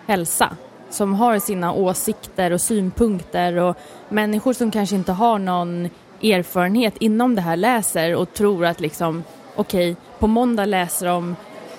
hälsa 0.06 0.56
som 0.90 1.14
har 1.14 1.38
sina 1.38 1.72
åsikter 1.72 2.50
och 2.50 2.60
synpunkter 2.60 3.56
och 3.56 3.76
människor 4.08 4.52
som 4.52 4.70
kanske 4.70 4.96
inte 4.96 5.12
har 5.12 5.38
någon 5.38 5.88
erfarenhet 6.22 6.96
inom 6.96 7.34
det 7.34 7.40
här 7.40 7.56
läser 7.56 8.14
och 8.14 8.32
tror 8.32 8.66
att 8.66 8.80
liksom 8.80 9.24
okej, 9.56 9.96
på 10.18 10.26
måndag 10.26 10.64
läser 10.64 11.06
de 11.06 11.36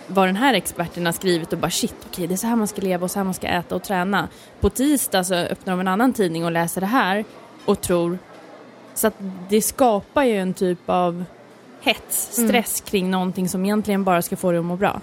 vad 0.08 0.28
den 0.28 0.36
här 0.36 0.54
experten 0.54 1.06
har 1.06 1.14
skrivit 1.14 1.54
och 1.54 1.60
bara 1.60 1.72
shit, 1.72 1.96
okej 2.10 2.28
det 2.28 2.34
är 2.34 2.38
så 2.38 2.48
här 2.48 2.56
man 2.56 2.68
ska 2.68 2.82
leva 2.82 3.04
och 3.04 3.12
så 3.12 3.20
här 3.20 3.24
man 3.24 3.34
ska 3.34 3.48
äta 3.48 3.76
och 3.76 3.84
träna. 3.84 4.28
På 4.60 4.70
tisdag 4.70 5.24
så 5.24 5.36
öppnar 5.36 5.74
de 5.74 5.80
en 5.80 5.88
annan 5.88 6.14
tidning 6.14 6.46
och 6.46 6.52
läser 6.52 6.82
det 6.82 6.88
här 6.88 7.26
och 7.66 7.82
tror 7.82 8.18
så 8.94 9.08
att 9.08 9.16
det 9.50 9.62
skapar 9.62 10.24
ju 10.24 10.38
en 10.38 10.54
typ 10.54 10.80
av 10.90 11.26
hets, 11.86 12.30
stress 12.32 12.82
kring 12.82 13.12
någonting 13.12 13.50
som 13.50 13.66
egentligen 13.66 14.04
bara 14.04 14.22
ska 14.22 14.36
få 14.36 14.52
dig 14.52 14.60
att 14.60 14.66
må 14.66 14.76
bra. 14.76 15.02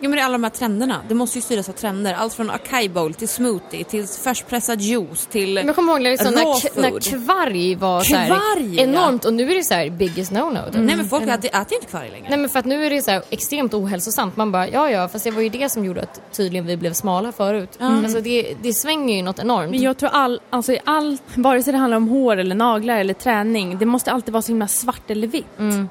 Jo 0.00 0.10
men 0.10 0.16
det 0.16 0.20
är 0.22 0.24
alla 0.24 0.32
de 0.32 0.42
här 0.44 0.50
trenderna. 0.50 1.00
Det 1.08 1.14
måste 1.14 1.38
ju 1.38 1.42
styras 1.42 1.68
av 1.68 1.72
trender. 1.72 2.14
Allt 2.14 2.34
från 2.34 2.50
acai 2.50 2.88
bowl 2.88 3.14
till 3.14 3.28
smoothie 3.28 3.84
till 3.84 4.06
färskpressad 4.06 4.80
juice 4.80 5.26
till... 5.26 5.54
Men 5.54 5.66
jag 5.66 5.76
kommer 5.76 5.92
ihåg 5.92 6.00
liksom 6.02 6.34
när, 6.34 6.44
Raw 6.44 6.60
k- 6.60 6.68
när 6.80 6.90
food. 6.90 7.02
kvarg 7.04 7.74
var 7.74 8.02
så 8.02 8.16
här 8.16 8.26
Kvarg, 8.26 8.76
ja. 8.76 8.82
enormt 8.82 9.24
och 9.24 9.34
nu 9.34 9.50
är 9.50 9.54
det 9.54 9.62
så 9.62 9.74
här 9.74 9.90
biggest 9.90 10.32
no-no. 10.32 10.64
typ. 10.64 10.80
Nej 10.82 10.96
men 10.96 11.08
folk 11.08 11.22
äter, 11.22 11.48
äter 11.50 11.66
ju 11.70 11.76
inte 11.76 11.86
kvarg 11.90 12.10
längre. 12.10 12.26
Nej 12.28 12.38
men 12.38 12.48
för 12.50 12.58
att 12.58 12.64
nu 12.64 12.86
är 12.86 12.90
det 12.90 13.02
så 13.02 13.10
här 13.10 13.22
extremt 13.30 13.74
ohälsosamt. 13.74 14.36
Man 14.36 14.52
bara, 14.52 14.68
ja 14.68 14.90
ja, 14.90 15.08
fast 15.08 15.24
det 15.24 15.30
var 15.30 15.42
ju 15.42 15.48
det 15.48 15.68
som 15.68 15.84
gjorde 15.84 16.02
att 16.02 16.20
tydligen 16.32 16.66
vi 16.66 16.76
blev 16.76 16.92
smala 16.92 17.32
förut. 17.32 17.76
Alltså 17.78 18.20
det, 18.20 18.54
det 18.62 18.72
svänger 18.72 19.16
ju 19.16 19.22
något 19.22 19.38
enormt. 19.38 19.70
Men 19.70 19.82
jag 19.82 19.96
tror 19.96 20.10
all, 20.10 20.40
alltså 20.50 20.72
i 20.72 20.78
all, 20.84 21.18
vare 21.34 21.62
sig 21.62 21.72
det 21.72 21.78
handlar 21.78 21.96
om 21.96 22.08
hår 22.08 22.36
eller 22.36 22.54
naglar 22.54 22.98
eller 22.98 23.14
träning, 23.14 23.78
det 23.78 23.86
måste 23.86 24.12
alltid 24.12 24.32
vara 24.32 24.42
så 24.42 24.48
himla 24.52 24.68
svart 24.68 25.10
eller 25.10 25.26
vitt. 25.26 25.46
Alltså 25.58 25.86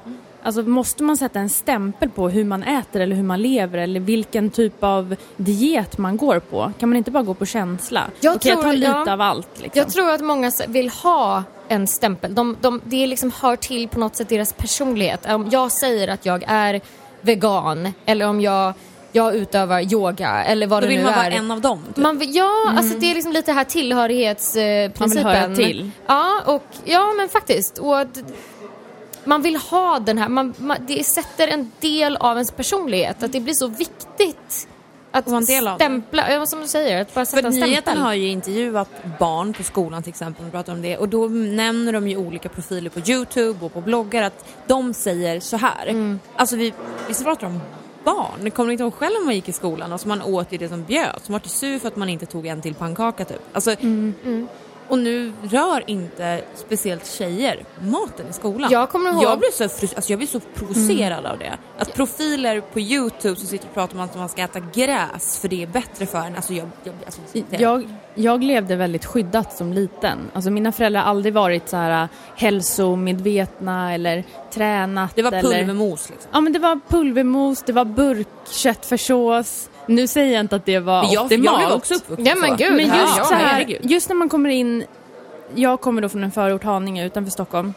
Alltså 0.48 0.62
måste 0.62 1.02
man 1.02 1.16
sätta 1.16 1.38
en 1.40 1.48
stämpel 1.48 2.10
på 2.10 2.28
hur 2.28 2.44
man 2.44 2.62
äter 2.62 3.00
eller 3.00 3.16
hur 3.16 3.22
man 3.22 3.42
lever 3.42 3.78
eller 3.78 4.00
vilken 4.00 4.50
typ 4.50 4.84
av 4.84 5.16
diet 5.36 5.98
man 5.98 6.16
går 6.16 6.38
på? 6.38 6.72
Kan 6.78 6.88
man 6.88 6.96
inte 6.96 7.10
bara 7.10 7.22
gå 7.22 7.34
på 7.34 7.46
känsla? 7.46 8.04
Jag 8.20 8.36
Okej, 8.36 8.48
jag 8.50 8.60
tror- 8.60 8.70
tar 8.70 8.76
lite 8.76 8.92
ja. 9.06 9.12
av 9.12 9.20
allt 9.20 9.48
liksom. 9.54 9.78
Jag 9.78 9.88
tror 9.90 10.10
att 10.10 10.20
många 10.20 10.52
vill 10.68 10.88
ha 10.88 11.42
en 11.68 11.86
stämpel. 11.86 12.34
De, 12.34 12.56
de, 12.60 12.80
det 12.84 13.06
liksom 13.06 13.32
hör 13.40 13.56
till 13.56 13.88
på 13.88 13.98
något 14.00 14.16
sätt 14.16 14.28
deras 14.28 14.52
personlighet. 14.52 15.26
Om 15.26 15.48
jag 15.50 15.72
säger 15.72 16.08
att 16.08 16.26
jag 16.26 16.44
är 16.46 16.80
vegan 17.20 17.92
eller 18.06 18.26
om 18.28 18.40
jag, 18.40 18.72
jag 19.12 19.34
utövar 19.34 19.92
yoga 19.92 20.44
eller 20.44 20.66
vad 20.66 20.82
Då 20.82 20.86
det 20.86 20.88
vill 20.88 20.98
nu 20.98 21.04
man 21.04 21.14
vara 21.14 21.26
är. 21.26 21.30
en 21.30 21.50
av 21.50 21.60
dem. 21.60 21.82
Typ. 21.88 21.96
Man, 21.96 22.18
vill- 22.18 22.34
ja, 22.36 22.72
alltså 22.76 22.98
det 22.98 23.10
är 23.10 23.14
liksom 23.14 23.32
lite 23.32 23.52
här 23.52 23.64
tillhörighetsprincipen. 23.64 24.92
Man 24.98 25.10
vill 25.10 25.24
höra 25.24 25.54
till. 25.56 25.90
Ja, 26.06 26.40
och, 26.46 26.62
ja 26.84 27.12
men 27.16 27.28
faktiskt. 27.28 27.78
Och 27.78 28.06
man 29.28 29.42
vill 29.42 29.56
ha 29.56 29.98
den 29.98 30.18
här, 30.18 30.28
man, 30.28 30.54
man, 30.58 30.76
det 30.86 31.04
sätter 31.06 31.48
en 31.48 31.72
del 31.80 32.16
av 32.16 32.36
ens 32.36 32.50
personlighet. 32.50 33.22
Att 33.22 33.32
det 33.32 33.40
blir 33.40 33.54
så 33.54 33.66
viktigt 33.66 34.68
att 35.10 35.26
vara 35.28 35.38
en 35.38 35.44
del 35.44 35.68
av 35.68 35.78
det. 35.78 35.84
stämpla, 35.84 36.32
ja, 36.32 36.46
som 36.46 36.60
du 36.60 36.68
säger, 36.68 37.02
att 37.02 37.14
bara 37.14 37.24
sätta 37.24 37.40
För 37.40 37.46
en 37.46 37.52
stämpel. 37.52 37.70
nyheten 37.70 37.98
har 37.98 38.14
ju 38.14 38.28
intervjuat 38.28 38.88
barn 39.18 39.52
på 39.52 39.62
skolan 39.62 40.02
till 40.02 40.10
exempel 40.10 40.46
och 40.46 40.52
pratar 40.52 40.72
om 40.72 40.82
det 40.82 40.96
och 40.96 41.08
då 41.08 41.26
nämner 41.28 41.92
de 41.92 42.08
ju 42.08 42.16
olika 42.16 42.48
profiler 42.48 42.90
på 42.90 43.10
Youtube 43.10 43.64
och 43.64 43.72
på 43.72 43.80
bloggar 43.80 44.22
att 44.22 44.44
de 44.66 44.94
säger 44.94 45.40
så 45.40 45.56
här. 45.56 45.86
Mm. 45.86 46.20
Alltså 46.36 46.56
vi, 46.56 46.72
vi 47.08 47.24
pratar 47.24 47.46
om 47.46 47.60
barn. 48.04 48.50
Kommer 48.50 48.66
ni 48.66 48.72
inte 48.72 48.82
ihåg 48.84 48.94
själv 48.94 49.12
när 49.18 49.24
man 49.24 49.34
gick 49.34 49.48
i 49.48 49.52
skolan 49.52 49.92
och 49.92 50.00
så 50.00 50.08
man 50.08 50.22
åt 50.22 50.52
ju 50.52 50.58
det 50.58 50.68
som 50.68 50.84
bjöds? 50.84 51.28
Man 51.28 51.40
var 51.42 51.48
sur 51.48 51.78
för 51.78 51.88
att 51.88 51.96
man 51.96 52.08
inte 52.08 52.26
tog 52.26 52.46
en 52.46 52.62
till 52.62 52.74
pannkaka 52.74 53.24
typ. 53.24 53.42
Alltså, 53.52 53.70
Mm. 53.80 54.48
Och 54.88 54.98
nu 54.98 55.32
rör 55.42 55.82
inte 55.90 56.44
speciellt 56.54 57.06
tjejer 57.06 57.64
maten 57.80 58.26
i 58.30 58.32
skolan. 58.32 58.70
Jag 58.72 58.90
kommer 58.90 59.10
ihåg- 59.10 59.22
jag 59.22 59.38
blir 59.38 59.50
så, 59.50 59.64
frus- 59.64 59.92
alltså 59.96 60.12
jag 60.12 60.18
blir 60.18 60.28
så 60.28 60.40
provocerad 60.40 61.26
av 61.26 61.38
det. 61.38 61.52
Att 61.78 61.94
profiler 61.94 62.60
på 62.60 62.80
Youtube 62.80 63.36
som 63.36 63.46
sitter 63.48 63.68
och 63.68 63.74
pratar 63.74 63.94
om 63.94 64.00
att 64.00 64.16
man 64.16 64.28
ska 64.28 64.42
äta 64.42 64.60
gräs 64.74 65.38
för 65.40 65.48
det 65.48 65.62
är 65.62 65.66
bättre 65.66 66.06
för 66.06 66.18
en. 66.18 66.36
Alltså 66.36 66.52
jag, 66.54 66.68
jag, 66.84 66.94
alltså, 67.06 67.20
Jag, 67.50 67.88
jag 68.14 68.42
levde 68.44 68.76
väldigt 68.76 69.04
skyddat 69.04 69.56
som 69.56 69.72
liten. 69.72 70.18
Alltså 70.32 70.50
mina 70.50 70.72
föräldrar 70.72 71.00
har 71.02 71.10
aldrig 71.10 71.34
varit 71.34 71.68
så 71.68 71.76
här 71.76 72.02
äh, 72.02 72.08
hälsomedvetna 72.36 73.94
eller 73.94 74.24
tränat. 74.52 75.12
det 75.16 75.22
var 75.22 75.32
eller... 75.32 75.42
pulvermos 75.42 76.10
liksom. 76.10 76.30
Ja 76.32 76.40
men 76.40 76.52
det 76.52 76.58
var 76.58 76.80
pulvermos, 76.88 77.62
det 77.62 77.72
var 77.72 77.84
burkköttfärssås. 77.84 79.70
Nu 79.88 80.06
säger 80.06 80.32
jag 80.32 80.40
inte 80.40 80.56
att 80.56 80.66
det 80.66 80.78
var 80.78 81.02
Men 81.02 81.12
jag, 81.12 81.24
optimalt. 81.24 81.44
jag 81.60 81.68
blev 81.68 81.76
också 81.76 81.94
uppvuxen 81.94 82.26
Ja, 82.26 82.34
men 82.34 82.56
gud, 82.56 82.72
Men 82.72 82.86
just, 82.86 83.16
ja, 83.18 83.24
så 83.24 83.34
här, 83.34 83.76
just 83.80 84.08
när 84.08 84.16
man 84.16 84.28
kommer 84.28 84.50
in, 84.50 84.84
jag 85.54 85.80
kommer 85.80 86.02
då 86.02 86.08
från 86.08 86.24
en 86.24 86.30
förort, 86.30 86.64
Haninge 86.64 87.06
utanför 87.06 87.30
Stockholm 87.30 87.74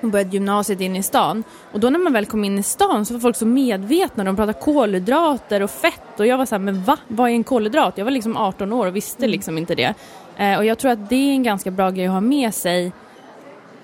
och 0.00 0.08
började 0.08 0.30
gymnasiet 0.30 0.80
in 0.80 0.96
i 0.96 1.02
stan. 1.02 1.44
Och 1.72 1.80
då 1.80 1.90
när 1.90 1.98
man 1.98 2.12
väl 2.12 2.26
kom 2.26 2.44
in 2.44 2.58
i 2.58 2.62
stan 2.62 3.06
så 3.06 3.14
var 3.14 3.20
folk 3.20 3.36
så 3.36 3.46
medvetna, 3.46 4.24
de 4.24 4.36
pratade 4.36 4.58
kolhydrater 4.58 5.62
och 5.62 5.70
fett 5.70 6.20
och 6.20 6.26
jag 6.26 6.38
var 6.38 6.46
så 6.46 6.54
här, 6.54 6.60
men 6.60 6.84
va? 6.84 6.96
Vad 7.08 7.30
är 7.30 7.34
en 7.34 7.44
kolhydrat? 7.44 7.98
Jag 7.98 8.04
var 8.04 8.12
liksom 8.12 8.36
18 8.36 8.72
år 8.72 8.86
och 8.86 8.96
visste 8.96 9.26
liksom 9.26 9.58
inte 9.58 9.74
det. 9.74 9.94
Eh, 10.36 10.56
och 10.58 10.64
jag 10.64 10.78
tror 10.78 10.90
att 10.90 11.08
det 11.08 11.16
är 11.16 11.32
en 11.32 11.42
ganska 11.42 11.70
bra 11.70 11.90
grej 11.90 12.06
att 12.06 12.12
ha 12.12 12.20
med 12.20 12.54
sig 12.54 12.92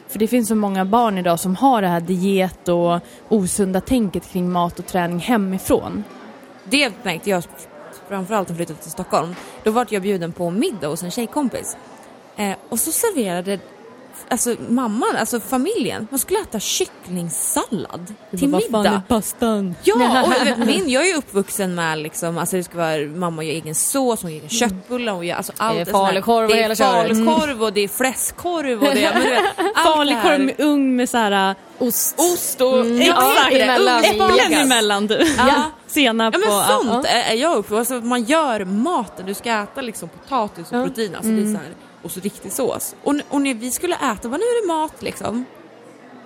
för 0.09 0.19
det 0.19 0.27
finns 0.27 0.49
så 0.49 0.55
många 0.55 0.85
barn 0.85 1.19
idag 1.19 1.41
som 1.41 1.57
har 1.57 1.83
det 1.83 1.89
här 1.89 2.01
diet 2.01 2.69
och 2.69 3.01
osunda 3.29 3.81
tänket 3.81 4.33
kring 4.33 4.53
mat 4.53 4.79
och 4.79 4.87
träning 4.87 5.19
hemifrån. 5.19 6.05
Det 6.65 6.93
märkte 7.03 7.31
jag 7.31 7.45
framförallt 8.09 8.49
när 8.49 8.53
jag 8.53 8.59
flyttade 8.59 8.79
till 8.83 8.91
Stockholm. 8.91 9.35
Då 9.65 9.71
var 9.71 9.87
jag 9.91 10.03
bjuden 10.03 10.33
på 10.33 10.51
middag 10.51 10.87
hos 10.89 11.03
en 11.03 11.11
tjejkompis. 11.11 11.77
Eh, 12.37 12.53
och 12.69 12.79
så 12.81 12.93
serverade 12.93 13.59
alltså, 14.29 14.57
mamman, 14.69 15.17
alltså 15.19 15.41
familjen, 15.41 16.07
man 16.11 16.19
skulle 16.19 16.41
äta 16.41 16.61
kycklingsallad 16.61 18.15
till 18.31 18.49
middag. 18.49 19.03
pastan? 19.09 19.75
Ja, 19.83 20.23
och 20.25 20.47
vet, 20.47 20.59
min, 20.59 20.89
jag 20.89 21.03
är 21.03 21.09
ju 21.09 21.15
uppvuxen 21.15 21.75
med 21.75 21.99
liksom, 21.99 22.39
alltså 22.39 22.57
det 22.57 22.65
ska 22.65 22.79
vara, 22.79 22.99
mamma 23.07 23.43
gör 23.45 23.53
egen 23.53 23.75
sås, 23.75 24.23
hon 24.23 24.31
gör 24.33 24.39
egen 24.39 24.49
köttbullar, 24.51 25.13
hon 25.13 25.27
gör 25.27 25.37
alltså 25.37 25.53
allt. 25.57 25.75
Det 25.77 25.81
är 25.81 25.85
falukorv 25.85 26.45
och 26.45 26.51
Det 26.51 26.59
är 26.59 26.63
hela 26.63 26.75
köret. 26.75 27.09
falukorv 27.09 27.63
och 27.63 27.73
det 27.73 27.81
är 27.81 27.89
fläskkorv 27.89 28.83
och 28.83 28.95
det 28.95 29.05
är, 29.05 29.15
det 29.15 29.43
Falukorv 29.85 30.41
med 30.41 30.61
ugn 30.61 30.97
med 30.97 31.09
så 31.09 31.17
här 31.17 31.51
äh, 31.51 31.57
Ost. 31.79 32.15
Ost 32.21 32.61
och 32.61 32.81
Mm, 32.81 33.01
exakt, 33.01 33.53
ja, 33.53 33.59
emellan. 33.59 34.05
äpplen 34.05 34.53
emellan 34.53 35.07
du. 35.07 35.27
Ja. 35.39 35.71
Senap 35.95 36.35
Ja 36.35 36.39
men 36.39 36.49
och... 36.49 36.65
sånt 36.65 37.05
är 37.05 37.33
är 37.33 37.35
jag 37.35 37.57
uppe 37.57 37.79
alltså, 37.79 37.95
Man 37.95 38.25
gör 38.25 38.65
maten, 38.65 39.27
du 39.27 39.35
ska 39.35 39.51
äta 39.53 39.81
liksom 39.81 40.09
potatis 40.09 40.73
och 40.73 40.85
protein, 40.85 41.15
alltså 41.15 41.31
det 41.31 41.41
är 41.43 41.53
så 41.53 41.59
här, 41.59 41.75
och 42.03 42.11
så 42.11 42.21
riktig 42.21 42.53
sås. 42.53 42.95
Och, 43.03 43.15
och 43.29 43.41
när 43.41 43.55
vi 43.55 43.71
skulle 43.71 43.95
äta, 43.95 44.29
vad 44.29 44.41
nu 44.41 44.47
är 44.47 44.63
det 44.63 44.73
mat 44.73 45.03
liksom. 45.03 45.45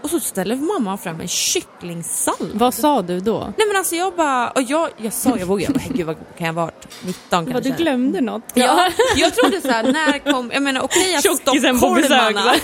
Och 0.03 0.11
så 0.11 0.21
ställer 0.21 0.57
mamma 0.57 0.97
fram 0.99 1.21
en 1.21 1.29
kycklingsallad. 1.29 2.51
Vad 2.55 2.75
sa 2.75 3.03
du 3.03 3.21
då? 3.21 3.53
Nej 3.57 3.67
men 3.67 3.77
alltså 3.77 3.97
jag 3.97 4.15
bara, 4.15 4.51
och 4.51 4.63
jag, 4.63 4.89
jag 4.97 5.13
sa, 5.13 5.37
jag 5.39 5.47
vågade, 5.47 5.73
jag 5.73 5.83
bara, 5.83 5.97
gud 5.97 6.07
vad 6.07 6.17
kan 6.17 6.47
jag 6.47 6.55
ha 6.55 6.63
varit? 6.63 6.89
19 7.03 7.21
kanske. 7.31 7.53
Vad, 7.53 7.63
du 7.63 7.71
glömde 7.71 8.21
något? 8.21 8.43
Ja, 8.55 8.91
jag 9.17 9.35
trodde 9.35 9.61
så 9.61 9.69
här, 9.69 9.83
när 9.83 10.33
kom, 10.33 10.51
jag 10.55 10.63
menar 10.63 10.83
okej 10.83 11.15
att 11.17 11.23
Tjockisen 11.23 11.81
på 11.81 11.91
besök, 11.91 12.11
stockholmarna 12.11 12.45
va? 12.53 12.55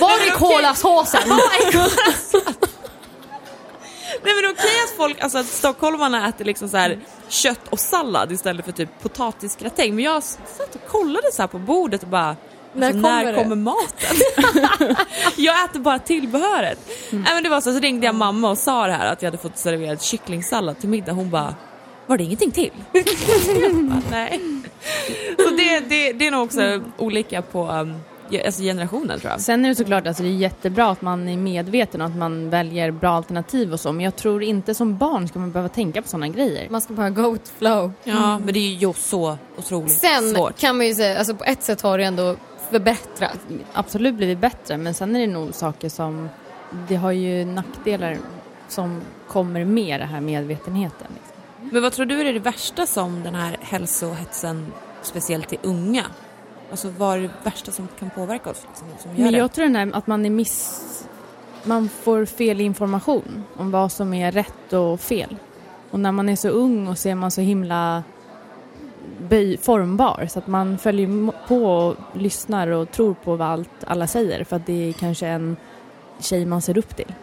Var 0.00 0.10
är 0.10 0.30
kolasåsen? 0.30 1.20
Nej 4.24 4.34
men 4.34 4.50
okej 4.52 4.84
att 4.84 4.96
folk, 4.96 5.20
alltså 5.20 5.38
att 5.38 5.46
stockholmarna 5.46 6.28
äter 6.28 6.44
liksom 6.44 6.68
så 6.68 6.76
här 6.76 6.98
kött 7.28 7.68
och 7.70 7.80
sallad 7.80 8.32
istället 8.32 8.64
för 8.64 8.72
typ 8.72 9.02
potatisgratäng. 9.02 9.94
Men 9.94 10.04
jag 10.04 10.22
satt 10.22 10.74
och 10.74 10.86
kollade 10.88 11.32
så 11.32 11.48
på 11.48 11.58
bordet 11.58 12.02
och 12.02 12.08
bara 12.08 12.36
När 12.74 12.86
alltså, 12.86 13.02
kommer 13.02 13.24
när 13.24 13.34
kommer 13.34 13.56
maten? 13.56 14.16
jag 15.36 15.64
äter 15.64 15.80
bara 15.80 15.98
tillbehöret. 15.98 16.78
Nej 17.10 17.34
men 17.34 17.42
det 17.42 17.48
var 17.48 17.60
så, 17.60 17.72
så 17.74 17.80
ringde 17.80 18.06
jag 18.06 18.14
mamma 18.14 18.50
och 18.50 18.58
sa 18.58 18.86
det 18.86 18.92
här 18.92 19.12
att 19.12 19.22
jag 19.22 19.26
hade 19.26 19.42
fått 19.42 19.58
serverad 19.58 20.02
kycklingsallad 20.02 20.78
till 20.80 20.88
middag. 20.88 21.12
Hon 21.12 21.30
bara, 21.30 21.54
var 22.06 22.18
det 22.18 22.24
ingenting 22.24 22.50
till? 22.50 22.72
bara, 22.92 24.02
Nej. 24.10 24.40
Så 25.38 25.50
det, 25.50 25.80
det, 25.80 26.12
det 26.12 26.26
är 26.26 26.30
nog 26.30 26.44
också 26.44 26.80
olika 26.98 27.42
på 27.42 27.68
um, 27.68 28.00
alltså 28.40 28.62
generationen 28.62 29.20
tror 29.20 29.30
jag. 29.32 29.40
Sen 29.40 29.64
är 29.64 29.68
det 29.68 29.74
såklart 29.74 30.06
alltså, 30.06 30.22
det 30.22 30.28
är 30.28 30.32
jättebra 30.32 30.90
att 30.90 31.02
man 31.02 31.28
är 31.28 31.36
medveten 31.36 32.00
och 32.00 32.06
att 32.06 32.16
man 32.16 32.50
väljer 32.50 32.90
bra 32.90 33.10
alternativ 33.10 33.72
och 33.72 33.80
så. 33.80 33.92
Men 33.92 34.04
jag 34.04 34.16
tror 34.16 34.42
inte 34.42 34.74
som 34.74 34.96
barn 34.98 35.28
ska 35.28 35.38
man 35.38 35.52
behöva 35.52 35.68
tänka 35.68 36.02
på 36.02 36.08
sådana 36.08 36.28
grejer. 36.28 36.68
Man 36.70 36.80
ska 36.80 36.94
bara 36.94 37.10
go 37.10 37.30
with 37.30 37.50
flow. 37.58 37.92
Ja 38.04 38.38
men 38.38 38.54
det 38.54 38.60
är 38.60 38.74
ju 38.74 38.92
så 38.92 39.38
otroligt 39.56 39.98
Sen 39.98 40.34
svårt. 40.34 40.58
kan 40.58 40.76
man 40.76 40.86
ju 40.86 40.94
säga, 40.94 41.18
alltså 41.18 41.34
på 41.34 41.44
ett 41.44 41.62
sätt 41.62 41.80
har 41.80 41.98
det 41.98 42.04
ändå 42.04 42.36
förbättrat. 42.70 43.38
Absolut 43.72 44.14
blivit 44.14 44.38
bättre 44.38 44.76
men 44.76 44.94
sen 44.94 45.16
är 45.16 45.20
det 45.20 45.26
nog 45.32 45.54
saker 45.54 45.88
som, 45.88 46.28
det 46.88 46.96
har 46.96 47.12
ju 47.12 47.44
nackdelar 47.44 48.18
som 48.68 49.00
kommer 49.28 49.64
med 49.64 50.00
det 50.00 50.06
här 50.06 50.20
medvetenheten. 50.20 51.06
Liksom. 51.14 51.70
Men 51.72 51.82
vad 51.82 51.92
tror 51.92 52.06
du 52.06 52.20
är 52.20 52.32
det 52.32 52.38
värsta 52.38 52.86
som 52.86 53.22
den 53.22 53.34
här 53.34 53.56
hälsohetsen, 53.60 54.72
speciellt 55.02 55.48
till 55.48 55.58
unga? 55.62 56.04
Alltså 56.72 56.88
vad 56.98 57.16
är 57.18 57.22
det 57.22 57.30
värsta 57.42 57.72
som 57.72 57.88
kan 57.98 58.10
påverka 58.10 58.50
oss? 58.50 58.66
Liksom, 58.68 58.88
som 58.98 59.10
gör 59.16 59.24
Men 59.24 59.32
det? 59.32 59.38
jag 59.38 59.52
tror 59.52 59.64
den 59.64 59.76
här, 59.76 59.90
att 59.92 60.06
man 60.06 60.26
är 60.26 60.30
miss... 60.30 61.04
Man 61.64 61.88
får 61.88 62.24
fel 62.24 62.60
information 62.60 63.44
om 63.56 63.70
vad 63.70 63.92
som 63.92 64.14
är 64.14 64.32
rätt 64.32 64.72
och 64.72 65.00
fel. 65.00 65.36
Och 65.90 66.00
när 66.00 66.12
man 66.12 66.28
är 66.28 66.36
så 66.36 66.48
ung 66.48 66.88
och 66.88 66.98
så 66.98 67.08
är 67.08 67.14
man 67.14 67.30
så 67.30 67.40
himla 67.40 68.02
böj, 69.28 69.56
formbar 69.56 70.26
så 70.30 70.38
att 70.38 70.46
man 70.46 70.78
följer 70.78 71.32
på 71.48 71.64
och 71.64 71.96
lyssnar 72.12 72.68
och 72.68 72.90
tror 72.90 73.14
på 73.14 73.36
vad 73.36 73.48
allt 73.48 73.84
alla 73.86 74.06
säger 74.06 74.44
för 74.44 74.56
att 74.56 74.66
det 74.66 74.88
är 74.88 74.92
kanske 74.92 75.26
en 75.26 75.56
tjej 76.20 76.46
man 76.46 76.62
ser 76.62 76.78
upp 76.78 76.96
till. 76.96 77.14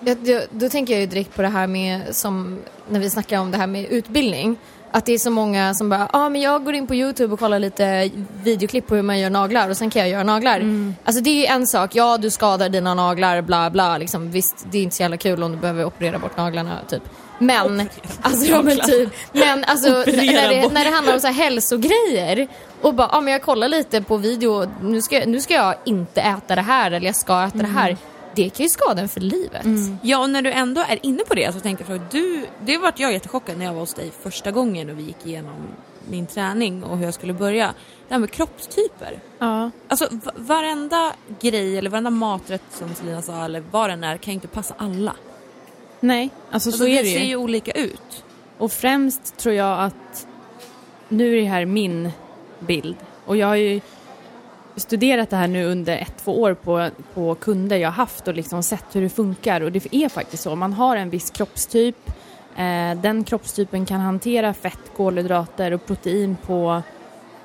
Jag, 0.00 0.18
då, 0.18 0.40
då 0.50 0.68
tänker 0.68 0.92
jag 0.92 1.00
ju 1.00 1.06
direkt 1.06 1.34
på 1.34 1.42
det 1.42 1.48
här 1.48 1.66
med, 1.66 2.16
som 2.16 2.58
när 2.88 3.00
vi 3.00 3.10
snackar 3.10 3.40
om 3.40 3.50
det 3.50 3.56
här 3.56 3.66
med 3.66 3.86
utbildning. 3.86 4.56
Att 4.96 5.06
det 5.06 5.12
är 5.12 5.18
så 5.18 5.30
många 5.30 5.74
som 5.74 5.88
bara, 5.88 6.00
ja 6.00 6.08
ah, 6.12 6.28
men 6.28 6.40
jag 6.40 6.64
går 6.64 6.74
in 6.74 6.86
på 6.86 6.94
Youtube 6.94 7.32
och 7.32 7.38
kollar 7.38 7.58
lite 7.58 8.10
videoklipp 8.42 8.86
på 8.86 8.94
hur 8.94 9.02
man 9.02 9.18
gör 9.18 9.30
naglar 9.30 9.70
och 9.70 9.76
sen 9.76 9.90
kan 9.90 10.02
jag 10.02 10.08
göra 10.08 10.22
naglar. 10.22 10.62
Alltså 11.04 11.22
det 11.22 11.30
är 11.30 11.34
ju 11.34 11.46
en 11.46 11.66
sak, 11.66 11.94
ja 11.94 12.18
du 12.18 12.30
skadar 12.30 12.68
dina 12.68 12.94
naglar, 12.94 13.42
bla 13.42 13.70
bla 13.70 13.98
liksom. 13.98 14.30
Visst, 14.30 14.66
det 14.70 14.78
är 14.78 14.82
inte 14.82 14.96
så 14.96 15.02
jävla 15.02 15.16
kul 15.16 15.42
om 15.42 15.52
du 15.52 15.58
behöver 15.58 15.84
operera 15.84 16.18
bort 16.18 16.36
naglarna 16.36 16.78
typ. 16.88 17.02
Men, 17.38 17.88
alltså, 18.20 18.46
ja, 18.46 18.62
men, 18.62 18.78
typ, 18.78 19.08
men 19.32 19.64
alltså 19.64 19.88
när 19.90 20.48
det, 20.48 20.68
när 20.72 20.84
det 20.84 20.90
handlar 20.90 21.14
om 21.14 21.20
så 21.20 21.26
här 21.26 21.34
hälsogrejer 21.34 22.48
och 22.80 22.94
bara, 22.94 23.08
ja 23.12 23.20
men 23.20 23.32
jag 23.32 23.42
kollar 23.42 23.68
lite 23.68 24.02
på 24.02 24.16
video, 24.16 24.66
nu 24.82 25.02
ska, 25.02 25.22
nu 25.26 25.40
ska 25.40 25.54
jag 25.54 25.74
inte 25.84 26.20
äta 26.20 26.54
det 26.54 26.62
här 26.62 26.90
eller 26.90 27.06
jag 27.06 27.16
ska 27.16 27.44
äta 27.44 27.58
det 27.58 27.66
här. 27.66 27.96
Det 28.36 28.50
kan 28.50 28.64
ju 28.64 28.70
skada 28.70 29.02
en 29.02 29.08
för 29.08 29.20
livet. 29.20 29.66
Ja, 30.02 30.18
och 30.18 30.30
när 30.30 30.42
du 30.42 30.52
ändå 30.52 30.80
är 30.80 30.98
inne 31.02 31.24
på 31.24 31.34
det 31.34 31.52
så 31.54 31.60
tänkte 31.60 31.82
jag 31.82 31.86
fråga, 31.88 32.04
du, 32.10 32.46
det 32.66 32.78
vart 32.78 32.98
jag 32.98 33.12
jättechockad 33.12 33.58
när 33.58 33.64
jag 33.64 33.72
var 33.72 33.80
hos 33.80 33.94
dig 33.94 34.10
första 34.22 34.50
gången 34.50 34.90
och 34.90 34.98
vi 34.98 35.02
gick 35.02 35.26
igenom 35.26 35.54
min 36.10 36.26
träning 36.26 36.84
och 36.84 36.98
hur 36.98 37.04
jag 37.04 37.14
skulle 37.14 37.32
börja. 37.32 37.74
Det 38.08 38.14
här 38.14 38.18
med 38.18 38.30
kroppstyper. 38.30 39.20
Ja. 39.38 39.70
Alltså 39.88 40.08
va- 40.10 40.32
varenda 40.36 41.12
grej 41.40 41.78
eller 41.78 41.90
varenda 41.90 42.10
maträtt 42.10 42.62
som 42.70 42.94
Selina 42.94 43.22
sa 43.22 43.44
eller 43.44 43.62
vad 43.70 43.90
den 43.90 44.04
är 44.04 44.16
kan 44.16 44.32
ju 44.32 44.34
inte 44.34 44.48
passa 44.48 44.74
alla. 44.78 45.16
Nej, 46.00 46.30
alltså, 46.50 46.68
Alltså, 46.68 46.78
så 46.84 46.86
är 46.88 46.96
det 46.96 47.02
det 47.02 47.08
ju. 47.08 47.18
ser 47.18 47.24
ju 47.26 47.36
olika 47.36 47.72
ut. 47.72 48.24
Och 48.58 48.72
främst 48.72 49.36
tror 49.36 49.54
jag 49.54 49.80
att, 49.80 50.26
nu 51.08 51.32
är 51.32 51.40
det 51.42 51.48
här 51.48 51.64
min 51.64 52.10
bild, 52.58 52.96
och 53.26 53.36
jag 53.36 53.46
har 53.46 53.54
ju 53.56 53.80
studerat 54.76 55.30
det 55.30 55.36
här 55.36 55.48
nu 55.48 55.64
under 55.64 55.96
ett, 55.96 56.16
två 56.24 56.40
år 56.40 56.54
på, 56.54 56.88
på 57.14 57.34
kunder 57.34 57.76
jag 57.76 57.90
haft 57.90 58.28
och 58.28 58.34
liksom 58.34 58.62
sett 58.62 58.84
hur 58.96 59.02
det 59.02 59.08
funkar 59.08 59.60
och 59.60 59.72
det 59.72 59.94
är 59.94 60.08
faktiskt 60.08 60.42
så. 60.42 60.56
Man 60.56 60.72
har 60.72 60.96
en 60.96 61.10
viss 61.10 61.30
kroppstyp. 61.30 62.10
Eh, 62.56 63.00
den 63.02 63.24
kroppstypen 63.24 63.86
kan 63.86 64.00
hantera 64.00 64.54
fett, 64.54 64.92
kolhydrater 64.96 65.72
och 65.72 65.86
protein 65.86 66.36
på, 66.46 66.82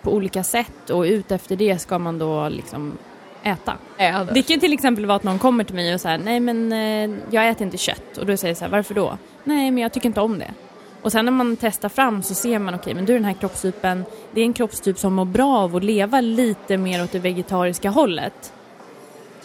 på 0.01 0.13
olika 0.13 0.43
sätt 0.43 0.89
och 0.89 1.03
ut 1.03 1.31
efter 1.31 1.55
det 1.55 1.79
ska 1.79 1.99
man 1.99 2.19
då 2.19 2.49
liksom 2.49 2.97
äta. 3.43 3.73
Äder. 3.97 4.33
Det 4.33 4.41
kan 4.41 4.59
till 4.59 4.73
exempel 4.73 5.05
vara 5.05 5.15
att 5.15 5.23
någon 5.23 5.39
kommer 5.39 5.63
till 5.63 5.75
mig 5.75 5.93
och 5.93 6.01
säger 6.01 6.17
nej 6.17 6.39
men 6.39 6.71
eh, 6.71 7.17
jag 7.29 7.49
äter 7.49 7.65
inte 7.65 7.77
kött 7.77 8.17
och 8.17 8.25
då 8.25 8.37
säger 8.37 8.49
jag 8.51 8.57
så 8.57 8.65
här, 8.65 8.71
varför 8.71 8.93
då? 8.93 9.17
Nej 9.43 9.71
men 9.71 9.83
jag 9.83 9.93
tycker 9.93 10.07
inte 10.07 10.21
om 10.21 10.39
det. 10.39 10.53
Och 11.01 11.11
sen 11.11 11.25
när 11.25 11.31
man 11.31 11.57
testar 11.61 11.89
fram 11.89 12.23
så 12.23 12.33
ser 12.33 12.59
man 12.59 12.73
okej 12.73 12.81
okay, 12.81 12.93
men 12.93 13.05
du 13.05 13.13
den 13.13 13.25
här 13.25 13.33
kroppstypen, 13.33 14.05
det 14.31 14.41
är 14.41 14.45
en 14.45 14.53
kroppstyp 14.53 14.99
som 14.99 15.13
mår 15.13 15.25
bra 15.25 15.57
av 15.57 15.75
att 15.75 15.83
leva 15.83 16.21
lite 16.21 16.77
mer 16.77 17.03
åt 17.03 17.11
det 17.11 17.19
vegetariska 17.19 17.89
hållet. 17.89 18.53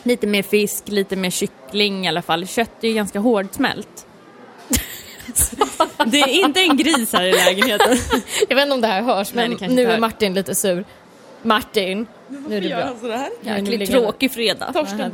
Lite 0.02 0.26
mer 0.26 0.42
fisk, 0.42 0.88
lite 0.88 1.16
mer 1.16 1.30
kyckling 1.30 2.04
i 2.04 2.08
alla 2.08 2.22
fall. 2.22 2.46
Kött 2.46 2.84
är 2.84 2.88
ju 2.88 2.94
ganska 2.94 3.18
hårdsmält. 3.18 4.06
det 6.06 6.20
är 6.20 6.44
inte 6.44 6.60
en 6.60 6.76
gris 6.76 7.12
här 7.12 7.24
i 7.24 7.32
lägenheten. 7.32 7.96
Jag 8.48 8.56
vet 8.56 8.62
inte 8.62 8.74
om 8.74 8.80
det 8.80 8.86
här 8.86 9.02
hörs 9.02 9.34
Nej, 9.34 9.48
men 9.48 9.58
kanske 9.58 9.76
nu 9.76 9.86
är. 9.86 9.98
Martin 9.98 10.34
lite 10.34 10.54
sur. 10.54 10.84
Martin, 11.42 12.06
nu 12.28 12.56
är 12.56 12.60
det 12.60 13.00
bra. 13.00 13.28
Jäkligt 13.40 13.90
tråkig 13.90 14.32
fredag. 14.32 14.72
Torsten 14.72 15.12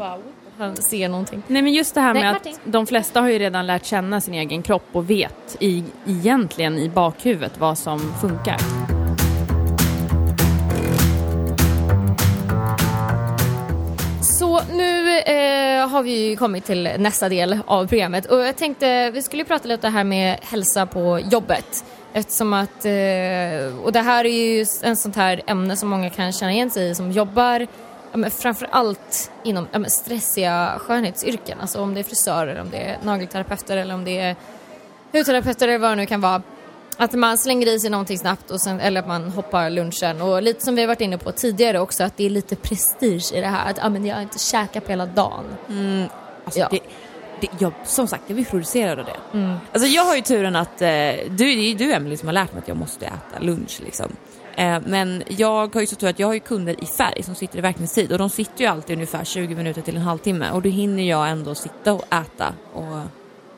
Han 0.61 0.77
ser 0.77 1.09
någonting. 1.09 1.43
Nej 1.47 1.63
men 1.63 1.73
just 1.73 1.95
det 1.95 2.01
här 2.01 2.15
Nej, 2.15 2.23
med 2.23 2.33
Martin. 2.33 2.55
att 2.55 2.73
de 2.73 2.87
flesta 2.87 3.21
har 3.21 3.29
ju 3.29 3.39
redan 3.39 3.67
lärt 3.67 3.85
känna 3.85 4.21
sin 4.21 4.35
egen 4.35 4.63
kropp 4.63 4.87
och 4.93 5.11
vet 5.11 5.57
i, 5.61 5.85
egentligen 6.07 6.79
i 6.79 6.89
bakhuvudet 6.89 7.53
vad 7.59 7.79
som 7.79 7.99
funkar. 8.21 8.57
Så 14.23 14.61
nu 14.73 15.19
eh, 15.19 15.89
har 15.89 16.03
vi 16.03 16.29
ju 16.29 16.37
kommit 16.37 16.65
till 16.65 16.91
nästa 16.99 17.29
del 17.29 17.59
av 17.67 17.87
programmet 17.87 18.27
och 18.27 18.41
jag 18.41 18.57
tänkte 18.57 19.11
vi 19.11 19.23
skulle 19.23 19.45
prata 19.45 19.69
lite 19.69 19.89
här 19.89 20.05
med 20.05 20.39
hälsa 20.43 20.87
på 20.87 21.21
jobbet. 21.31 21.85
Eftersom 22.13 22.53
att, 22.53 22.85
eh, 22.85 23.83
och 23.85 23.93
det 23.93 24.01
här 24.01 24.25
är 24.25 24.57
ju 24.59 24.67
en 24.83 24.97
sånt 24.97 25.17
här 25.17 25.43
ämne 25.47 25.77
som 25.77 25.89
många 25.89 26.11
kan 26.11 26.33
känna 26.33 26.53
igen 26.53 26.71
sig 26.71 26.91
i 26.91 26.95
som 26.95 27.13
jobbar 27.13 27.67
ja, 28.11 28.17
men 28.19 28.31
framför 28.31 28.69
allt 28.71 29.31
inom 29.45 29.67
ja, 29.73 29.79
men 29.79 29.91
stressiga 29.91 30.75
skönhetsyrken. 30.79 31.61
Alltså 31.61 31.81
om 31.83 31.95
det 31.95 32.01
är 32.01 32.05
frisörer, 32.05 32.61
om 32.61 32.71
det 32.71 32.77
är 32.79 32.99
nagelterapeuter 33.03 33.77
eller 33.77 33.95
om 33.95 34.05
det 34.05 34.19
är 34.19 34.37
hudterapeuter 35.13 35.69
eller 35.69 35.79
vad 35.79 35.91
det 35.91 35.97
nu 35.97 36.07
kan 36.07 36.21
vara. 36.21 36.43
Att 36.97 37.13
man 37.13 37.39
slänger 37.39 37.67
i 37.67 37.81
sig 37.81 37.91
någonting 37.91 38.19
snabbt 38.19 38.51
och 38.51 38.61
sen, 38.61 38.81
eller 38.81 39.01
att 39.01 39.09
man 39.09 39.31
hoppar 39.31 39.71
lunchen 39.71 40.23
och 40.23 40.43
lite 40.43 40.65
som 40.65 40.75
vi 40.75 40.81
har 40.81 40.89
varit 40.89 41.01
inne 41.01 41.19
på 41.19 41.33
tidigare 41.33 41.81
också 41.81 42.05
att 42.05 42.17
det 42.17 42.27
är 42.27 42.31
lite 42.31 42.57
prestige 42.57 43.33
i 43.35 43.41
det 43.41 43.47
här 43.47 43.71
att 43.71 43.85
ah, 43.85 43.89
men 43.89 44.07
jag 44.07 44.15
har 44.15 44.23
inte 44.23 44.39
käkat 44.39 44.85
på 44.85 44.91
hela 44.91 45.07
dagen. 45.07 45.45
Alltså, 46.45 46.61
Ja. 46.61 46.69
det, 46.71 46.81
det, 47.41 47.49
jag, 47.59 47.73
som 47.85 48.07
sagt, 48.09 48.23
jag 48.27 48.35
blir 48.37 48.45
producerad 48.45 48.99
av 48.99 49.05
det. 49.05 49.39
Mm. 49.39 49.57
Alltså, 49.73 49.89
jag 49.89 50.05
har 50.05 50.17
ju 50.17 50.23
turen 50.23 50.57
att, 50.57 50.83
eh, 50.83 50.89
du, 50.89 51.37
det 51.37 51.45
är 51.45 51.69
ju 51.69 51.75
du 51.75 51.93
Emelie 51.93 52.17
som 52.19 52.29
har 52.29 52.33
lärt 52.33 52.53
mig 52.53 52.63
att 52.63 52.69
jag 52.69 52.77
måste 52.77 53.07
äta 53.07 53.41
lunch. 53.41 53.81
Liksom. 53.85 54.17
Eh, 54.57 54.79
men 54.87 55.23
jag 55.29 55.75
har 55.75 55.81
ju 55.81 55.87
så 55.87 55.97
tur 55.97 56.09
att 56.09 56.19
jag 56.19 56.27
har 56.27 56.35
ju 56.35 56.41
kunder 56.41 56.85
i 56.85 56.87
färg 56.87 57.23
som 57.23 57.35
sitter 57.35 57.59
i 57.59 57.61
verkningstid 57.61 58.13
och 58.13 58.19
de 58.19 58.31
sitter 58.31 58.61
ju 58.61 58.67
alltid 58.67 58.95
ungefär 58.97 59.25
20 59.25 59.55
minuter 59.55 59.83
till 59.83 59.97
en 59.97 60.03
halvtimme 60.03 60.51
och 60.51 60.63
då 60.63 60.69
hinner 60.69 61.03
jag 61.03 61.29
ändå 61.31 61.55
sitta 61.55 61.93
och 61.93 62.05
äta 62.15 62.55
och 62.75 62.99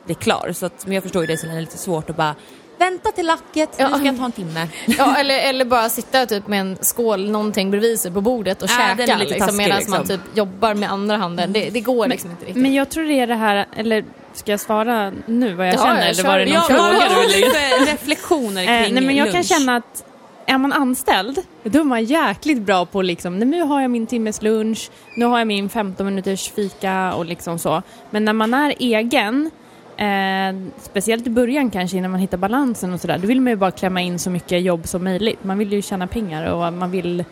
bli 0.05 0.15
klar. 0.15 0.51
Så 0.53 0.65
att, 0.65 0.85
men 0.85 0.93
jag 0.93 1.03
förstår 1.03 1.21
ju 1.23 1.27
det 1.27 1.37
Selina, 1.37 1.53
det 1.55 1.59
är 1.59 1.61
lite 1.61 1.77
svårt 1.77 2.09
att 2.09 2.15
bara 2.15 2.35
vänta 2.77 3.11
till 3.11 3.25
lacket, 3.25 3.69
Ja. 3.77 3.89
nu 3.89 3.95
ska 3.95 4.05
jag 4.05 4.17
ta 4.17 4.25
en 4.25 4.31
timme. 4.31 4.67
Ja, 4.97 5.15
eller, 5.17 5.39
eller 5.49 5.65
bara 5.65 5.89
sitta 5.89 6.25
typ 6.25 6.47
med 6.47 6.61
en 6.61 6.77
skål 6.81 7.31
någonting 7.31 7.71
bredvid 7.71 7.99
sig 7.99 8.11
på 8.11 8.21
bordet 8.21 8.61
och 8.61 8.69
är 8.69 8.95
käka 8.95 9.17
lite 9.17 9.29
liksom, 9.29 9.39
taskig, 9.39 9.57
medan 9.57 9.77
liksom. 9.77 9.91
man 9.97 10.07
typ 10.07 10.21
jobbar 10.33 10.73
med 10.73 10.91
andra 10.91 11.17
handen. 11.17 11.53
Det, 11.53 11.69
det 11.69 11.79
går 11.81 12.07
liksom 12.07 12.31
inte 12.31 12.45
riktigt. 12.45 12.61
Men 12.61 12.73
jag 12.73 12.89
tror 12.89 13.03
det 13.03 13.19
är 13.19 13.27
det 13.27 13.35
här, 13.35 13.65
eller 13.77 14.05
ska 14.33 14.51
jag 14.51 14.59
svara 14.59 15.13
nu 15.25 15.53
vad 15.53 15.67
jag 15.67 15.73
Ja, 15.73 15.77
känner 15.77 16.01
jag 16.01 16.09
eller 16.09 16.23
var 16.23 16.39
det 16.39 16.45
någon 16.45 16.53
Ja, 16.53 16.61
fråga 16.61 16.83
har 16.83 17.23
för 17.85 17.91
reflektioner 17.91 18.65
kring 18.65 18.75
Eh, 18.75 18.91
nej 18.93 19.03
men 19.03 19.15
jag 19.15 19.25
kan 19.27 19.33
lunch? 19.35 19.47
känna 19.47 19.75
att 19.75 20.05
är 20.45 20.57
man 20.57 20.73
anställd, 20.73 21.39
då 21.63 21.79
är 21.79 21.83
man 21.83 22.03
jäkligt 22.03 22.61
bra 22.61 22.85
på 22.85 23.01
liksom, 23.01 23.39
"Nej, 23.39 23.47
nu 23.47 23.61
har 23.61 23.81
jag 23.81 23.91
min 23.91 24.07
timmes 24.07 24.41
lunch, 24.41 24.89
nu 25.17 25.25
har 25.25 25.37
jag 25.37 25.47
min 25.47 25.69
15 25.69 26.05
minuters 26.05 26.51
fika 26.51 27.13
och 27.13 27.25
liksom 27.25 27.59
så. 27.59 27.81
Men 28.09 28.25
när 28.25 28.33
man 28.33 28.53
är 28.53 28.73
egen, 28.79 29.51
eh, 29.97 30.71
speciellt 30.81 31.27
i 31.27 31.29
början 31.29 31.69
kanske 31.71 31.97
innan 31.97 32.11
man 32.11 32.19
hittar 32.19 32.37
balansen 32.37 32.93
och 32.93 33.01
sådär, 33.01 33.17
då 33.17 33.27
vill 33.27 33.41
man 33.41 33.51
ju 33.51 33.57
bara 33.57 33.71
klämma 33.71 34.01
in 34.01 34.19
så 34.19 34.29
mycket 34.29 34.61
jobb 34.61 34.87
som 34.87 35.03
möjligt. 35.03 35.43
Man 35.43 35.57
vill 35.57 35.73
ju 35.73 35.81
tjäna 35.81 36.07
pengar 36.07 36.51
och 36.53 36.73
man 36.73 36.91
vill 36.91 37.23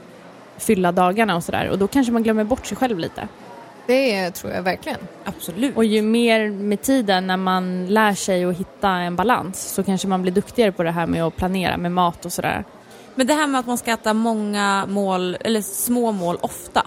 fylla 0.57 0.91
dagarna 0.91 1.35
och 1.35 1.43
sådär 1.43 1.69
och 1.69 1.77
då 1.77 1.87
kanske 1.87 2.13
man 2.13 2.23
glömmer 2.23 2.43
bort 2.43 2.65
sig 2.65 2.77
själv 2.77 2.99
lite. 2.99 3.27
Det 3.87 4.31
tror 4.31 4.53
jag 4.53 4.63
verkligen. 4.63 4.99
Absolut. 5.25 5.77
Och 5.77 5.85
ju 5.85 6.01
mer 6.01 6.49
med 6.49 6.81
tiden 6.81 7.27
när 7.27 7.37
man 7.37 7.85
lär 7.85 8.13
sig 8.13 8.45
att 8.45 8.57
hitta 8.57 8.89
en 8.89 9.15
balans 9.15 9.73
så 9.73 9.83
kanske 9.83 10.07
man 10.07 10.21
blir 10.21 10.31
duktigare 10.31 10.71
på 10.71 10.83
det 10.83 10.91
här 10.91 11.07
med 11.07 11.23
att 11.23 11.35
planera 11.35 11.77
med 11.77 11.91
mat 11.91 12.25
och 12.25 12.33
sådär. 12.33 12.63
Men 13.15 13.27
det 13.27 13.33
här 13.33 13.47
med 13.47 13.59
att 13.59 13.67
man 13.67 13.77
ska 13.77 13.91
äta 13.91 14.13
många 14.13 14.85
mål, 14.85 15.37
eller 15.41 15.61
små 15.61 16.11
mål 16.11 16.37
ofta. 16.41 16.85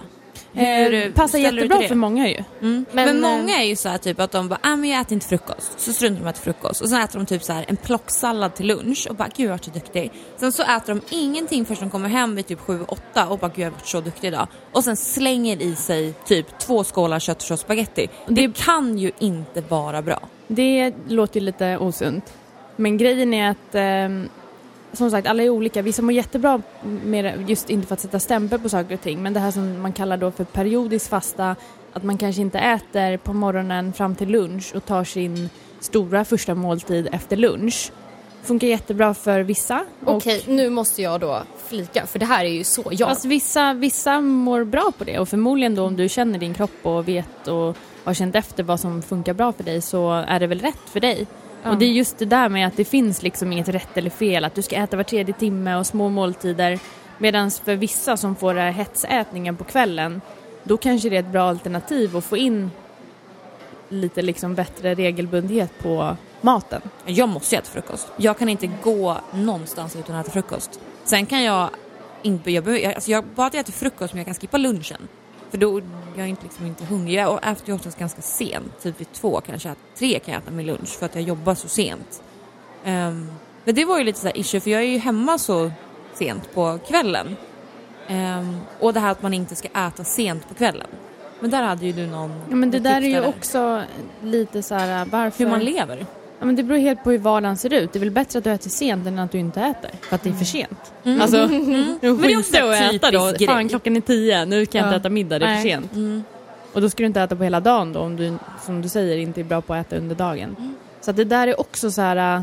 Eh, 0.57 0.61
Hur 0.63 1.11
passar 1.11 1.27
ställer 1.27 1.51
du 1.51 1.67
jättebra 1.67 1.87
för 1.87 1.95
många 1.95 2.29
ju. 2.29 2.35
Mm. 2.35 2.45
Men, 2.61 2.85
Men, 2.91 3.23
eh, 3.23 3.31
många 3.31 3.57
är 3.61 3.65
ju 3.65 3.75
så 3.75 3.89
här 3.89 3.97
typ 3.97 4.19
att 4.19 4.31
de 4.31 4.49
bara, 4.49 4.59
ah, 4.63 4.75
men 4.75 4.89
jag 4.89 5.01
äter 5.01 5.13
inte 5.13 5.27
frukost. 5.27 5.79
Så 5.79 5.93
struntar 5.93 6.21
de 6.21 6.25
i 6.27 6.29
att 6.29 6.35
äta 6.35 6.43
frukost. 6.43 6.81
Och 6.81 6.89
sen 6.89 7.01
äter 7.01 7.19
de 7.19 7.25
typ 7.25 7.43
så 7.43 7.53
här 7.53 7.65
en 7.67 7.75
plocksallad 7.77 8.55
till 8.55 8.67
lunch 8.67 9.07
och 9.09 9.15
bara, 9.15 9.27
gud 9.35 9.45
jag 9.45 9.51
har 9.51 9.53
varit 9.53 9.65
så 9.65 9.71
duktig. 9.71 10.11
Sen 10.37 10.51
så 10.51 10.63
äter 10.63 10.93
de 10.95 11.01
ingenting 11.09 11.65
förrän 11.65 11.79
de 11.79 11.89
kommer 11.89 12.09
hem 12.09 12.35
vid 12.35 12.47
typ 12.47 12.59
7-8 12.59 13.27
och 13.27 13.39
bara, 13.39 13.47
gud 13.47 13.59
jag 13.59 13.65
har 13.65 13.71
varit 13.71 13.87
så 13.87 14.01
duktig 14.01 14.27
idag. 14.27 14.47
Och 14.71 14.83
sen 14.83 14.97
slänger 14.97 15.61
i 15.61 15.75
sig 15.75 16.13
typ 16.25 16.59
två 16.59 16.83
skålar 16.83 17.19
köttfärssås 17.19 17.59
spagetti. 17.61 18.07
Det, 18.27 18.33
Det- 18.47 18.57
kan 18.57 18.97
ju 18.97 19.11
inte 19.19 19.61
vara 19.61 20.01
bra. 20.01 20.19
Det 20.47 20.93
låter 21.07 21.39
ju 21.39 21.45
lite 21.45 21.77
osunt. 21.77 22.33
Men 22.75 22.97
grejen 22.97 23.33
är 23.33 23.49
att 23.51 23.57
ehm, 23.75 24.29
som 24.95 25.11
sagt, 25.11 25.27
alla 25.27 25.43
är 25.43 25.49
olika. 25.49 25.81
Vissa 25.81 26.01
mår 26.01 26.13
jättebra 26.13 26.61
med 27.03 27.49
just 27.49 27.69
inte 27.69 27.87
för 27.87 27.93
att 27.93 27.99
sätta 27.99 28.19
stämpel 28.19 28.59
på 28.59 28.69
saker 28.69 28.93
och 28.93 29.01
ting, 29.01 29.23
men 29.23 29.33
det 29.33 29.39
här 29.39 29.51
som 29.51 29.81
man 29.81 29.93
kallar 29.93 30.17
då 30.17 30.31
för 30.31 30.43
periodisk 30.43 31.09
fasta, 31.09 31.55
att 31.93 32.03
man 32.03 32.17
kanske 32.17 32.41
inte 32.41 32.59
äter 32.59 33.17
på 33.17 33.33
morgonen 33.33 33.93
fram 33.93 34.15
till 34.15 34.29
lunch 34.29 34.75
och 34.75 34.85
tar 34.85 35.03
sin 35.03 35.49
stora 35.79 36.25
första 36.25 36.55
måltid 36.55 37.09
efter 37.11 37.37
lunch. 37.37 37.91
Funkar 38.43 38.67
jättebra 38.67 39.13
för 39.13 39.39
vissa. 39.41 39.85
Okej, 40.05 40.43
nu 40.47 40.69
måste 40.69 41.01
jag 41.01 41.19
då 41.19 41.41
flika 41.67 42.05
för 42.05 42.19
det 42.19 42.25
här 42.25 42.45
är 42.45 42.49
ju 42.49 42.63
så 42.63 42.83
jag. 42.91 43.09
Fast 43.09 43.25
vissa, 43.25 43.73
vissa 43.73 44.21
mår 44.21 44.63
bra 44.63 44.91
på 44.97 45.03
det 45.03 45.19
och 45.19 45.29
förmodligen 45.29 45.75
då 45.75 45.83
om 45.83 45.95
du 45.95 46.09
känner 46.09 46.39
din 46.39 46.53
kropp 46.53 46.79
och 46.83 47.07
vet 47.07 47.47
och 47.47 47.77
har 48.03 48.13
känt 48.13 48.35
efter 48.35 48.63
vad 48.63 48.79
som 48.79 49.01
funkar 49.01 49.33
bra 49.33 49.51
för 49.51 49.63
dig 49.63 49.81
så 49.81 50.11
är 50.11 50.39
det 50.39 50.47
väl 50.47 50.59
rätt 50.59 50.89
för 50.89 50.99
dig. 50.99 51.27
Ja. 51.65 51.71
Och 51.71 51.77
det 51.77 51.85
är 51.85 51.89
just 51.89 52.17
det 52.17 52.25
där 52.25 52.49
med 52.49 52.67
att 52.67 52.77
det 52.77 52.85
finns 52.85 53.23
liksom 53.23 53.51
inget 53.51 53.69
rätt 53.69 53.97
eller 53.97 54.09
fel, 54.09 54.45
att 54.45 54.55
du 54.55 54.61
ska 54.61 54.75
äta 54.75 54.97
var 54.97 55.03
tredje 55.03 55.33
timme 55.33 55.75
och 55.75 55.87
små 55.87 56.09
måltider. 56.09 56.79
Medan 57.17 57.51
för 57.51 57.75
vissa 57.75 58.17
som 58.17 58.35
får 58.35 58.53
det 58.53 58.61
här 58.61 58.71
hetsätningen 58.71 59.57
på 59.57 59.63
kvällen, 59.63 60.21
då 60.63 60.77
kanske 60.77 61.09
det 61.09 61.15
är 61.15 61.19
ett 61.19 61.31
bra 61.31 61.49
alternativ 61.49 62.17
att 62.17 62.23
få 62.23 62.37
in 62.37 62.71
lite 63.89 64.21
liksom 64.21 64.55
bättre 64.55 64.95
regelbundenhet 64.95 65.71
på 65.81 66.17
maten. 66.41 66.81
Jag 67.05 67.29
måste 67.29 67.55
ju 67.55 67.59
äta 67.59 67.69
frukost. 67.71 68.07
Jag 68.17 68.37
kan 68.37 68.49
inte 68.49 68.67
gå 68.83 69.17
någonstans 69.33 69.95
utan 69.95 70.15
att 70.15 70.25
äta 70.25 70.33
frukost. 70.33 70.79
Sen 71.03 71.25
kan 71.25 71.43
jag 71.43 71.69
inte, 72.21 72.51
jag, 72.51 72.63
behöver, 72.63 72.93
alltså 72.93 73.11
jag 73.11 73.23
bara 73.23 73.47
att 73.47 73.53
jag 73.53 73.61
äter 73.61 73.73
frukost 73.73 74.13
men 74.13 74.17
jag 74.19 74.25
kan 74.25 74.35
skippa 74.35 74.57
lunchen. 74.57 75.07
För 75.55 75.59
då 75.59 75.81
jag 76.15 76.25
är 76.25 76.29
inte, 76.29 76.43
liksom 76.43 76.65
inte 76.65 76.85
hungrig. 76.85 77.15
Jag 77.19 77.51
äter 77.51 77.67
ju 77.69 77.73
oftast 77.73 77.99
ganska 77.99 78.21
sent, 78.21 78.81
typ 78.81 79.01
vid 79.01 79.11
två 79.11 79.41
kanske, 79.41 79.75
tre 79.97 80.19
kan 80.19 80.33
jag 80.33 80.43
äta 80.43 80.51
min 80.51 80.65
lunch 80.65 80.89
för 80.89 81.05
att 81.05 81.15
jag 81.15 81.23
jobbar 81.23 81.55
så 81.55 81.67
sent. 81.67 82.23
Ehm, 82.83 83.31
men 83.63 83.75
det 83.75 83.85
var 83.85 83.97
ju 83.97 84.03
lite 84.03 84.19
så 84.19 84.27
här 84.27 84.37
issue 84.37 84.59
för 84.59 84.69
jag 84.69 84.81
är 84.81 84.85
ju 84.85 84.97
hemma 84.97 85.37
så 85.37 85.71
sent 86.13 86.53
på 86.53 86.79
kvällen. 86.87 87.35
Ehm, 88.07 88.57
och 88.79 88.93
det 88.93 88.99
här 88.99 89.11
att 89.11 89.21
man 89.21 89.33
inte 89.33 89.55
ska 89.55 89.67
äta 89.67 90.03
sent 90.03 90.49
på 90.49 90.55
kvällen. 90.55 90.87
Men 91.39 91.51
där 91.51 91.63
hade 91.63 91.85
ju 91.85 91.91
du 91.91 92.07
någon 92.07 92.41
Ja, 92.49 92.55
men 92.55 92.71
det 92.71 92.79
där 92.79 93.01
är 93.01 93.07
ju 93.07 93.13
där. 93.13 93.27
också 93.27 93.83
lite 94.23 94.63
så 94.63 94.75
här 94.75 95.05
varför... 95.05 95.43
hur 95.43 95.51
man 95.51 95.59
lever. 95.63 96.05
Ja, 96.39 96.45
men 96.45 96.55
det 96.55 96.63
beror 96.63 96.79
helt 96.79 97.03
på 97.03 97.11
hur 97.11 97.17
vardagen 97.17 97.57
ser 97.57 97.73
ut. 97.73 97.93
Det 97.93 97.97
är 97.97 97.99
väl 97.99 98.11
bättre 98.11 98.37
att 98.39 98.43
du 98.43 98.51
äter 98.51 98.69
sent 98.69 99.07
än 99.07 99.19
att 99.19 99.31
du 99.31 99.37
inte 99.37 99.61
äter. 99.61 99.91
För 100.01 100.15
att 100.15 100.23
det 100.23 100.29
är 100.29 100.33
för 100.33 100.45
sent. 100.45 100.93
Mm. 101.03 101.21
Alltså, 101.21 101.37
Men 101.47 101.99
det 102.01 102.33
är 102.33 102.39
också 102.39 102.57
att 102.57 102.93
äta 102.93 103.11
då. 103.11 103.31
typisk 103.31 103.49
Fan, 103.51 103.57
grej. 103.59 103.69
klockan 103.69 103.95
är 103.97 104.01
tio. 104.01 104.45
Nu 104.45 104.65
kan 104.65 104.79
jag 104.79 104.87
inte 104.87 104.95
Ja. 104.95 104.99
äta 104.99 105.09
middag, 105.09 105.39
det 105.39 105.45
är 105.45 105.49
Nej. 105.49 105.61
för 105.61 105.69
sent. 105.69 105.93
Mm. 105.93 106.23
Och 106.73 106.81
då 106.81 106.89
ska 106.89 107.03
du 107.03 107.07
inte 107.07 107.21
äta 107.21 107.35
på 107.35 107.43
hela 107.43 107.59
dagen 107.59 107.93
då 107.93 107.99
om 107.99 108.15
du, 108.15 108.37
som 108.65 108.81
du 108.81 108.89
säger, 108.89 109.17
inte 109.17 109.41
är 109.41 109.43
bra 109.43 109.61
på 109.61 109.73
att 109.73 109.87
äta 109.87 109.95
under 109.97 110.15
dagen. 110.15 110.55
Mm. 110.59 110.75
Så 111.01 111.11
att 111.11 111.17
det 111.17 111.23
där 111.25 111.47
är 111.47 111.59
också 111.59 111.91
så 111.91 112.01
här... 112.01 112.35
äh, 112.37 112.41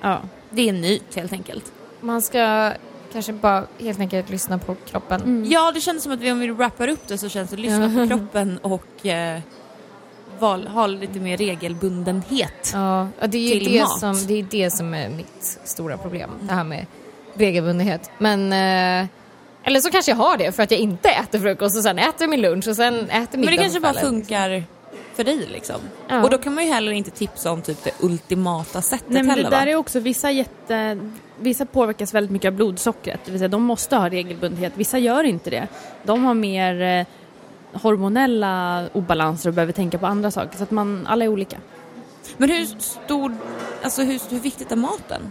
Ja. 0.00 0.18
Det 0.50 0.62
är 0.62 0.68
en 0.68 0.80
myt 0.80 1.14
helt 1.16 1.32
enkelt. 1.32 1.72
Man 2.00 2.22
ska 2.22 2.72
kanske 3.12 3.32
bara 3.32 3.64
helt 3.80 4.00
enkelt 4.00 4.30
lyssna 4.30 4.58
på 4.58 4.74
kroppen. 4.74 5.22
Mm. 5.22 5.44
Ja, 5.50 5.72
det 5.74 5.80
känns 5.80 6.02
som 6.02 6.12
att 6.12 6.20
vi, 6.20 6.32
om 6.32 6.38
vi 6.40 6.50
wrappar 6.50 6.88
upp 6.88 7.06
det 7.08 7.18
så 7.18 7.28
känns 7.28 7.50
det 7.50 7.54
att 7.54 7.60
lyssna 7.60 7.90
på 7.94 8.08
kroppen 8.08 8.58
och 8.62 9.06
eh, 9.06 9.40
val, 10.38 10.66
ha 10.66 10.86
lite 10.86 11.20
mer 11.20 11.36
regelbundenhet. 11.36 12.70
Ja, 12.72 13.08
det 13.26 13.38
är 13.38 13.54
ju 13.54 13.60
Till 13.60 13.72
det 13.72 13.80
mat. 13.80 14.00
som, 14.00 14.26
det 14.26 14.38
är 14.38 14.46
det 14.50 14.70
som 14.70 14.94
är 14.94 15.08
mitt 15.08 15.58
stora 15.64 15.96
problem. 15.96 16.30
Det 16.40 16.52
här 16.54 16.64
med 16.64 16.86
regelbundenhet. 17.34 18.10
Men 18.18 18.52
eh, 18.52 19.08
Eller 19.64 19.80
så 19.80 19.90
kanske 19.90 20.10
jag 20.10 20.16
har 20.16 20.36
det 20.36 20.52
för 20.52 20.62
att 20.62 20.70
jag 20.70 20.80
inte 20.80 21.08
äter 21.08 21.38
frukost 21.38 21.76
och 21.76 21.82
sen 21.82 21.98
äter 21.98 22.26
min 22.26 22.40
lunch 22.40 22.68
och 22.68 22.76
sen 22.76 22.94
äter 22.94 23.38
middag 23.38 23.50
Men 23.50 23.56
det 23.56 23.56
kanske 23.56 23.80
bara 23.80 23.94
funkar 23.94 24.64
för 25.14 25.24
dig 25.24 25.48
liksom. 25.52 25.76
Ja. 26.08 26.22
Och 26.22 26.30
då 26.30 26.38
kan 26.38 26.54
man 26.54 26.64
ju 26.64 26.72
heller 26.72 26.92
inte 26.92 27.10
tipsa 27.10 27.52
om 27.52 27.62
typ 27.62 27.84
det 27.84 27.90
ultimata 28.00 28.82
sättet 28.82 29.08
Nej, 29.08 29.22
men 29.22 29.26
det 29.36 29.42
heller 29.42 29.50
där 29.50 29.66
va? 29.66 29.72
är 29.72 29.76
också 29.76 30.00
vissa 30.00 30.30
jätte... 30.30 30.98
Vissa 31.40 31.66
påverkas 31.66 32.14
väldigt 32.14 32.30
mycket 32.30 32.48
av 32.48 32.54
blodsockret, 32.54 33.20
det 33.24 33.30
vill 33.30 33.38
säga 33.40 33.48
de 33.48 33.62
måste 33.62 33.96
ha 33.96 34.08
regelbundenhet. 34.08 34.72
Vissa 34.76 34.98
gör 34.98 35.24
inte 35.24 35.50
det. 35.50 35.68
De 36.04 36.24
har 36.24 36.34
mer 36.34 36.82
eh, 36.82 37.06
hormonella 37.82 38.84
obalanser 38.92 39.50
och 39.50 39.54
behöver 39.54 39.72
tänka 39.72 39.98
på 39.98 40.06
andra 40.06 40.30
saker. 40.30 40.56
Så 40.56 40.62
att 40.62 40.70
man, 40.70 41.06
alla 41.06 41.24
är 41.24 41.28
olika. 41.28 41.56
Men 42.36 42.50
hur 42.50 42.64
stor, 42.78 43.36
alltså 43.82 44.02
hur, 44.02 44.20
hur 44.30 44.40
viktigt 44.40 44.72
är 44.72 44.76
maten 44.76 45.22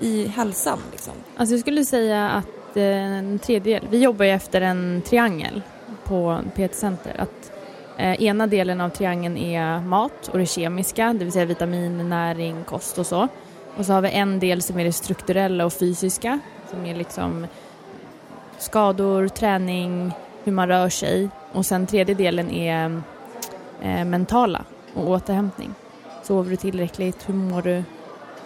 i 0.00 0.26
hälsan 0.26 0.78
liksom? 0.92 1.14
Alltså 1.36 1.54
jag 1.54 1.60
skulle 1.60 1.84
säga 1.84 2.30
att 2.30 2.76
eh, 2.76 2.84
en 2.84 3.38
tredjedel, 3.38 3.88
vi 3.90 3.98
jobbar 3.98 4.24
ju 4.24 4.30
efter 4.30 4.60
en 4.60 5.02
triangel 5.06 5.62
på 6.04 6.40
PT 6.54 6.74
Center. 6.74 7.14
Att 7.18 7.52
eh, 7.96 8.22
ena 8.22 8.46
delen 8.46 8.80
av 8.80 8.88
triangeln 8.88 9.36
är 9.36 9.80
mat 9.80 10.28
och 10.28 10.38
det 10.38 10.46
kemiska, 10.46 11.12
det 11.12 11.24
vill 11.24 11.32
säga 11.32 11.44
vitamin, 11.44 12.08
näring, 12.08 12.64
kost 12.64 12.98
och 12.98 13.06
så. 13.06 13.28
Och 13.76 13.86
så 13.86 13.92
har 13.92 14.00
vi 14.00 14.10
en 14.10 14.38
del 14.38 14.62
som 14.62 14.78
är 14.78 14.84
det 14.84 14.92
strukturella 14.92 15.64
och 15.64 15.72
fysiska, 15.72 16.40
som 16.70 16.86
är 16.86 16.94
liksom 16.94 17.46
skador, 18.58 19.28
träning, 19.28 20.12
hur 20.44 20.52
man 20.52 20.68
rör 20.68 20.88
sig. 20.88 21.28
Och 21.52 21.66
sen 21.66 21.86
tredje 21.86 22.14
delen 22.14 22.50
är 22.50 23.02
eh, 23.82 24.04
mentala 24.04 24.64
och 24.94 25.10
återhämtning. 25.10 25.74
Sover 26.22 26.50
du 26.50 26.56
tillräckligt? 26.56 27.28
Hur 27.28 27.34
mår 27.34 27.62
du? 27.62 27.82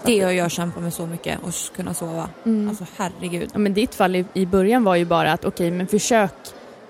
Det 0.04 0.20
har 0.20 0.30
jag 0.30 0.50
kämpat 0.50 0.82
med 0.82 0.94
så 0.94 1.06
mycket, 1.06 1.38
att 1.44 1.72
kunna 1.76 1.94
sova. 1.94 2.28
Mm. 2.44 2.68
Alltså 2.68 2.84
herregud. 2.96 3.50
Ja, 3.52 3.58
men 3.58 3.74
ditt 3.74 3.94
fall 3.94 4.16
i, 4.16 4.24
i 4.34 4.46
början 4.46 4.84
var 4.84 4.96
ju 4.96 5.04
bara 5.04 5.32
att 5.32 5.44
okej, 5.44 5.70
men 5.70 5.86
försök 5.86 6.34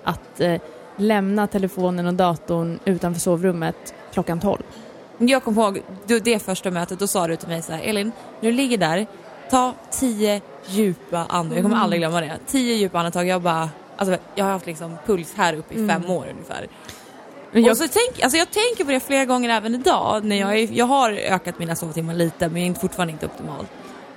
att 0.03 0.39
eh, 0.39 0.61
lämna 0.95 1.47
telefonen 1.47 2.07
och 2.07 2.13
datorn 2.13 2.79
utanför 2.85 3.21
sovrummet 3.21 3.93
klockan 4.13 4.39
12. 4.39 4.57
Jag 5.17 5.43
kommer 5.43 5.61
ihåg 5.61 5.81
det 6.23 6.39
första 6.39 6.71
mötet, 6.71 6.99
då 6.99 7.07
sa 7.07 7.27
du 7.27 7.35
till 7.35 7.47
mig 7.47 7.61
så 7.61 7.71
här, 7.71 7.81
Elin, 7.83 8.11
när 8.39 8.49
du 8.49 8.55
ligger 8.57 8.77
där, 8.77 9.07
ta 9.49 9.73
tio 9.91 10.41
djupa 10.67 11.25
andetag. 11.29 11.57
Jag 11.57 11.63
kommer 11.63 11.83
aldrig 11.83 12.01
glömma 12.01 12.21
det. 12.21 12.39
Tio 12.47 12.75
djupa 12.75 12.99
andetag. 12.99 13.27
Jag 13.27 13.41
bara, 13.41 13.69
alltså 13.97 14.17
jag 14.35 14.45
har 14.45 14.51
haft 14.51 14.65
liksom 14.65 14.97
puls 15.05 15.33
här 15.35 15.53
uppe 15.53 15.73
i 15.73 15.87
fem 15.87 16.09
år 16.09 16.27
ungefär. 16.31 16.67
Men 17.51 17.63
jag, 17.63 17.71
Och 17.71 17.77
så 17.77 17.87
tänk, 17.87 18.23
alltså 18.23 18.37
jag 18.37 18.51
tänker 18.51 18.85
på 18.85 18.91
det 18.91 18.99
flera 18.99 19.25
gånger 19.25 19.49
även 19.49 19.75
idag 19.75 20.23
när 20.23 20.35
jag, 20.35 20.59
är, 20.59 20.69
jag 20.71 20.85
har 20.85 21.11
ökat 21.11 21.59
mina 21.59 21.75
sovtimmar 21.75 22.13
lite 22.13 22.49
men 22.49 22.61
jag 22.61 22.75
är 22.75 22.79
fortfarande 22.79 23.13
inte 23.13 23.25
optimalt. 23.25 23.67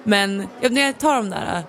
Men 0.02 0.48
jag, 0.60 0.72
när 0.72 0.82
jag 0.82 0.98
tar 0.98 1.16
de 1.16 1.30
där 1.30 1.56
äh, 1.56 1.62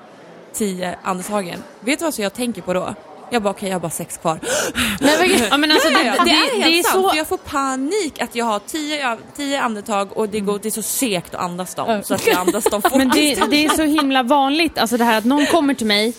tio 0.54 0.98
andetagen, 1.04 1.64
vet 1.80 2.00
du 2.00 2.06
vad 2.06 2.14
så 2.14 2.22
jag 2.22 2.34
tänker 2.34 2.62
på 2.62 2.74
då? 2.74 2.94
Jag 3.30 3.44
bara 3.44 3.50
okej 3.50 3.70
jag 3.70 3.76
har 3.76 3.80
bara 3.80 3.90
sex 3.90 4.18
kvar. 4.18 4.40
Nej, 5.02 5.30
men, 5.30 5.48
ja, 5.50 5.58
men 5.58 5.72
alltså, 5.72 5.90
Ja, 5.90 6.00
ja, 6.04 6.16
ja. 6.18 6.24
det, 6.24 6.32
är 6.32 6.36
helt 6.36 6.64
det 6.64 6.80
är 6.80 6.84
sant 6.84 7.10
så... 7.12 7.18
jag 7.18 7.28
får 7.28 7.38
panik 7.38 8.22
att 8.22 8.36
jag 8.36 8.46
har 8.46 8.60
tio, 8.60 9.18
tio 9.36 9.62
andetag 9.62 10.18
och 10.18 10.30
det, 10.30 10.40
går, 10.40 10.60
det 10.60 10.70
är 10.70 10.72
så 10.72 10.82
segt 10.82 11.36
att 11.36 11.42
andas 11.42 11.76
dem 11.76 12.04
så 12.04 12.14
att 12.14 12.28
jag 12.28 12.38
andas 12.38 12.64
dem. 12.64 12.82
Men 12.96 13.10
det, 13.10 13.36
det 13.50 13.66
är 13.66 13.70
så 13.70 13.84
himla 13.84 14.24
vanligt, 14.24 14.78
alltså 14.78 14.98
det 14.98 15.04
här 15.04 15.18
att 15.18 15.26
någon 15.26 15.46
kommer 15.46 15.74
till 15.74 15.88
mig 15.88 16.14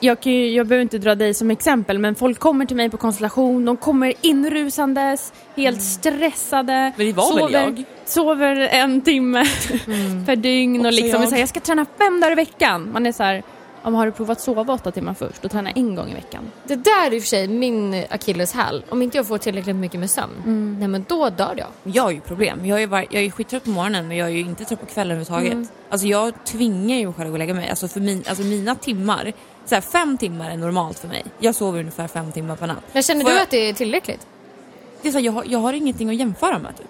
jag, 0.00 0.20
kan 0.20 0.32
ju, 0.32 0.48
jag 0.48 0.66
behöver 0.66 0.82
inte 0.82 0.98
dra 0.98 1.14
dig 1.14 1.34
som 1.34 1.50
exempel 1.50 1.98
men 1.98 2.14
folk 2.14 2.38
kommer 2.38 2.66
till 2.66 2.76
mig 2.76 2.90
på 2.90 2.96
konstellation, 2.96 3.64
de 3.64 3.76
kommer 3.76 4.12
inrusandes, 4.20 5.32
helt 5.56 5.82
stressade. 5.82 6.92
Men 6.96 7.06
det 7.06 7.12
var 7.12 7.34
väl 7.34 7.42
sover, 7.42 7.60
jag? 7.60 7.84
Sover 8.04 8.56
en 8.56 9.00
timme 9.00 9.44
per 10.26 10.36
dygn 10.36 10.86
och 10.86 10.92
liksom 10.92 11.20
jag. 11.20 11.28
säger 11.28 11.42
jag 11.42 11.48
ska 11.48 11.60
träna 11.60 11.86
fem 11.98 12.20
dagar 12.20 12.32
i 12.32 12.34
veckan. 12.34 12.92
Man 12.92 13.06
är 13.06 13.12
så 13.12 13.22
här, 13.22 13.42
om 13.86 13.94
har 13.94 14.06
du 14.06 14.12
provat 14.12 14.40
sova 14.40 14.74
åtta 14.74 14.90
timmar 14.90 15.14
först 15.14 15.44
och 15.44 15.50
träna 15.50 15.70
en 15.70 15.94
gång 15.94 16.10
i 16.10 16.14
veckan? 16.14 16.52
det 16.64 16.76
där 16.76 17.06
är 17.06 17.14
i 17.14 17.18
och 17.18 17.22
för 17.22 17.28
sig 17.28 17.48
min 17.48 18.04
akilleshäl. 18.10 18.84
Om 18.88 19.02
inte 19.02 19.16
jag 19.16 19.26
får 19.26 19.38
tillräckligt 19.38 19.76
mycket 19.76 20.00
med 20.00 20.10
sömn, 20.10 20.76
nej 20.78 20.88
men 20.88 21.04
då 21.08 21.30
dör 21.30 21.54
jag. 21.56 21.68
Jag 21.82 22.02
har 22.02 22.10
ju 22.10 22.20
problem. 22.20 22.66
Jag 22.66 22.82
är, 22.82 22.86
var, 22.86 23.06
jag 23.10 23.22
är 23.24 23.30
skittrött 23.30 23.64
på 23.64 23.70
morgonen 23.70 24.08
men 24.08 24.16
jag 24.16 24.28
är 24.28 24.32
ju 24.32 24.40
inte 24.40 24.64
trött 24.64 24.80
på 24.80 24.86
kvällen 24.86 25.16
överhuvudtaget. 25.16 25.52
Mm. 25.52 25.68
Alltså 25.88 26.06
jag 26.06 26.44
tvingar 26.44 26.96
ju 26.96 27.04
mig 27.06 27.14
själv 27.14 27.32
att 27.32 27.38
lägga 27.38 27.54
mig. 27.54 27.68
Alltså, 27.68 27.88
för 27.88 28.00
min, 28.00 28.24
alltså 28.28 28.44
mina 28.44 28.74
timmar, 28.74 29.32
så 29.66 29.74
här, 29.74 29.82
fem 29.82 30.18
timmar 30.18 30.50
är 30.50 30.56
normalt 30.56 30.98
för 30.98 31.08
mig. 31.08 31.24
Jag 31.38 31.54
sover 31.54 31.78
ungefär 31.80 32.08
fem 32.08 32.32
timmar 32.32 32.56
per 32.56 32.66
natt. 32.66 32.76
Men 32.92 33.02
känner 33.02 33.20
Får 33.22 33.30
du 33.30 33.36
jag- 33.36 33.42
att 33.42 33.50
det 33.50 33.68
är 33.68 33.72
tillräckligt? 33.72 34.26
Det 35.02 35.08
är 35.08 35.12
så 35.12 35.18
här, 35.18 35.24
jag, 35.24 35.32
har, 35.32 35.44
jag 35.46 35.58
har 35.58 35.72
ingenting 35.72 36.08
att 36.08 36.14
jämföra 36.16 36.58
med 36.58 36.76
typ. 36.76 36.86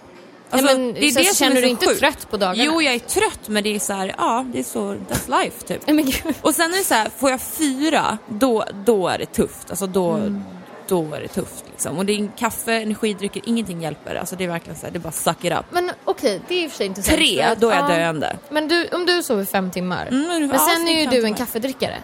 nej, 0.50 0.62
men, 0.62 0.92
det 0.94 1.04
är 1.06 1.10
så 1.10 1.18
det 1.18 1.24
som 1.24 1.34
känner 1.34 1.56
är 1.56 1.60
du 1.62 1.66
så 1.66 1.70
inte 1.70 1.86
sjukt. 1.86 2.00
trött 2.00 2.30
på 2.30 2.36
dagarna? 2.36 2.64
Jo 2.64 2.82
jag 2.82 2.94
är 2.94 2.98
trött 2.98 3.48
men 3.48 3.62
det 3.64 3.74
är 3.74 3.78
så 3.78 3.92
här, 3.92 4.14
ja 4.18 4.44
det 4.52 4.58
är 4.58 4.62
så, 4.62 4.78
that's 4.94 5.42
life 5.42 5.66
typ. 5.66 5.86
Nej, 5.86 5.94
men. 6.24 6.34
Och 6.40 6.54
sen 6.54 6.72
är 6.74 6.78
det 6.78 6.84
så 6.84 6.94
här, 6.94 7.08
får 7.18 7.30
jag 7.30 7.40
fyra, 7.40 8.18
då, 8.28 8.64
då 8.84 9.08
är 9.08 9.18
det 9.18 9.26
tufft. 9.26 9.70
Alltså 9.70 9.86
då, 9.86 10.10
Mm. 10.10 10.42
då 10.88 11.14
är 11.14 11.20
det 11.20 11.28
tufft 11.28 11.64
liksom. 11.70 11.98
Och 11.98 12.06
det 12.06 12.12
är 12.12 12.16
en 12.18 12.32
kaffe, 12.36 12.72
energidrycker, 12.72 13.42
ingenting 13.46 13.82
hjälper. 13.82 14.14
Alltså 14.14 14.36
det 14.36 14.44
är 14.44 14.48
verkligen 14.48 14.78
så 14.78 14.86
här, 14.86 14.92
det 14.92 14.98
bara 14.98 15.12
suck 15.12 15.44
it 15.44 15.52
up. 15.52 15.64
Men 15.70 15.90
okej, 16.04 16.40
det 16.48 16.54
är 16.54 16.64
i 16.64 16.66
och 16.66 16.70
för 16.70 16.76
sig 16.76 16.86
intressant. 16.86 17.16
Tre, 17.18 17.54
då 17.58 17.68
är 17.70 17.74
jag 17.76 17.90
ja, 17.90 17.96
döende. 17.96 18.36
Men 18.50 18.68
du, 18.68 18.88
om 18.92 19.06
du 19.06 19.22
sover 19.22 19.44
fem 19.44 19.70
timmar, 19.70 20.06
Mm, 20.06 20.26
men 20.28 20.50
Ja, 20.50 20.58
sen 20.58 20.88
är 20.88 20.92
ju 21.00 21.06
du 21.06 21.16
en 21.16 21.22
timmar. 21.22 21.36
kaffedrickare. 21.38 21.96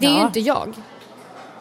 Det 0.00 0.06
är 0.06 0.10
ju 0.10 0.16
Ja. 0.16 0.26
inte 0.26 0.40
jag. 0.40 0.74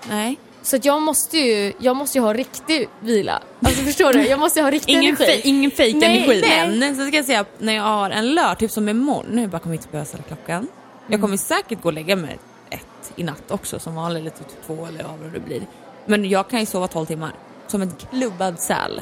Nej. 0.10 0.38
Så 0.62 0.76
att 0.76 0.86
jag 0.86 1.02
måste 1.02 1.38
ju, 1.38 1.74
jag 1.80 1.96
måste 1.96 2.18
ju 2.18 2.22
ha 2.24 2.34
riktig 2.34 2.90
vila. 3.00 3.42
Alltså 3.66 3.84
förstår 3.84 4.14
du? 4.14 4.28
Jag 4.28 4.40
måste 4.40 4.60
ju 4.60 4.64
ha 4.64 4.72
riktig 4.72 4.92
Ingen, 4.94 5.06
energi. 5.16 5.26
fe, 5.42 5.48
ingen 5.50 5.72
fake 5.72 5.94
Nej, 5.94 6.18
energi. 6.18 6.42
nej. 6.42 6.78
Men 6.80 6.96
så 6.96 7.06
ska 7.08 7.16
jag 7.16 7.26
säga, 7.26 7.46
när 7.58 7.74
jag 7.74 7.84
har 7.84 8.10
en 8.10 8.36
lör, 8.36 8.56
typ 8.56 8.72
som 8.72 8.90
imorgon, 8.90 9.26
nu 9.30 9.48
bara 9.48 9.60
kommer 9.60 9.76
jag 9.76 9.80
inte 9.80 9.92
behöva 9.92 10.06
ställa 10.06 10.24
klockan. 10.24 10.68
Jag 11.08 11.22
kommer 11.22 11.38
säkert 11.38 11.82
gå 11.82 11.90
och 11.90 11.94
lägga 11.94 12.16
mig 12.16 12.40
ett 12.70 13.12
i 13.16 13.24
natt 13.24 13.52
också 13.52 13.80
som 13.80 13.96
vanligt, 13.96 14.22
eller 14.22 14.30
typ 14.32 14.48
två 14.68 14.86
eller 14.86 15.04
vad 15.04 15.34
det 15.34 15.40
blir. 15.40 15.62
Men 16.06 16.30
jag 16.30 16.50
kan 16.50 16.60
ju 16.60 16.66
sova 16.66 16.88
12 16.88 17.06
timmar. 17.06 17.32
Som 17.68 17.82
en 17.82 17.92
klubbad 18.12 18.60
säl. 18.60 19.02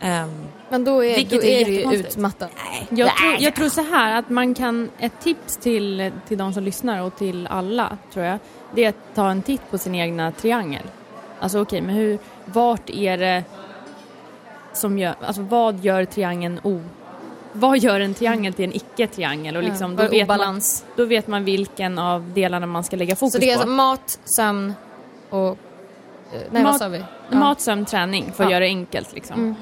Ehm, 0.00 0.30
Men 0.70 0.84
då 0.84 1.04
är, 1.04 1.16
Vilket 1.16 1.40
då 1.40 1.46
är 1.46 1.60
är 1.60 1.64
du 1.64 1.72
ju 1.72 1.94
utmattad. 1.94 2.48
Jag 2.90 3.16
tror, 3.16 3.36
jag 3.38 3.54
tror 3.54 3.68
så 3.68 3.82
här 3.82 4.18
att 4.18 4.28
man 4.30 4.54
kan, 4.54 4.90
ett 4.98 5.20
tips 5.20 5.56
till, 5.56 6.12
till 6.28 6.38
de 6.38 6.52
som 6.52 6.62
lyssnar 6.62 7.02
och 7.02 7.16
till 7.16 7.46
alla 7.46 7.98
tror 8.12 8.24
jag, 8.26 8.38
det 8.74 8.84
är 8.84 8.88
att 8.88 9.14
ta 9.14 9.30
en 9.30 9.42
titt 9.42 9.70
på 9.70 9.78
sin 9.78 9.94
egna 9.94 10.32
triangel. 10.32 10.82
Alltså 11.40 11.60
okej, 11.60 11.80
men 11.80 11.94
hur, 11.94 12.18
vart 12.44 12.90
är 12.90 13.18
det 13.18 13.44
som 14.72 14.98
gör, 14.98 15.14
alltså 15.26 15.42
vad 15.42 15.84
gör 15.84 16.04
triangeln 16.04 16.60
o... 16.62 16.80
Vad 17.52 17.78
gör 17.78 18.00
en 18.00 18.14
triangel 18.14 18.52
till 18.52 18.64
en 18.64 18.76
icke-triangel? 18.76 19.56
Och 19.56 19.62
liksom, 19.62 19.96
Ja, 19.98 20.02
då, 20.04 20.08
vet 20.10 20.28
man, 20.28 20.60
då 20.96 21.04
vet 21.04 21.26
man 21.26 21.44
vilken 21.44 21.98
av 21.98 22.32
delarna 22.34 22.66
man 22.66 22.84
ska 22.84 22.96
lägga 22.96 23.16
fokus 23.16 23.32
Så 23.32 23.38
det 23.38 23.50
är 23.50 23.54
på. 23.54 23.60
alltså 23.60 23.68
mat, 23.74 24.18
sömn 24.24 24.74
och... 25.30 25.48
eh, 25.48 25.54
Nej, 26.32 26.40
vad 26.50 26.62
Mat- 26.62 26.78
sa 26.78 26.88
vi? 26.88 27.04
Ja. 27.30 27.38
Mat, 27.38 27.60
sömn, 27.60 27.84
träning 27.84 28.24
för 28.36 28.44
att 28.44 28.50
Ja. 28.50 28.56
göra 28.56 28.60
det 28.64 28.70
enkelt 28.70 29.14
liksom. 29.14 29.36
Mm. 29.40 29.54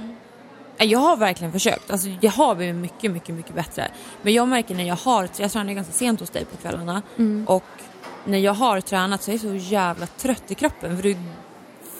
Jag 0.79 0.99
har 0.99 1.17
verkligen 1.17 1.53
försökt. 1.53 1.91
Alltså, 1.91 2.09
jag 2.21 2.31
har 2.31 2.55
blivit 2.55 2.77
mycket, 2.77 3.11
mycket, 3.11 3.35
mycket 3.35 3.55
bättre. 3.55 3.89
Men 4.23 4.33
jag 4.33 4.49
märker 4.49 4.75
när 4.75 4.85
jag 4.85 4.97
har, 4.97 5.29
jag 5.37 5.53
tränar 5.53 5.73
ganska 5.73 5.93
sent 5.93 6.21
hos 6.21 6.31
dig 6.31 6.45
på 6.45 6.57
kvällarna 6.57 7.03
och 7.47 7.65
när 8.25 8.39
jag 8.39 8.55
har 8.55 8.81
tränat 8.81 9.23
så 9.23 9.31
är 9.31 9.33
jag 9.33 9.41
så 9.41 9.55
jävla 9.55 10.07
trött 10.07 10.43
i 10.49 10.55
kroppen 10.55 10.97
för 10.97 11.03
du 11.03 11.17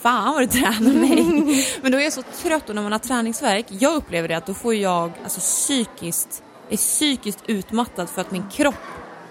Fan 0.01 0.33
vad 0.33 0.43
du 0.43 0.47
tränar 0.47 0.93
mig. 0.93 1.67
Men 1.81 1.91
då 1.91 1.97
är 1.97 2.03
jag 2.03 2.13
så 2.13 2.21
trött 2.21 2.69
och 2.69 2.75
när 2.75 2.81
man 2.81 2.91
har 2.91 2.99
träningsvärk, 2.99 3.65
jag 3.69 3.95
upplever 3.95 4.27
det 4.27 4.37
att 4.37 4.45
då 4.45 4.53
får 4.53 4.75
jag 4.75 5.11
alltså 5.23 5.39
psykiskt, 5.39 6.43
är 6.69 6.77
psykiskt 6.77 7.43
utmattad 7.47 8.09
för 8.09 8.21
att 8.21 8.31
min 8.31 8.49
kropp 8.49 8.75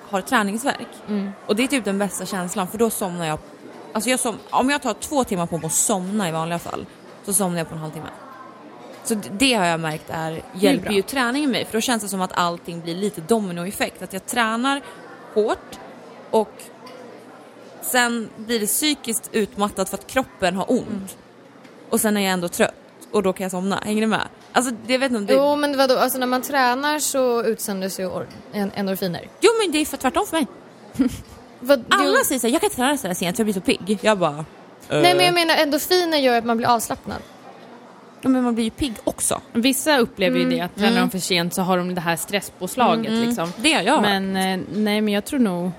har 0.09 0.21
träningsvärk. 0.21 0.89
Och 1.47 1.57
det 1.57 1.63
är 1.63 1.67
typ 1.67 1.85
den 1.85 1.99
bästa 1.99 2.27
känslan 2.27 2.69
för 2.69 2.79
då 2.79 2.91
somnar 2.91 3.27
jag, 3.27 3.39
alltså 3.93 4.11
jag 4.11 4.21
som, 4.21 4.37
om 4.51 4.71
jag 4.71 4.83
tar 4.83 4.95
två 4.95 5.25
timmar 5.25 5.47
på 5.47 5.57
mig 5.59 5.67
att 5.67 5.73
somna 5.73 6.29
i 6.29 6.33
vanliga 6.33 6.59
fall 6.59 6.87
så 7.25 7.33
somnar 7.33 7.59
jag 7.59 7.69
på 7.69 7.75
en 7.75 7.81
halvtimme. 7.81 8.09
Så 9.07 9.15
det 9.15 9.55
har 9.55 9.65
jag 9.67 9.81
märkt 9.81 10.11
är, 10.11 10.43
hjälper 10.55 10.85
bra. 10.87 10.93
ju 10.93 11.03
träningen 11.03 11.51
mig 11.51 11.65
för 11.65 11.73
då 11.73 11.81
känns 11.81 12.03
det 12.03 12.09
som 12.09 12.21
att 12.21 12.33
allting 12.33 12.81
blir 12.81 12.95
lite 12.95 13.21
dominoeffekt. 13.21 14.03
Att 14.03 14.13
jag 14.13 14.27
tränar 14.27 14.83
hårt 15.35 15.79
och 16.31 16.53
sen 17.83 18.29
blir 18.37 18.61
det 18.61 18.67
psykiskt 18.67 19.29
utmattat 19.33 19.89
för 19.89 19.99
att 19.99 20.07
kroppen 20.07 20.57
har 20.57 20.71
ont. 20.71 20.89
Mm. 20.89 21.07
Och 21.91 22.01
sen 22.01 22.17
är 22.17 22.21
jag 22.21 22.33
ändå 22.33 22.49
trött 22.49 22.75
och 23.13 23.23
då 23.23 23.33
kan 23.33 23.45
jag 23.45 23.51
somna. 23.51 23.81
Hänger 23.85 24.01
ni 24.01 24.07
med? 24.07 24.29
Alltså 24.53 24.75
det 24.87 24.99
vet 24.99 25.11
inte 25.11 25.19
om 25.19 25.27
det... 25.27 25.35
Jo 25.35 25.57
men 25.57 25.77
vadå, 25.77 25.99
alltså 25.99 26.19
när 26.19 26.27
man 26.27 26.43
tränar 26.43 26.99
så 26.99 27.43
utsöndras 27.43 28.01
ju 28.01 28.05
or- 28.07 28.27
en- 28.53 28.73
endorfiner. 28.75 29.29
Jo 29.41 29.51
men 29.63 29.73
det 29.73 29.79
är 29.79 29.85
för 29.85 29.97
tvärtom 29.97 30.27
för 30.27 30.37
mig. 30.37 30.47
Vad, 31.61 31.85
Alla 31.89 32.19
du, 32.19 32.25
säger 32.25 32.39
såhär, 32.39 32.53
jag 32.53 32.61
kan 32.61 32.67
inte 32.67 32.77
träna 32.77 32.97
så 32.99 33.07
här 33.07 33.15
sent 33.15 33.37
för 33.37 33.41
jag 33.41 33.47
blir 33.47 33.55
så 33.55 33.61
pigg. 33.61 33.99
Jag 34.03 34.19
bara... 34.19 34.45
nej 34.89 35.15
men 35.15 35.25
jag 35.25 35.35
menar 35.35 35.57
endorfiner 35.57 36.19
gör 36.19 36.39
att 36.39 36.45
man 36.45 36.57
blir 36.57 36.69
avslappnad. 36.69 37.19
Ja, 38.27 38.31
men 38.31 38.43
man 38.45 38.55
blir 38.55 38.65
ju 38.65 38.71
pigg 38.71 38.95
också. 39.05 39.41
Vissa 39.53 39.99
upplever 39.99 40.39
ju 40.39 40.51
det, 40.51 40.61
att 40.61 40.77
tränar 40.77 41.01
de 41.01 41.11
för 41.11 41.19
sent 41.19 41.55
så 41.55 41.63
har 41.63 41.79
de 41.79 41.95
det 41.95 42.01
här 42.01 42.17
stresspåslaget 42.17 43.13
liksom. 43.13 43.53
Det 43.57 43.73
har 43.73 43.83
jag 43.83 44.03
Men 44.03 44.37
eh, 44.37 44.67
nej, 44.75 45.01
men 45.01 45.09
jag 45.15 45.25
tror 45.25 45.41
nog... 45.41 45.71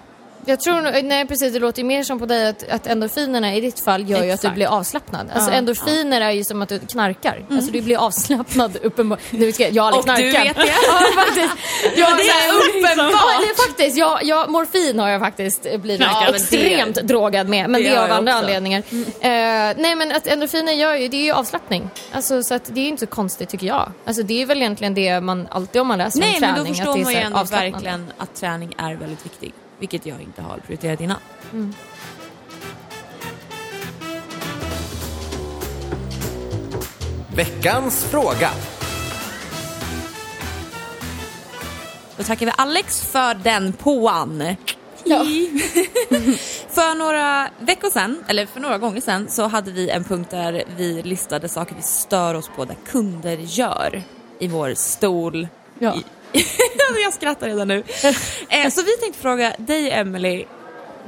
Jag 0.48 0.60
tror 0.60 1.02
nej 1.04 1.28
precis 1.28 1.54
det 1.54 1.60
låter 1.60 1.80
ju 1.82 1.86
mer 1.86 2.04
som 2.04 2.20
på 2.20 2.26
dig 2.26 2.48
att, 2.48 2.70
att 2.70 2.88
endorfinerna 2.88 3.56
i 3.56 3.62
ditt 3.62 3.80
fall 3.80 4.10
gör 4.10 4.24
ju 4.24 4.32
att 4.32 4.42
du 4.42 4.50
blir 4.50 4.68
avslappnad. 4.68 5.28
Alltså 5.34 5.52
Ja. 5.52 5.58
endorfiner 5.58 6.22
är 6.22 6.32
ju 6.32 6.44
som 6.44 6.62
att 6.62 6.70
du 6.70 6.80
knarkar. 6.80 7.46
Alltså 7.52 7.72
du 7.72 7.82
blir 7.82 7.98
avslappnad 7.98 8.78
ska 9.54 9.68
jag, 9.70 9.84
har 9.84 9.92
aldrig 9.92 10.16
Och 10.18 10.22
du 10.24 10.32
knarkat. 10.32 10.58
vet 10.58 10.66
det. 10.66 10.72
Ja 10.88 11.22
faktiskt. 11.26 11.54
Jag, 11.98 12.18
det 12.18 12.24
är 12.30 12.54
uppenbart. 12.54 13.12
Ja, 13.14 13.40
det 13.42 13.46
är 13.50 13.68
faktiskt. 13.68 13.98
Jag, 13.98 14.24
jag, 14.24 14.50
morfin 14.50 15.00
har 15.00 15.10
jag 15.10 15.22
faktiskt 15.22 15.62
blivit 15.82 16.02
Ja, 16.02 16.22
men 16.24 16.32
det- 16.32 16.38
extremt 16.38 16.96
drogad 16.96 17.50
med. 17.50 17.70
Men 17.70 17.84
det 17.84 17.90
det, 17.90 17.96
är 17.96 18.04
av 18.04 18.12
andra 18.12 18.32
också. 18.34 18.46
anledningar. 18.46 18.84
Eh, 19.20 19.76
nej 19.78 19.96
men 19.96 20.12
att 20.12 20.28
endorfiner 20.28 20.74
gör 20.74 20.96
ju, 20.96 21.08
det 21.08 21.18
är 21.18 21.24
ju 21.24 21.32
avslappning. 21.32 21.90
Alltså 22.12 22.44
så 22.44 22.54
att 22.54 22.66
det 22.66 22.80
är 22.80 22.84
ju 22.84 22.90
inte 22.90 23.00
så 23.06 23.08
konstigt 23.12 23.50
tycker 23.50 23.68
jag. 23.68 23.92
Alltså 24.06 24.24
det 24.24 24.42
är 24.42 24.46
väl 24.46 24.58
egentligen 24.58 24.94
det 24.94 25.22
man 25.22 25.48
alltid 25.52 25.82
om 25.82 25.88
man 25.88 25.98
läser 25.98 26.20
Nej 26.20 26.28
om 26.36 26.42
men 26.42 26.56
träning. 26.56 26.56
då 26.66 26.72
att 26.72 26.78
förstår 26.78 26.94
det 26.96 27.00
är 27.02 27.04
man 27.04 27.14
ju 27.14 27.20
ändå 27.20 27.44
verkligen 27.44 28.12
att 28.18 28.36
träning 28.36 28.74
är 28.78 28.96
väldigt 28.96 29.26
viktig. 29.26 29.54
Vilket 29.80 30.06
jag 30.06 30.22
inte 30.22 30.42
har 30.42 30.58
prioriterat 30.58 31.02
innan. 31.02 31.20
Veckans 37.36 38.04
fråga. 38.06 38.50
Då 42.18 42.24
tackar 42.24 42.46
vi 42.46 42.52
Alex 42.58 43.02
för 43.02 43.34
den 43.34 43.74
påan. 43.74 44.56
Ja. 45.04 45.20
för 46.70 46.96
några 46.96 47.50
veckor 47.60 47.90
sedan, 47.90 48.24
eller 48.28 48.46
för 48.46 48.60
några 48.60 48.78
gånger 48.78 49.02
sedan, 49.02 49.28
så 49.30 49.48
hade 49.48 49.72
vi 49.72 49.90
en 49.90 50.04
punkt 50.04 50.32
där 50.32 50.64
vi 50.78 51.02
listade 51.04 51.50
saker 51.50 51.76
vi 51.76 51.82
stör 51.82 52.36
oss 52.36 52.50
på 52.56 52.66
där 52.66 52.78
kunder 52.86 53.38
gör 53.38 54.04
i 54.40 54.48
vår 54.48 54.74
stol. 54.74 55.48
Ja. 55.80 55.96
I... 55.96 56.06
jag 57.04 57.14
skrattar 57.14 57.48
redan 57.48 57.68
nu. 57.68 57.84
eh, 58.50 58.70
så 58.70 58.82
vi 58.82 58.98
tänkte 59.02 59.22
fråga 59.22 59.54
dig 59.58 59.92
Emily, 59.92 60.46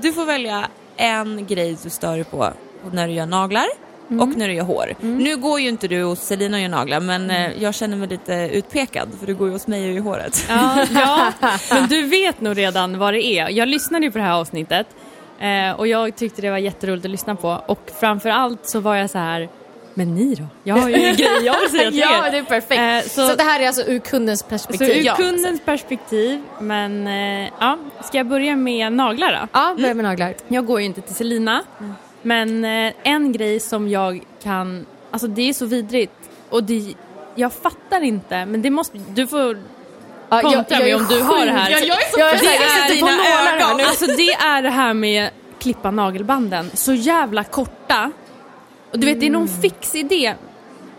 du 0.02 0.14
får 0.14 0.26
välja 0.26 0.68
en 0.98 1.46
grej 1.48 1.78
du 1.84 1.90
stör 1.90 2.16
dig 2.16 2.24
på 2.24 2.54
när 2.92 3.08
du 3.08 3.14
gör 3.14 3.26
naglar 3.26 3.66
Mm. 4.12 4.22
och 4.30 4.38
när 4.38 4.48
du 4.48 4.54
gör 4.54 4.64
hår. 4.64 4.96
Nu 5.02 5.38
går 5.38 5.60
ju 5.60 5.70
inte 5.70 5.88
du 5.88 6.04
hos 6.04 6.20
Selina 6.20 6.58
och 6.58 6.62
gör 6.64 6.70
naglar 6.70 7.00
men 7.00 7.24
Mm. 7.30 7.52
eh, 7.52 7.64
jag 7.64 7.76
känner 7.76 7.98
mig 7.98 8.08
lite 8.08 8.34
utpekad 8.54 9.08
för 9.20 9.28
du 9.28 9.36
går 9.36 9.48
ju 9.48 9.54
hos 9.54 9.68
mig 9.68 9.88
och 9.90 9.94
gör 9.96 10.02
håret. 10.02 10.46
Ja, 10.50 10.86
ja, 10.94 11.32
men 11.72 11.88
du 11.88 12.02
vet 12.02 12.42
nog 12.42 12.58
redan 12.58 12.98
vad 13.00 13.14
det 13.14 13.26
är. 13.26 13.50
Jag 13.50 13.68
lyssnade 13.68 14.06
ju 14.06 14.12
på 14.12 14.18
det 14.18 14.24
här 14.24 14.34
avsnittet 14.40 14.88
eh, 15.40 15.72
och 15.80 15.88
jag 15.88 16.16
tyckte 16.16 16.42
det 16.42 16.50
var 16.52 16.58
jätteroligt 16.58 17.06
att 17.06 17.12
lyssna 17.12 17.36
på 17.36 17.64
och 17.68 17.92
framförallt 18.00 18.70
så 18.70 18.80
var 18.80 18.96
jag 18.96 19.10
så 19.10 19.18
här, 19.18 19.50
men 20.00 20.16
ni 20.16 20.36
då? 20.36 20.44
Jag 20.64 20.76
har 20.76 20.90
ju 20.90 20.96
grejer 20.96 21.42
jag 21.44 21.60
vill 21.60 21.70
säga 21.70 21.90
till 21.92 22.00
Ja, 22.00 22.28
er. 22.28 22.32
det 22.32 22.38
är 22.38 22.44
perfekt. 22.44 23.06
Eh, 23.08 23.12
så, 23.12 23.28
så- 23.30 23.36
det 23.36 23.44
här 23.44 23.60
är 23.60 23.68
alltså 23.68 23.82
ur 23.84 24.00
kundens 24.00 24.40
Så 24.40 24.46
perspektiv? 24.46 24.90
ur 24.98 25.02
ja. 25.06 25.16
kundens 25.16 25.62
perspektiv, 25.66 26.42
men 26.60 27.08
eh, 27.08 27.50
ja, 27.60 27.78
ska 28.04 28.18
jag 28.18 28.28
börja 28.28 28.56
med 28.56 28.94
naglar 28.94 29.32
då? 29.32 29.48
Ja, 29.54 29.76
börja 29.78 29.94
med 29.94 30.06
naglar. 30.06 30.34
Jag 30.48 30.66
går 30.66 30.80
ju 30.80 30.86
inte 30.86 31.02
till 31.02 31.16
Selina, 31.16 31.64
men 32.22 32.66
eh, 32.66 32.94
en 33.04 33.32
grej 33.32 33.60
som 33.60 33.90
jag 33.90 34.22
kan, 34.44 34.86
alltså 35.12 35.28
det 35.28 35.50
är 35.50 35.54
så 35.54 35.66
vidrigt 35.66 36.12
och 36.50 36.64
det, 36.64 36.94
jag 37.36 37.54
fattar 37.54 38.02
inte, 38.02 38.46
men 38.46 38.62
det 38.62 38.70
måste, 38.70 38.98
du 39.10 39.28
får 39.28 39.58
Ja, 40.32 40.42
kontra 40.42 40.80
mig 40.80 40.96
om 40.96 41.06
du 41.10 41.22
har 41.22 41.46
det 41.46 41.52
här. 41.52 41.70
Jag, 41.72 41.80
jag 41.82 41.98
är 42.04 42.12
så 42.14 42.20
jag 42.20 42.34
är 42.34 42.38
så 42.38 42.46
jag 42.46 42.90
sitter 42.90 43.00
på 43.00 43.06
nålar 43.06 43.60
här 43.68 43.76
nu. 43.78 43.84
Alltså 43.84 44.06
det 44.06 44.32
är 44.34 44.62
det 44.62 44.70
här 44.70 44.94
med 44.94 45.30
klippa 45.60 45.92
nagelbanden, 45.92 46.72
så 46.74 46.94
jävla 46.94 47.44
korta. 47.44 48.12
Och 48.92 49.00
du 49.00 49.08
vet 49.08 49.20
det 49.20 49.26
är 49.26 49.30
någon 49.30 49.48
Mm. 49.48 49.62
fix 49.62 49.96
idé. 49.96 50.34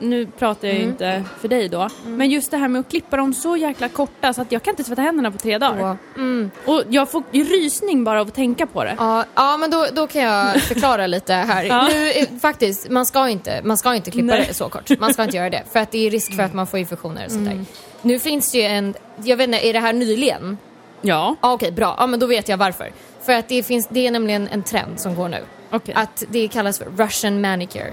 Nu 0.03 0.27
pratar 0.27 0.69
jag 0.69 0.77
ju 0.77 0.83
inte 0.83 1.25
för 1.41 1.49
dig 1.49 1.69
då, 1.69 1.81
Mm. 1.81 2.17
men 2.17 2.31
just 2.31 2.51
det 2.51 2.57
här 2.57 2.69
med 2.69 2.81
att 2.81 2.89
klippa 2.91 3.17
dem 3.17 3.35
så 3.35 3.57
jäkla 3.57 3.89
korta 3.89 4.33
så 4.33 4.43
att 4.43 4.53
jag 4.53 4.63
kan 4.63 4.73
inte 4.73 4.85
tvätta 4.85 5.03
händerna 5.03 5.31
på 5.31 5.39
tre 5.39 5.59
dagar. 5.59 5.97
Mm. 6.17 6.51
Och 6.65 6.83
jag 6.89 7.11
får 7.11 7.23
rysning 7.33 8.05
bara 8.05 8.21
av 8.21 8.27
att 8.29 8.35
tänka 8.35 8.67
på 8.67 8.85
det. 8.85 8.95
Ja, 8.99 9.25
ja 9.35 9.57
men 9.57 9.71
då, 9.71 9.87
då 9.93 10.07
kan 10.07 10.23
jag 10.23 10.63
förklara 10.63 11.07
lite 11.07 11.35
här. 11.35 11.65
Ja. 11.65 11.89
Nu, 11.93 12.11
eh, 12.11 12.27
faktiskt, 12.43 12.89
man 12.91 13.07
ska, 13.07 13.29
inte, 13.29 13.61
man 13.65 13.77
ska 13.77 13.95
inte 13.95 14.11
klippa 14.11 14.27
Nej. 14.27 14.45
det 14.49 14.55
så 14.55 14.69
kort. 14.69 14.99
Man 15.01 15.13
ska 15.15 15.25
inte 15.25 15.37
göra 15.37 15.51
det. 15.51 15.63
För 15.73 15.81
att 15.81 15.91
det 15.91 16.07
är 16.07 16.11
risk 16.11 16.37
för 16.37 16.43
att 16.43 16.55
man 16.55 16.67
får 16.67 16.79
infektioner 16.79 17.25
och 17.27 17.33
sånt 17.33 17.47
Mm. 17.49 17.67
Nu 18.03 18.19
finns 18.19 18.53
det 18.53 18.59
ju 18.59 18.65
en, 18.65 18.95
jag 19.25 19.37
vet 19.37 19.45
inte, 19.49 19.67
är 19.69 19.73
det 19.73 19.81
här 19.81 19.93
nyligen? 19.93 20.59
Ja, 21.01 21.37
Ja, 21.43 21.53
Okej, 21.55 21.73
bra. 21.73 21.95
Ja, 21.99 22.07
men 22.07 22.21
då 22.21 22.27
vet 22.27 22.49
jag 22.49 22.57
varför. 22.57 22.91
För 23.23 23.33
att 23.33 23.49
det, 23.49 23.63
finns, 23.63 23.87
det 23.91 24.07
är 24.07 24.11
nämligen 24.11 24.49
en 24.49 24.63
trend 24.63 25.01
som 25.01 25.15
går 25.15 25.29
nu. 25.29 25.39
Okej. 25.71 25.95
Att 25.95 26.25
det 26.29 26.49
kallas 26.49 26.79
för 26.79 26.87
Russian 26.97 27.41
manicure. 27.41 27.93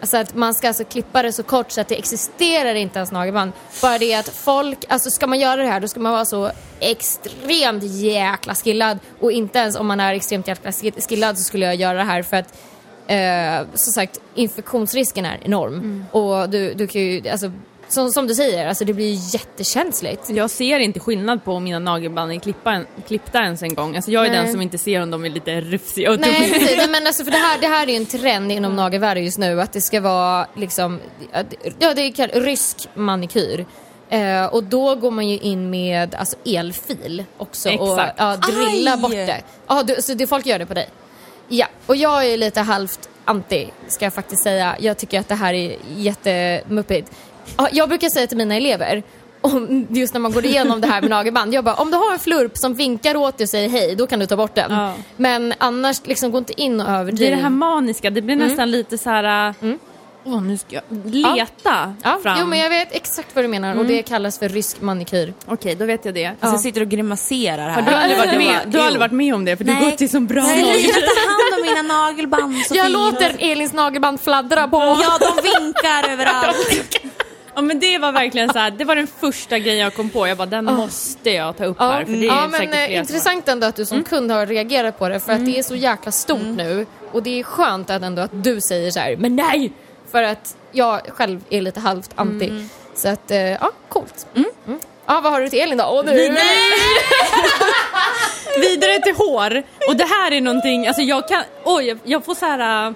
Alltså 0.00 0.16
att 0.16 0.34
man 0.34 0.54
ska 0.54 0.68
alltså 0.68 0.84
klippa 0.84 1.22
det 1.22 1.32
så 1.32 1.42
kort 1.42 1.70
så 1.70 1.80
att 1.80 1.88
det 1.88 1.98
existerar 1.98 2.74
inte 2.74 2.98
ens 2.98 3.12
nagelband. 3.12 3.52
Bara 3.82 3.98
det 3.98 4.14
att 4.14 4.28
folk, 4.28 4.78
alltså 4.88 5.10
ska 5.10 5.26
man 5.26 5.40
göra 5.40 5.56
det 5.56 5.68
här 5.68 5.80
då 5.80 5.88
ska 5.88 6.00
man 6.00 6.12
vara 6.12 6.24
så 6.24 6.50
extremt 6.80 7.82
jäkla 7.82 8.54
skillad. 8.54 8.98
Och 9.20 9.32
inte 9.32 9.58
ens 9.58 9.76
om 9.76 9.86
man 9.86 10.00
är 10.00 10.14
extremt 10.14 10.48
jäkla 10.48 10.72
skill- 10.72 11.00
skillad 11.08 11.38
så 11.38 11.44
skulle 11.44 11.66
jag 11.66 11.74
göra 11.74 11.98
det 11.98 12.04
här 12.04 12.22
för 12.22 12.36
att 12.36 12.54
eh, 13.06 13.68
som 13.74 13.92
sagt 13.92 14.20
infektionsrisken 14.34 15.24
är 15.24 15.38
enorm. 15.42 16.04
Och 16.10 16.50
du, 16.50 16.74
du 16.74 16.86
kan 16.86 17.00
ju, 17.00 17.28
alltså 17.28 17.52
som, 17.94 18.12
som 18.12 18.26
du 18.26 18.34
säger, 18.34 18.66
alltså 18.66 18.84
det 18.84 18.92
blir 18.92 19.06
ju 19.06 19.38
jättekänsligt. 19.38 20.30
Jag 20.30 20.50
ser 20.50 20.78
inte 20.78 21.00
skillnad 21.00 21.44
på 21.44 21.52
om 21.52 21.64
mina 21.64 21.78
nagelband 21.78 22.32
är 22.32 22.38
klippa, 22.38 22.80
klippta 23.06 23.38
ens 23.38 23.62
en 23.62 23.74
gång. 23.74 23.96
Alltså 23.96 24.10
jag 24.10 24.26
är 24.26 24.30
Nej. 24.30 24.38
den 24.38 24.52
som 24.52 24.60
inte 24.60 24.78
ser 24.78 25.02
om 25.02 25.10
de 25.10 25.24
är 25.24 25.30
lite 25.30 25.60
rufsiga 25.60 26.10
och 26.10 26.20
Nej 26.20 26.52
precis, 26.52 26.76
Nej, 26.76 26.88
men 26.88 27.06
alltså 27.06 27.24
för 27.24 27.30
det 27.30 27.38
här, 27.38 27.60
det 27.60 27.66
här 27.66 27.86
är 27.86 27.90
ju 27.90 27.96
en 27.96 28.06
trend 28.06 28.52
inom 28.52 28.76
nagelvärlden 28.76 29.24
just 29.24 29.38
nu 29.38 29.60
att 29.60 29.72
det 29.72 29.80
ska 29.80 30.00
vara 30.00 30.46
liksom, 30.54 31.00
ja 31.78 31.94
det 31.94 32.02
är 32.02 32.40
rysk 32.40 32.88
manikyr. 32.94 33.66
Eh, 34.08 34.44
och 34.44 34.64
då 34.64 34.94
går 34.94 35.10
man 35.10 35.28
ju 35.28 35.38
in 35.38 35.70
med 35.70 36.14
alltså, 36.14 36.36
elfil 36.44 37.24
också 37.36 37.68
och 37.68 37.92
Exakt. 37.92 38.14
ja, 38.18 38.36
drilla 38.36 38.92
Aj! 38.92 39.00
bort 39.00 39.10
det. 39.10 39.42
Ja, 39.66 39.82
du, 39.82 40.02
så 40.02 40.14
det, 40.14 40.26
folk 40.26 40.46
gör 40.46 40.58
det 40.58 40.66
på 40.66 40.74
dig? 40.74 40.88
Ja, 41.48 41.66
och 41.86 41.96
jag 41.96 42.26
är 42.26 42.36
lite 42.36 42.60
halvt 42.60 43.08
anti 43.24 43.70
ska 43.88 44.04
jag 44.04 44.14
faktiskt 44.14 44.42
säga. 44.42 44.76
Jag 44.80 44.98
tycker 44.98 45.20
att 45.20 45.28
det 45.28 45.34
här 45.34 45.54
är 45.54 45.76
jättemuppigt. 45.96 47.12
Ja, 47.56 47.68
Jag 47.72 47.88
brukar 47.88 48.08
säga 48.08 48.26
till 48.26 48.36
mina 48.36 48.54
elever 48.56 49.02
om, 49.40 49.86
just 49.90 50.12
när 50.14 50.20
man 50.20 50.32
går 50.32 50.44
igenom 50.46 50.80
det 50.80 50.86
här 50.86 51.00
med 51.00 51.10
nagelband. 51.10 51.54
Jag 51.54 51.64
bara, 51.64 51.74
om 51.74 51.90
du 51.90 51.96
har 51.96 52.12
en 52.12 52.18
flurp 52.18 52.56
som 52.58 52.74
vinkar 52.74 53.16
åt 53.16 53.38
dig 53.38 53.44
och 53.44 53.48
säger 53.48 53.68
hej, 53.68 53.94
då 53.96 54.06
kan 54.06 54.18
du 54.20 54.26
ta 54.26 54.36
bort 54.36 54.54
den. 54.54 54.72
Ja. 54.72 54.92
Men 55.16 55.54
annars, 55.58 56.00
liksom 56.06 56.30
gå 56.32 56.38
inte 56.38 56.60
in 56.60 56.80
och 56.80 56.86
Det 56.86 56.92
är 56.92 56.98
överdriv. 57.00 57.30
det 57.30 57.42
här 57.42 57.50
maniska, 57.50 58.10
det 58.10 58.22
blir 58.22 58.36
nästan 58.36 58.70
lite 58.70 58.98
så 58.98 59.10
här. 59.10 59.54
Åh, 60.26 60.42
nu 60.42 60.58
ska 60.58 60.74
jag 60.76 60.82
leta 61.14 61.78
Mm. 61.78 61.94
ja, 62.02 62.18
fram. 62.22 62.36
jo 62.40 62.46
men 62.46 62.58
jag 62.58 62.70
vet 62.70 62.88
exakt 62.96 63.28
vad 63.34 63.44
du 63.44 63.48
menar 63.48 63.76
och 63.78 63.84
det 63.84 64.02
kallas 64.02 64.38
för 64.38 64.48
rysk 64.48 64.80
manikyr. 64.80 65.32
Okej, 65.46 65.74
då 65.74 65.84
vet 65.84 66.04
jag 66.04 66.14
det. 66.14 66.26
Alltså 66.26 66.46
jag 66.54 66.60
sitter 66.60 66.80
och 66.80 66.88
grimaserar 66.88 67.68
här. 67.68 67.82
Har 67.82 67.90
du 67.90 67.96
aldrig 67.96 68.18
varit 68.18 68.38
med, 68.38 68.60
du 68.66 68.78
har 68.78 68.84
aldrig 68.86 69.00
varit 69.00 69.12
med 69.12 69.34
om 69.34 69.44
det 69.44 69.56
för 69.56 69.64
Nej. 69.64 69.76
du 69.80 69.84
går 69.84 69.90
till 69.90 70.10
så 70.10 70.20
bra 70.20 70.42
Nej, 70.42 70.86
jag 70.86 70.94
tar 70.94 71.28
hand 71.28 71.60
om 71.60 71.74
mina 71.74 71.94
nagelband 71.94 72.56
så 72.66 72.74
Jag 72.76 72.90
låter 72.90 73.36
Elins 73.38 73.72
nagelband 73.72 74.20
fladdra 74.20 74.68
på. 74.68 74.76
Ja, 74.76 75.18
de 75.20 75.42
vinkar 75.42 76.12
överallt. 76.12 76.56
Ja 76.70 77.10
men 77.64 77.80
det 77.80 77.98
var 77.98 78.12
verkligen 78.12 78.52
så 78.52 78.58
här, 78.58 78.70
det 78.70 78.84
var 78.84 78.96
den 78.96 79.06
första 79.06 79.58
grejen 79.58 79.78
jag 79.78 79.94
kom 79.94 80.10
på. 80.10 80.28
Jag 80.28 80.36
bara, 80.36 80.46
den 80.46 80.64
måste 80.64 81.30
jag 81.30 81.56
ta 81.56 81.64
upp 81.64 81.78
här 81.78 82.04
för 82.04 82.12
det 82.12 82.18
är 82.18 82.24
ja 82.26 82.48
men 82.48 82.72
eh, 82.72 82.96
intressant 82.96 83.48
ändå 83.48 83.66
att 83.66 83.76
du 83.76 83.84
som 83.86 84.04
kund 84.04 84.30
har 84.30 84.46
reagerat 84.46 84.98
på 84.98 85.08
det 85.08 85.20
för 85.20 85.32
att 85.32 85.44
det 85.46 85.58
är 85.58 85.62
så 85.62 85.76
jäkla 85.76 86.12
stort 86.12 86.56
nu 86.56 86.86
och 87.12 87.22
det 87.22 87.40
är 87.40 87.42
skönt 87.42 87.90
att 87.90 88.02
ändå 88.02 88.22
att 88.22 88.44
du 88.44 88.60
säger 88.60 88.90
så 88.90 89.00
här, 89.00 89.16
men 89.16 89.36
nej! 89.36 89.72
För 90.10 90.22
att 90.22 90.56
jag 90.72 91.00
själv 91.08 91.40
är 91.50 91.60
lite 91.60 91.80
halvt 91.80 92.10
anti. 92.14 92.68
Så 92.94 93.08
att, 93.08 93.30
eh, 93.30 93.38
ja, 93.38 93.70
coolt. 93.88 94.26
Mm. 94.34 94.48
Ja, 95.06 95.20
vad 95.20 95.32
har 95.32 95.40
du 95.40 95.48
till 95.48 95.58
Elin 95.58 95.78
då? 95.78 95.84
Åh, 95.84 96.04
nu. 96.04 96.12
Vidare 98.60 99.00
till 99.00 99.14
hår. 99.14 99.62
Och 99.88 99.96
det 99.96 100.04
här 100.04 100.32
är 100.32 100.40
någonting, 100.40 100.86
alltså 100.86 101.02
jag 101.02 101.28
kan, 101.28 101.42
oj 101.64 101.84
jag, 101.84 101.98
jag 102.04 102.24
får 102.24 102.34
så 102.34 102.46
här. 102.46 102.86
äh, 102.88 102.92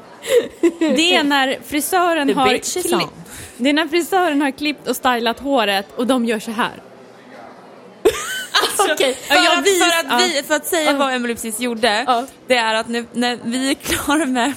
Det 0.79 1.15
är 1.17 1.23
när 1.25 1.59
frisören 1.67 2.35
har 2.37 2.55
on. 2.95 3.11
Det 3.57 3.69
är 3.69 3.73
när 3.73 3.89
frisören 3.89 4.43
har 4.43 4.51
klippt 4.51 4.89
och 4.89 4.97
stylat 4.97 5.39
håret 5.41 5.87
och 5.97 6.07
de 6.07 6.25
gör 6.25 6.39
så 6.39 6.51
här. 6.51 6.73
Okej. 8.93 9.15
För, 9.15 9.35
Ja, 9.35 9.45
jag 9.45 9.59
att, 9.59 9.67
vis- 9.67 9.85
för, 9.85 10.15
att 10.15 10.23
vi, 10.23 10.43
för 10.43 10.55
att 10.55 10.67
säga 10.67 10.93
vad 10.93 11.15
Emily 11.15 11.35
precis 11.35 11.61
gjorde, 11.61 12.05
Ja. 12.07 12.25
det 12.47 12.57
är 12.57 12.75
att 12.75 12.89
nu, 12.89 13.07
när 13.13 13.39
vi 13.45 13.71
är 13.71 13.75
klara 13.75 14.25
med 14.27 14.53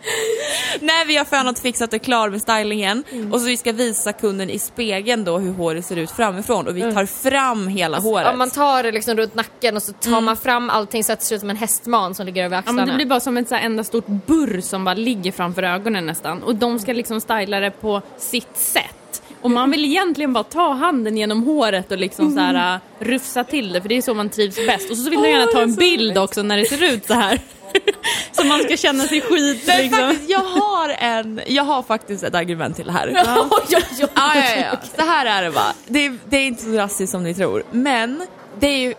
när 0.80 1.06
vi 1.06 1.16
har 1.16 1.24
fönat, 1.24 1.58
fixat 1.58 1.92
och 1.92 2.02
klar 2.02 2.30
med 2.30 2.40
stylingen 2.40 3.04
och 3.32 3.40
så 3.40 3.46
vi 3.46 3.56
ska 3.56 3.72
visa 3.72 4.12
kunden 4.12 4.50
i 4.50 4.58
spegeln 4.58 5.24
då 5.24 5.38
hur 5.38 5.52
håret 5.52 5.86
ser 5.86 5.96
ut 5.96 6.10
framifrån 6.10 6.66
och 6.68 6.76
vi 6.76 6.80
tar 6.80 7.06
fram 7.06 7.68
hela 7.68 7.98
håret. 7.98 8.26
Ja, 8.26 8.32
man 8.36 8.50
tar 8.50 8.82
det 8.82 8.92
liksom 8.92 9.16
runt 9.16 9.34
nacken 9.34 9.76
och 9.76 9.82
så 9.82 9.92
tar 9.92 10.20
man 10.20 10.36
fram 10.36 10.70
allting 10.70 11.04
så 11.04 11.12
att 11.12 11.20
det 11.20 11.26
ser 11.26 11.34
ut 11.34 11.40
som 11.40 11.50
en 11.50 11.56
hästman 11.56 12.14
som 12.14 12.26
ligger 12.26 12.44
över 12.44 12.56
Ja, 12.56 12.58
axlarna. 12.58 12.76
men 12.76 12.88
det 12.88 12.94
blir 12.94 13.06
bara 13.06 13.20
som 13.20 13.36
ett 13.36 13.48
så 13.48 13.54
enda 13.54 13.84
stort 13.84 14.06
burr 14.06 14.60
som 14.60 14.84
bara 14.84 14.94
ligger 14.94 15.32
framför 15.32 15.62
ögonen 15.62 16.06
nästan. 16.06 16.42
Och 16.42 16.54
de 16.54 16.78
ska 16.78 16.92
liksom 16.92 17.20
styla 17.20 17.60
det 17.60 17.70
på 17.70 18.02
sitt 18.18 18.56
sätt. 18.56 19.22
Och 19.42 19.50
man 19.50 19.70
vill 19.70 19.84
egentligen 19.84 20.32
bara 20.32 20.44
ta 20.44 20.72
handen 20.72 21.16
genom 21.16 21.42
håret 21.44 21.92
och 21.92 21.98
liksom 21.98 22.32
så 22.32 22.40
här 22.40 22.74
uh, 22.74 22.80
rufsa 22.98 23.44
till 23.44 23.72
det 23.72 23.80
för 23.80 23.88
det 23.88 23.96
är 23.96 24.02
så 24.02 24.14
man 24.14 24.28
trivs 24.28 24.66
bäst. 24.66 24.90
Och 24.90 24.96
så 24.96 25.10
vill 25.10 25.18
man 25.18 25.30
gärna 25.30 25.46
ta 25.46 25.62
en 25.62 25.74
bild 25.74 26.18
också 26.18 26.42
när 26.42 26.56
det 26.56 26.64
ser 26.64 26.94
ut 26.94 27.06
så 27.06 27.14
här. 27.14 27.40
så 28.32 28.44
man 28.44 28.62
ska 28.62 28.76
känna 28.76 29.04
sig 29.04 29.20
skit 29.20 29.62
Men 29.66 29.76
liksom. 29.76 30.00
faktiskt, 30.00 30.30
jag 30.30 30.38
har, 30.38 30.88
en, 30.88 31.40
jag 31.46 31.64
har 31.64 31.82
faktiskt 31.82 32.22
ett 32.22 32.34
argument 32.34 32.76
till 32.76 32.86
det 32.86 32.92
här. 32.92 33.08
Oj. 33.08 33.14
Ja, 33.98 34.34
ja, 34.34 34.56
ja. 34.56 34.78
Så 34.96 35.02
här 35.02 35.26
är 35.26 35.42
det 35.42 35.50
bara. 35.50 35.72
Det 35.86 36.06
är, 36.06 36.18
det 36.28 36.36
är 36.36 36.46
inte 36.46 36.62
så 36.62 36.68
drastiskt 36.68 37.12
som 37.12 37.22
ni 37.22 37.34
tror. 37.34 37.62
Men 37.70 38.26
det 38.58 38.66
är 38.66 38.78
ju 38.78 38.94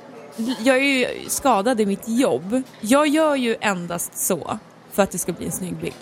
jag 0.59 0.77
är 0.77 0.81
ju 0.81 1.29
skadad 1.29 1.81
i 1.81 1.85
mitt 1.85 2.07
jobb. 2.07 2.61
Jag 2.81 3.07
gör 3.07 3.35
ju 3.35 3.55
endast 3.61 4.17
så 4.17 4.59
för 4.91 5.03
att 5.03 5.11
det 5.11 5.17
ska 5.17 5.31
bli 5.31 5.45
en 5.45 5.51
snygg 5.51 5.75
bild. 5.75 5.93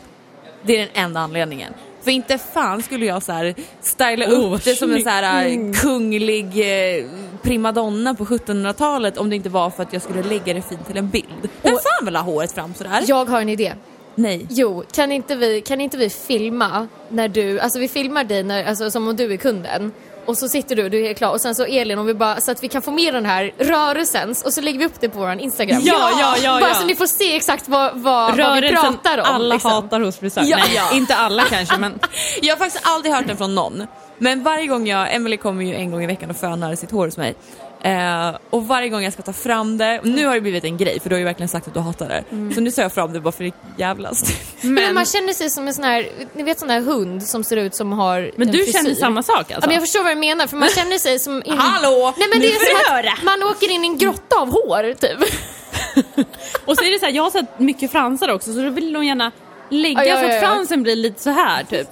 Det 0.64 0.74
är 0.74 0.80
den 0.80 1.04
enda 1.04 1.20
anledningen. 1.20 1.74
För 2.10 2.14
inte 2.14 2.38
fan 2.38 2.82
skulle 2.82 3.06
jag 3.06 3.24
så 3.24 3.32
här 3.32 3.56
styla 3.82 4.26
Oh, 4.26 4.54
upp 4.54 4.64
det 4.64 4.76
som 4.76 4.94
en 4.94 5.04
så 5.04 5.10
här 5.10 5.46
Mm. 5.48 5.74
kunglig 5.74 6.46
eh, 6.46 7.06
primadonna 7.42 8.16
på 8.16 8.26
1700-talet 8.26 9.18
om 9.18 9.30
det 9.30 9.36
inte 9.36 9.50
var 9.50 9.70
för 9.70 9.84
att 9.84 9.94
jag 9.94 10.02
skulle 10.02 10.24
lägga 10.24 10.54
det 10.54 10.62
fint 10.62 10.88
till 10.88 10.98
en 10.98 11.10
bild. 11.10 11.50
Vem 11.62 11.74
fan 11.74 12.06
vill 12.06 12.16
ha 12.16 12.24
håret 12.24 12.52
fram 12.52 12.74
sådär? 12.74 13.04
Jag 13.08 13.26
har 13.26 13.42
en 13.42 13.50
idé. 13.50 13.74
Nej. 14.20 14.46
Jo, 14.50 14.84
kan 14.92 15.12
inte 15.12 15.36
vi, 15.36 15.62
kan 15.62 15.82
inte 15.82 15.98
vi 15.98 16.10
filma 16.10 16.88
när 17.10 17.28
du, 17.28 17.60
alltså 17.60 17.80
vi 17.80 17.88
filmar 17.88 18.24
dig 18.24 18.44
när, 18.44 18.64
alltså, 18.66 18.92
som 18.92 19.08
om 19.08 19.16
du 19.16 19.34
är 19.34 19.38
kunden. 19.38 19.92
Och 20.26 20.38
så 20.38 20.48
sitter 20.50 20.76
du, 20.76 20.90
du 20.90 21.08
är 21.08 21.14
klar 21.14 21.32
och 21.32 21.42
sen 21.42 21.56
så 21.56 21.66
Elin, 21.66 22.00
om 22.00 22.06
vi 22.06 22.14
bara, 22.14 22.42
så 22.42 22.52
att 22.52 22.64
vi 22.64 22.68
kan 22.68 22.82
få 22.82 22.92
med 22.92 23.14
den 23.14 23.26
här 23.26 23.54
rörelsen 23.58 24.30
och 24.46 24.54
så 24.54 24.62
lägger 24.62 24.80
vi 24.80 24.86
upp 24.86 25.00
det 25.02 25.10
på 25.10 25.20
vår 25.20 25.32
Instagram. 25.32 25.82
Ja, 25.84 26.12
ja, 26.20 26.36
ja, 26.44 26.60
Bara 26.60 26.70
ja. 26.70 26.76
så 26.76 26.86
ni 26.86 26.96
får 26.96 27.06
se 27.06 27.36
exakt 27.36 27.68
vad, 27.68 27.98
vad, 28.00 28.38
vad 28.38 28.62
vi 28.62 28.70
pratar 28.70 29.18
om. 29.18 29.26
alla 29.26 29.54
liksom. 29.54 29.72
hatar 29.72 30.00
hos 30.00 30.18
frisör. 30.18 30.42
Ja. 30.46 30.58
Nej, 30.58 30.72
Ja. 30.76 30.96
inte 30.98 31.16
alla 31.16 31.44
kanske 31.44 31.78
men 31.78 32.00
Jag 32.42 32.56
har 32.56 32.58
faktiskt 32.58 32.84
aldrig 32.88 33.14
hört 33.14 33.28
den 33.28 33.38
från 33.38 33.56
någon. 33.56 33.88
Men 34.18 34.44
varje 34.44 34.68
gång 34.68 34.88
jag, 34.88 35.16
Emily 35.16 35.38
kommer 35.38 35.64
ju 35.66 35.76
en 35.76 35.92
gång 35.92 36.04
i 36.04 36.08
veckan 36.08 36.30
och 36.30 36.38
fönar 36.38 36.76
sitt 36.76 36.92
hår 36.92 37.06
hos 37.06 37.18
mig. 37.18 37.36
Eh, 37.84 38.38
och 38.50 38.68
varje 38.68 38.90
gång 38.90 39.04
jag 39.04 39.14
ska 39.14 39.22
ta 39.22 39.34
fram 39.34 39.78
det, 39.78 40.00
och 40.00 40.08
nu 40.08 40.26
har 40.26 40.36
det 40.36 40.42
blivit 40.42 40.64
en 40.64 40.78
grej 40.78 41.00
för 41.00 41.10
du 41.10 41.16
har 41.16 41.20
ju 41.20 41.26
verkligen 41.26 41.50
sagt 41.50 41.68
att 41.68 41.74
du 41.74 41.80
hatar 41.80 42.10
det. 42.10 42.24
Mm. 42.32 42.54
Så 42.54 42.62
nu 42.62 42.72
tar 42.72 42.82
jag 42.82 42.94
fram 42.94 43.14
det 43.14 43.20
bara 43.20 43.32
för 43.32 43.44
det 43.44 43.52
jävlas. 43.78 44.24
Men, 44.62 44.74
men, 44.74 44.94
man 44.94 45.06
känner 45.06 45.34
sig 45.34 45.50
som 45.50 45.68
en 45.68 45.74
sån 45.74 45.84
här, 45.84 46.10
ni 46.34 46.44
vet 46.44 46.60
sån 46.60 46.70
här 46.70 46.82
hund 46.82 47.24
som 47.24 47.44
ser 47.44 47.58
ut 47.58 47.76
som 47.76 47.92
har 47.94 48.32
men 48.36 48.48
en 48.48 48.52
du 48.54 48.58
frisyr. 48.58 48.74
känner 48.74 48.96
samma 48.96 49.24
sak 49.24 49.46
Ja, 49.50 49.56
alltså? 49.56 49.70
men 49.70 49.74
jag 49.76 49.84
förstår 49.84 50.04
vad 50.04 50.12
du 50.12 50.20
menar 50.20 50.48
för 50.48 50.58
man 50.58 50.70
känner 50.70 50.98
sig 50.98 51.20
som... 51.20 51.44
In... 51.46 51.58
Hallå! 51.58 52.14
Nej 52.18 52.28
men 52.34 52.40
Nu 52.42 52.48
det 52.48 52.54
är 52.54 52.86
som 52.86 52.94
höra. 52.96 53.12
att 53.12 53.24
man 53.24 53.44
åker 53.44 53.72
in 53.72 53.84
i 53.84 53.88
en 53.88 53.98
grotta 53.98 54.36
av 54.40 54.52
hår 54.52 54.94
typ. 54.94 55.20
Och 56.66 56.78
så 56.78 56.84
är 56.84 56.92
det 56.92 57.00
så 57.00 57.06
här, 57.06 57.14
jag 57.14 57.24
har 57.24 57.32
sett 57.32 57.60
mycket 57.60 57.92
fransar 57.92 58.30
också 58.30 58.54
så 58.54 58.60
då 58.62 58.70
vill 58.70 58.94
de 58.94 59.06
gärna 59.06 59.32
lägga 59.70 60.06
Ja, 60.06 60.10
ja, 60.10 60.18
så 60.18 60.24
ja, 60.24 60.28
att 60.28 60.36
ja. 60.36 60.42
fransen 60.42 60.84
blir 60.84 60.96
lite 60.96 61.22
så 61.22 61.30
här 61.30 61.64
typ. 61.64 61.88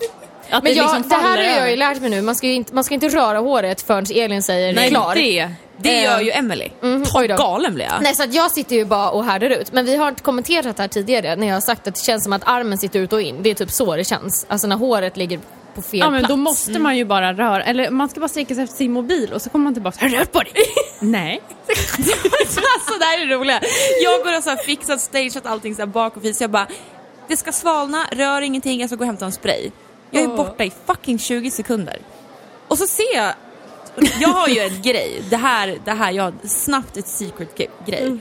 Att 0.49 0.63
Men 0.63 0.73
det 0.73 0.77
jag, 0.77 0.83
liksom 0.95 1.09
det 1.09 1.15
här 1.27 1.37
har 1.37 1.59
jag 1.59 1.69
ju 1.69 1.75
lärt 1.75 2.01
mig 2.01 2.09
nu, 2.09 2.21
man 2.21 2.35
ska 2.35 2.47
ju 2.47 2.53
inte, 2.53 2.73
man 2.75 2.83
ska 2.83 2.93
inte 2.93 3.09
röra 3.09 3.39
håret 3.39 3.81
förrän 3.81 4.05
Elin 4.15 4.43
säger 4.43 4.73
Nej, 4.73 4.89
klar. 4.89 5.15
det. 5.15 5.51
Det 5.77 6.01
gör 6.01 6.19
ju 6.19 6.31
Emily. 6.31 6.69
Mhm, 6.81 7.05
oj 7.15 7.27
då. 7.27 7.35
Galen 7.35 7.73
blir 7.75 7.85
jag. 7.85 8.01
Nej 8.01 8.15
så 8.15 8.23
att 8.23 8.33
jag 8.33 8.51
sitter 8.51 8.75
ju 8.75 8.85
bara 8.85 9.09
och 9.09 9.23
härdar 9.25 9.49
ut. 9.49 9.71
Men 9.71 9.85
vi 9.85 9.95
har 9.95 10.09
inte 10.09 10.23
kommenterat 10.23 10.77
det 10.77 10.83
här 10.83 10.87
tidigare 10.87 11.35
när 11.35 11.47
jag 11.47 11.53
har 11.53 11.61
sagt 11.61 11.87
att 11.87 11.95
det 11.95 12.01
känns 12.03 12.23
som 12.23 12.33
att 12.33 12.41
armen 12.45 12.77
sitter 12.77 12.99
ut 12.99 13.13
och 13.13 13.21
in. 13.21 13.43
Det 13.43 13.49
är 13.49 13.53
typ 13.55 13.71
så 13.71 13.95
det 13.95 14.03
känns. 14.03 14.45
Alltså 14.49 14.67
när 14.67 14.75
håret 14.75 15.17
ligger 15.17 15.39
på 15.75 15.81
fel 15.81 15.99
Ja 15.99 16.09
men 16.09 16.19
plats. 16.19 16.29
då 16.29 16.35
måste 16.35 16.79
man 16.79 16.97
ju 16.97 17.05
bara 17.05 17.33
röra, 17.33 17.63
eller 17.63 17.89
man 17.89 18.09
ska 18.09 18.19
bara 18.19 18.27
sträcka 18.27 18.55
sig 18.55 18.63
efter 18.63 18.75
sin 18.77 18.91
mobil 18.91 19.33
och 19.33 19.41
så 19.41 19.49
kommer 19.49 19.63
man 19.63 19.73
tillbaka 19.73 20.07
rör 20.07 20.25
på 20.25 20.39
dig. 20.39 20.53
Nej. 20.99 21.41
alltså 21.67 22.99
det 22.99 23.05
här 23.05 23.21
är 23.21 23.25
det 23.25 23.35
roliga. 23.35 23.61
Jag 24.03 24.23
går 24.23 24.37
och 24.37 24.43
så 24.43 24.49
här 24.49 24.57
fixat, 24.57 25.01
stageat 25.01 25.45
allting 25.45 25.75
så 25.75 25.81
här 25.81 25.87
bak 25.87 26.15
och 26.17 26.21
fis. 26.21 26.41
Jag 26.41 26.49
bara, 26.49 26.67
det 27.27 27.37
ska 27.37 27.51
svalna, 27.51 28.05
rör 28.11 28.41
ingenting, 28.41 28.79
jag 28.79 28.89
ska 28.89 28.95
gå 28.95 29.01
och 29.01 29.07
hämta 29.07 29.25
en 29.25 29.31
spray. 29.31 29.71
Jag 30.11 30.23
är 30.23 30.29
Åh. 30.29 30.35
borta 30.35 30.63
i 30.63 30.71
fucking 30.85 31.19
20 31.19 31.51
sekunder. 31.51 31.97
Och 32.67 32.77
så 32.77 32.87
ser 32.87 33.15
jag, 33.15 33.33
jag 34.19 34.29
har 34.29 34.47
ju 34.47 34.59
en 34.59 34.81
grej, 34.81 35.21
det 35.29 35.37
här, 35.37 35.77
det 35.85 35.91
här, 35.91 36.11
jag 36.11 36.23
har 36.23 36.33
snabbt 36.43 36.97
ett 36.97 37.07
secret 37.07 37.57
grej. 37.85 38.17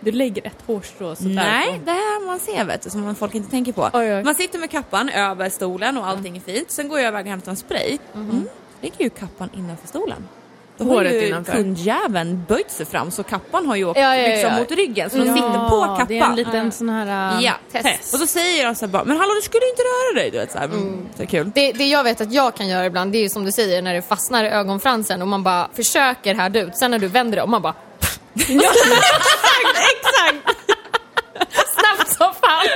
Du 0.00 0.12
lägger 0.12 0.46
ett 0.46 0.62
hårstrå 0.66 1.14
sådär 1.14 1.34
Nej, 1.34 1.80
det 1.84 1.90
här 1.90 2.26
man 2.26 2.38
ser 2.38 2.64
vet 2.64 2.82
du, 2.82 2.90
som 2.90 3.14
folk 3.14 3.34
inte 3.34 3.50
tänker 3.50 3.72
på. 3.72 3.90
Oj, 3.92 4.14
oj. 4.14 4.24
Man 4.24 4.34
sitter 4.34 4.58
med 4.58 4.70
kappan 4.70 5.08
över 5.08 5.50
stolen 5.50 5.98
och 5.98 6.06
allting 6.06 6.36
är 6.36 6.40
fint. 6.40 6.70
Sen 6.70 6.88
går 6.88 7.00
jag 7.00 7.08
iväg 7.08 7.26
och 7.26 7.30
hämtar 7.30 7.50
en 7.50 7.56
spray. 7.56 7.98
Mm. 8.14 8.48
ligger 8.80 9.04
ju 9.04 9.10
kappan 9.10 9.50
innanför 9.54 9.88
stolen. 9.88 10.28
Då 10.76 10.84
har 10.84 11.04
ju 11.04 11.26
innanför. 11.28 11.52
kundjäveln 11.52 12.44
böjt 12.48 12.70
sig 12.70 12.86
fram 12.86 13.10
så 13.10 13.22
kappan 13.22 13.66
har 13.66 13.76
ju 13.76 13.84
åkt 13.84 13.98
Ja, 14.00 14.16
ja, 14.16 14.22
ja, 14.22 14.28
liksom 14.28 14.50
ja. 14.52 14.58
mot 14.58 14.70
ryggen 14.70 15.10
så 15.10 15.16
de 15.16 15.26
sitter 15.26 15.68
på 15.68 15.80
kappan. 15.80 16.06
det 16.08 16.18
är 16.18 16.24
en 16.24 16.36
liten 16.36 16.72
sån 16.72 16.88
här 16.88 17.36
äh, 17.38 17.44
Ja, 17.44 17.52
test. 17.72 18.14
Och 18.14 18.20
då 18.20 18.26
säger 18.26 18.66
de 18.66 18.74
så 18.74 18.86
här 18.86 18.92
bara, 18.92 19.04
men 19.04 19.16
hallå 19.16 19.34
du 19.34 19.42
skulle 19.42 19.68
inte 19.70 19.82
röra 19.82 20.14
dig. 20.22 20.30
Du 20.30 20.38
vet, 20.38 20.52
så 20.52 20.58
här, 20.58 20.64
mm. 20.64 21.06
Så 21.16 21.26
kul. 21.26 21.50
Det, 21.54 21.72
det 21.72 21.84
jag 21.86 22.04
vet 22.04 22.20
att 22.20 22.32
jag 22.32 22.54
kan 22.56 22.68
göra 22.68 22.86
ibland, 22.86 23.12
det 23.12 23.18
är 23.18 23.22
ju 23.22 23.28
som 23.28 23.44
du 23.44 23.52
säger 23.52 23.82
när 23.82 23.94
det 23.94 24.02
fastnar 24.02 24.44
i 24.44 24.48
ögonfransen 24.48 25.22
och 25.22 25.28
man 25.28 25.42
bara 25.42 25.68
försöker 25.74 26.34
härda 26.34 26.60
ut. 26.60 26.76
Sen 26.76 26.90
när 26.90 26.98
du 26.98 27.08
vänder 27.08 27.36
det 27.36 27.42
om 27.42 27.50
man 27.50 27.62
bara 27.62 27.74
Exakt! 28.34 28.64
snabbt 31.74 32.12
som 32.12 32.32
fan. 32.42 32.66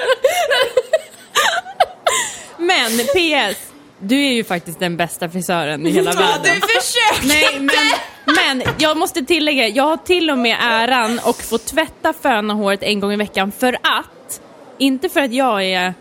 Men 2.58 2.90
PS, 2.90 3.58
du 4.00 4.26
är 4.26 4.32
ju 4.32 4.44
faktiskt 4.44 4.78
den 4.78 4.96
bästa 4.96 5.28
frisören 5.28 5.86
i 5.86 5.90
hela 5.90 6.12
världen. 6.12 6.60
försöker! 6.60 7.28
Nej 7.28 7.60
men, 7.60 7.86
men 8.34 8.74
jag 8.78 8.96
måste 8.96 9.24
tillägga, 9.24 9.68
jag 9.68 9.84
har 9.84 9.96
till 9.96 10.30
och 10.30 10.38
med 10.38 10.56
äran 10.60 11.20
att 11.24 11.36
få 11.36 11.58
tvätta 11.58 12.12
föna 12.12 12.54
håret 12.54 12.82
en 12.82 13.00
gång 13.00 13.12
i 13.12 13.16
veckan 13.16 13.52
för 13.52 13.72
att, 13.72 14.40
inte 14.78 15.08
för 15.08 15.20
att 15.20 15.32
jag 15.32 15.64
är 15.64 15.94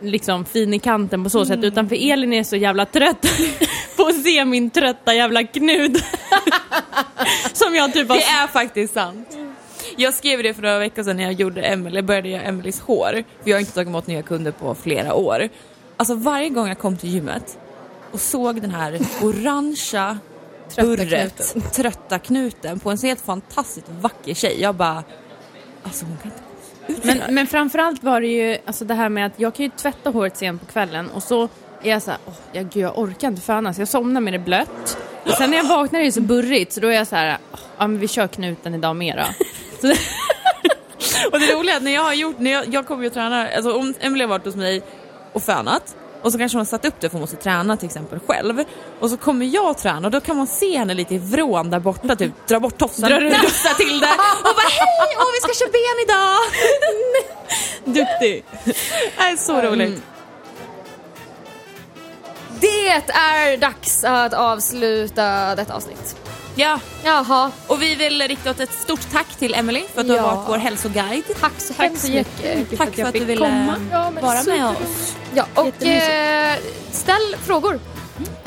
liksom 0.00 0.44
fin 0.44 0.74
i 0.74 0.78
kanten 0.78 1.24
på 1.24 1.30
så 1.30 1.46
sätt 1.46 1.64
utan 1.64 1.88
för 1.88 2.10
Elin 2.10 2.32
är 2.32 2.44
så 2.44 2.56
jävla 2.56 2.86
trött 2.86 3.26
på 3.96 4.02
att 4.02 4.22
se 4.22 4.44
min 4.44 4.70
trötta 4.70 5.14
jävla 5.14 5.44
knud. 5.44 5.96
Som 7.52 7.74
jag 7.74 7.92
typ 7.92 8.08
har 8.08 8.16
Det 8.16 8.22
är 8.22 8.46
faktiskt 8.46 8.94
sant. 8.94 9.36
Jag 9.96 10.14
skrev 10.14 10.42
det 10.42 10.54
för 10.54 10.62
några 10.62 10.78
veckor 10.78 11.02
sedan 11.02 11.16
när 11.16 11.24
jag 11.24 11.32
gjorde 11.32 11.62
Emily, 11.62 12.02
började 12.02 12.28
göra 12.28 12.42
Emelies 12.42 12.80
hår. 12.80 13.24
För 13.42 13.50
jag 13.50 13.56
har 13.56 13.60
inte 13.60 13.72
tagit 13.72 13.88
emot 13.88 14.06
nya 14.06 14.22
kunder 14.22 14.50
på 14.50 14.74
flera 14.74 15.14
år. 15.14 15.48
Alltså 15.96 16.14
varje 16.14 16.48
gång 16.48 16.68
jag 16.68 16.78
kom 16.78 16.96
till 16.96 17.10
gymmet 17.10 17.58
och 18.12 18.20
såg 18.20 18.60
den 18.60 18.70
här 18.70 19.00
orangea 19.22 20.18
burret, 20.76 21.36
knuten. 21.52 21.70
trötta 21.72 22.18
knuten 22.18 22.80
på 22.80 22.90
en 22.90 22.98
så 22.98 23.06
helt 23.06 23.20
fantastiskt 23.20 23.86
vacker 24.00 24.34
tjej. 24.34 24.60
Jag 24.60 24.74
bara, 24.74 25.04
alltså 25.82 26.04
hon 26.04 26.16
kan 26.16 26.32
inte 26.88 27.06
Men, 27.06 27.34
men 27.34 27.46
framförallt 27.46 28.02
var 28.02 28.20
det 28.20 28.26
ju 28.26 28.58
alltså 28.66 28.84
det 28.84 28.94
här 28.94 29.08
med 29.08 29.26
att 29.26 29.32
jag 29.36 29.54
kan 29.54 29.64
ju 29.64 29.70
tvätta 29.70 30.10
håret 30.10 30.36
sent 30.36 30.60
på 30.60 30.72
kvällen 30.72 31.10
och 31.10 31.22
så 31.22 31.48
är 31.82 31.90
jag 31.90 32.02
så 32.02 32.10
här, 32.10 32.20
åh, 32.26 32.34
jag, 32.52 32.64
gud, 32.70 32.82
jag 32.82 32.98
orkar 32.98 33.28
inte 33.28 33.42
föna 33.42 33.74
så 33.74 33.80
jag 33.80 33.88
somnar 33.88 34.20
med 34.20 34.32
det 34.32 34.38
blött. 34.38 34.98
Och 35.24 35.32
sen 35.32 35.50
när 35.50 35.56
jag 35.56 35.64
vaknar 35.64 36.00
är 36.00 36.04
det 36.04 36.12
så 36.12 36.20
burrigt 36.20 36.72
så 36.72 36.80
då 36.80 36.88
är 36.88 36.92
jag 36.92 37.06
så 37.06 37.16
här, 37.16 37.38
ja 37.78 37.86
men 37.86 37.98
vi 37.98 38.08
kör 38.08 38.26
knuten 38.26 38.74
idag 38.74 38.96
då. 38.96 39.24
Så, 39.88 39.94
Och 41.32 41.40
det 41.40 41.54
roliga 41.54 41.74
är 41.74 41.76
att 41.76 41.82
när 41.82 41.94
jag 41.94 42.02
har 42.02 42.14
gjort, 42.14 42.38
när 42.38 42.50
jag, 42.50 42.74
jag 42.74 42.86
kommer 42.86 43.02
ju 43.02 43.06
att 43.06 43.14
träna, 43.14 43.48
alltså 43.48 43.72
om 43.78 43.94
Emily 44.00 44.24
har 44.24 44.28
varit 44.28 44.44
hos 44.44 44.56
mig 44.56 44.82
och 45.36 45.42
fönat 45.42 45.96
och 46.22 46.32
så 46.32 46.38
kanske 46.38 46.56
man 46.56 46.60
har 46.60 46.70
satt 46.70 46.84
upp 46.84 46.94
det 47.00 47.08
för 47.08 47.12
hon 47.12 47.20
måste 47.20 47.36
träna 47.36 47.76
till 47.76 47.86
exempel 47.86 48.18
själv. 48.26 48.64
Och 49.00 49.10
så 49.10 49.16
kommer 49.16 49.46
jag 49.46 49.78
träna 49.78 50.08
och 50.08 50.12
då 50.12 50.20
kan 50.20 50.36
man 50.36 50.46
se 50.46 50.78
henne 50.78 50.94
lite 50.94 51.14
i 51.14 51.18
vrån 51.18 51.70
där 51.70 51.80
borta, 51.80 52.16
typ 52.16 52.32
dra 52.48 52.60
bort 52.60 52.78
tofsen, 52.78 53.08
du- 53.10 53.30
nafsa 53.30 53.74
till 53.74 54.00
det 54.00 54.06
och 54.38 54.54
bara 54.56 54.68
hej, 54.70 55.16
åh 55.18 55.26
vi 55.34 55.40
ska 55.40 55.64
köra 55.64 55.70
ben 55.72 56.04
idag! 56.04 56.36
duktig. 58.04 58.44
Det 58.64 59.22
är 59.22 59.36
så 59.36 59.60
roligt. 59.60 60.02
Det 62.60 62.88
är 62.88 63.56
dags 63.56 64.04
att 64.04 64.34
avsluta 64.34 65.54
detta 65.54 65.74
avsnitt. 65.74 66.16
Ja, 66.54 66.80
Jaha, 67.04 67.50
och 67.66 67.82
vi 67.82 67.94
vill 67.94 68.22
rikta 68.28 68.50
ett 68.50 68.72
stort 68.72 69.10
tack 69.12 69.26
till 69.38 69.54
Emily 69.54 69.82
för 69.94 70.00
att 70.00 70.06
du 70.08 70.14
Ja. 70.14 70.22
har 70.22 70.36
varit 70.36 70.48
vår 70.48 70.56
hälsoguide. 70.56 71.24
tack 71.40 71.52
så 71.58 71.72
hemskt 71.82 72.08
mycket. 72.08 72.78
Tack 72.78 72.94
för 72.94 73.02
att 73.02 73.12
du 73.12 73.18
fick 73.20 73.28
ville 73.28 73.46
komma. 73.46 73.74
Ja, 73.92 74.12
vara 74.22 74.42
med 74.42 74.66
oss. 74.70 75.16
Ja, 75.36 75.46
och 75.54 75.86
eh, 75.86 76.56
ställ 76.90 77.36
frågor. 77.40 77.80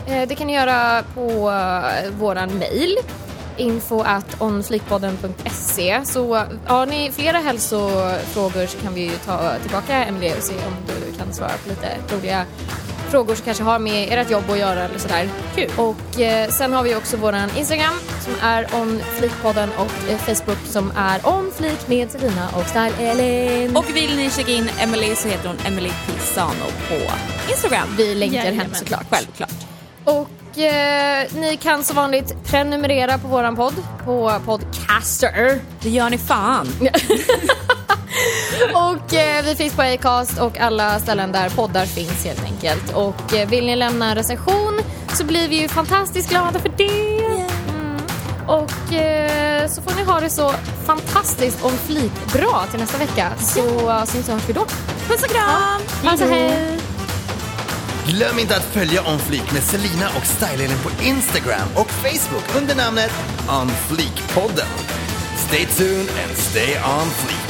Eh, 0.08 0.28
det 0.28 0.36
kan 0.36 0.48
ni 0.48 0.56
göra 0.56 1.04
på 1.16 1.52
eh, 1.52 2.12
våran 2.12 2.60
mail 2.60 2.98
info 3.58 4.02
at 4.02 4.42
onflikpodden.se 4.42 6.02
så 6.06 6.36
har 6.66 6.86
ni 6.86 7.12
flera 7.12 7.38
hälsofrågor 7.38 8.66
så 8.66 8.78
kan 8.78 8.94
vi 8.94 9.02
ju 9.02 9.12
ta 9.26 9.54
tillbaka 9.62 10.06
Emelie 10.06 10.38
och 10.38 10.44
se 10.44 10.54
om 10.54 10.74
du 10.88 11.18
kan 11.18 11.34
svara 11.34 11.52
på 11.64 11.70
lite 11.70 12.16
roliga 12.16 12.46
frågor 13.10 13.36
som 13.36 13.46
kanske 13.46 13.64
har 13.64 13.80
med 13.80 14.20
ert 14.20 14.30
jobb 14.32 14.44
att 14.50 14.58
göra 14.60 14.84
eller 14.84 15.00
sådär. 15.00 15.30
Kul. 15.56 15.70
Och 15.78 16.20
eh, 16.20 16.50
sen 16.50 16.74
har 16.74 16.84
vi 16.84 16.96
också 16.96 17.18
våran 17.18 17.50
Instagram 17.58 17.94
som 18.24 18.34
är 18.42 18.68
onflikpodden 18.82 19.70
och 19.78 20.10
eh, 20.12 20.18
Facebook 20.18 20.58
som 20.66 20.92
är 20.98 21.28
onflik 21.28 21.88
med 21.88 22.12
Selina 22.12 22.50
och 22.50 22.66
Style 22.66 22.94
Elin. 23.00 23.78
Och 23.78 23.96
vill 23.96 24.16
ni 24.16 24.30
checka 24.30 24.52
in 24.52 24.70
Emily 24.80 25.16
så 25.16 25.28
heter 25.28 25.48
hon 25.48 25.58
Emily 25.66 25.90
Pisano 26.08 26.66
på 26.90 26.96
Instagram. 27.52 27.88
vi 27.98 28.16
länkar 28.16 28.38
Jajamän. 28.38 28.60
henne 28.60 28.76
såklart. 28.76 29.06
Självklart. 29.10 29.50
Och 30.04 30.60
eh, 30.60 31.28
ni 31.36 31.58
kan 31.62 31.84
som 31.84 31.96
vanligt 31.96 32.36
prenumerera 32.46 33.18
på 33.18 33.28
våran 33.28 33.56
podd 33.56 33.74
på 34.06 34.32
Podcaster. 34.46 35.60
Det 35.82 35.90
gör 35.90 36.10
ni 36.10 36.18
fan. 36.18 36.68
Och 38.74 39.14
eh, 39.14 39.46
vi 39.46 39.56
finns 39.56 39.74
på 39.74 39.82
Acast 39.82 40.40
och 40.40 40.60
alla 40.60 41.00
ställen 41.00 41.32
där 41.32 41.50
poddar 41.50 41.86
finns 41.86 42.26
helt 42.26 42.44
enkelt. 42.44 42.94
Och 42.94 43.34
eh, 43.34 43.50
vill 43.50 43.66
ni 43.66 43.76
lämna 43.76 44.10
en 44.10 44.16
recension 44.16 44.80
så 45.14 45.26
blir 45.26 45.48
vi 45.48 45.62
ju 45.62 45.68
fantastiskt 45.68 46.30
glada 46.30 46.60
för 46.60 46.70
det. 46.78 47.24
Mm. 47.70 47.98
Och 48.48 48.94
eh, 48.94 49.68
så 49.68 49.82
får 49.82 49.96
ni 49.96 50.04
ha 50.04 50.20
det 50.20 50.30
så 50.30 50.54
fantastiskt 50.86 51.64
om 51.64 51.72
flik 51.72 52.12
bra 52.34 52.66
till 52.72 52.80
nästa 52.80 52.98
vecka. 52.98 53.32
Så 53.40 53.62
syns 54.06 54.28
och 54.28 54.34
hörs 54.34 54.50
vi 54.50 54.54
då. 54.54 54.66
Puss 55.08 55.24
och 55.24 55.30
kram! 55.30 55.82
Alltså 56.06 56.26
hej! 56.26 56.80
Glöm 58.08 58.40
inte 58.40 58.56
att 58.56 58.64
följa 58.64 59.02
On 59.02 59.20
Fleek 59.20 59.54
med 59.54 59.64
Selina 59.64 60.08
och 60.08 60.24
Style-Elin 60.24 60.84
på 60.84 61.04
Instagram 61.04 61.68
och 61.76 61.92
Facebook 61.92 62.56
under 62.58 62.76
namnet 62.76 63.12
On 63.50 63.70
Fleek-podden. 63.70 64.68
Stay 65.48 65.66
tuned 65.66 66.10
and 66.26 66.38
stay 66.38 66.76
on 66.76 67.10
fleek. 67.10 67.49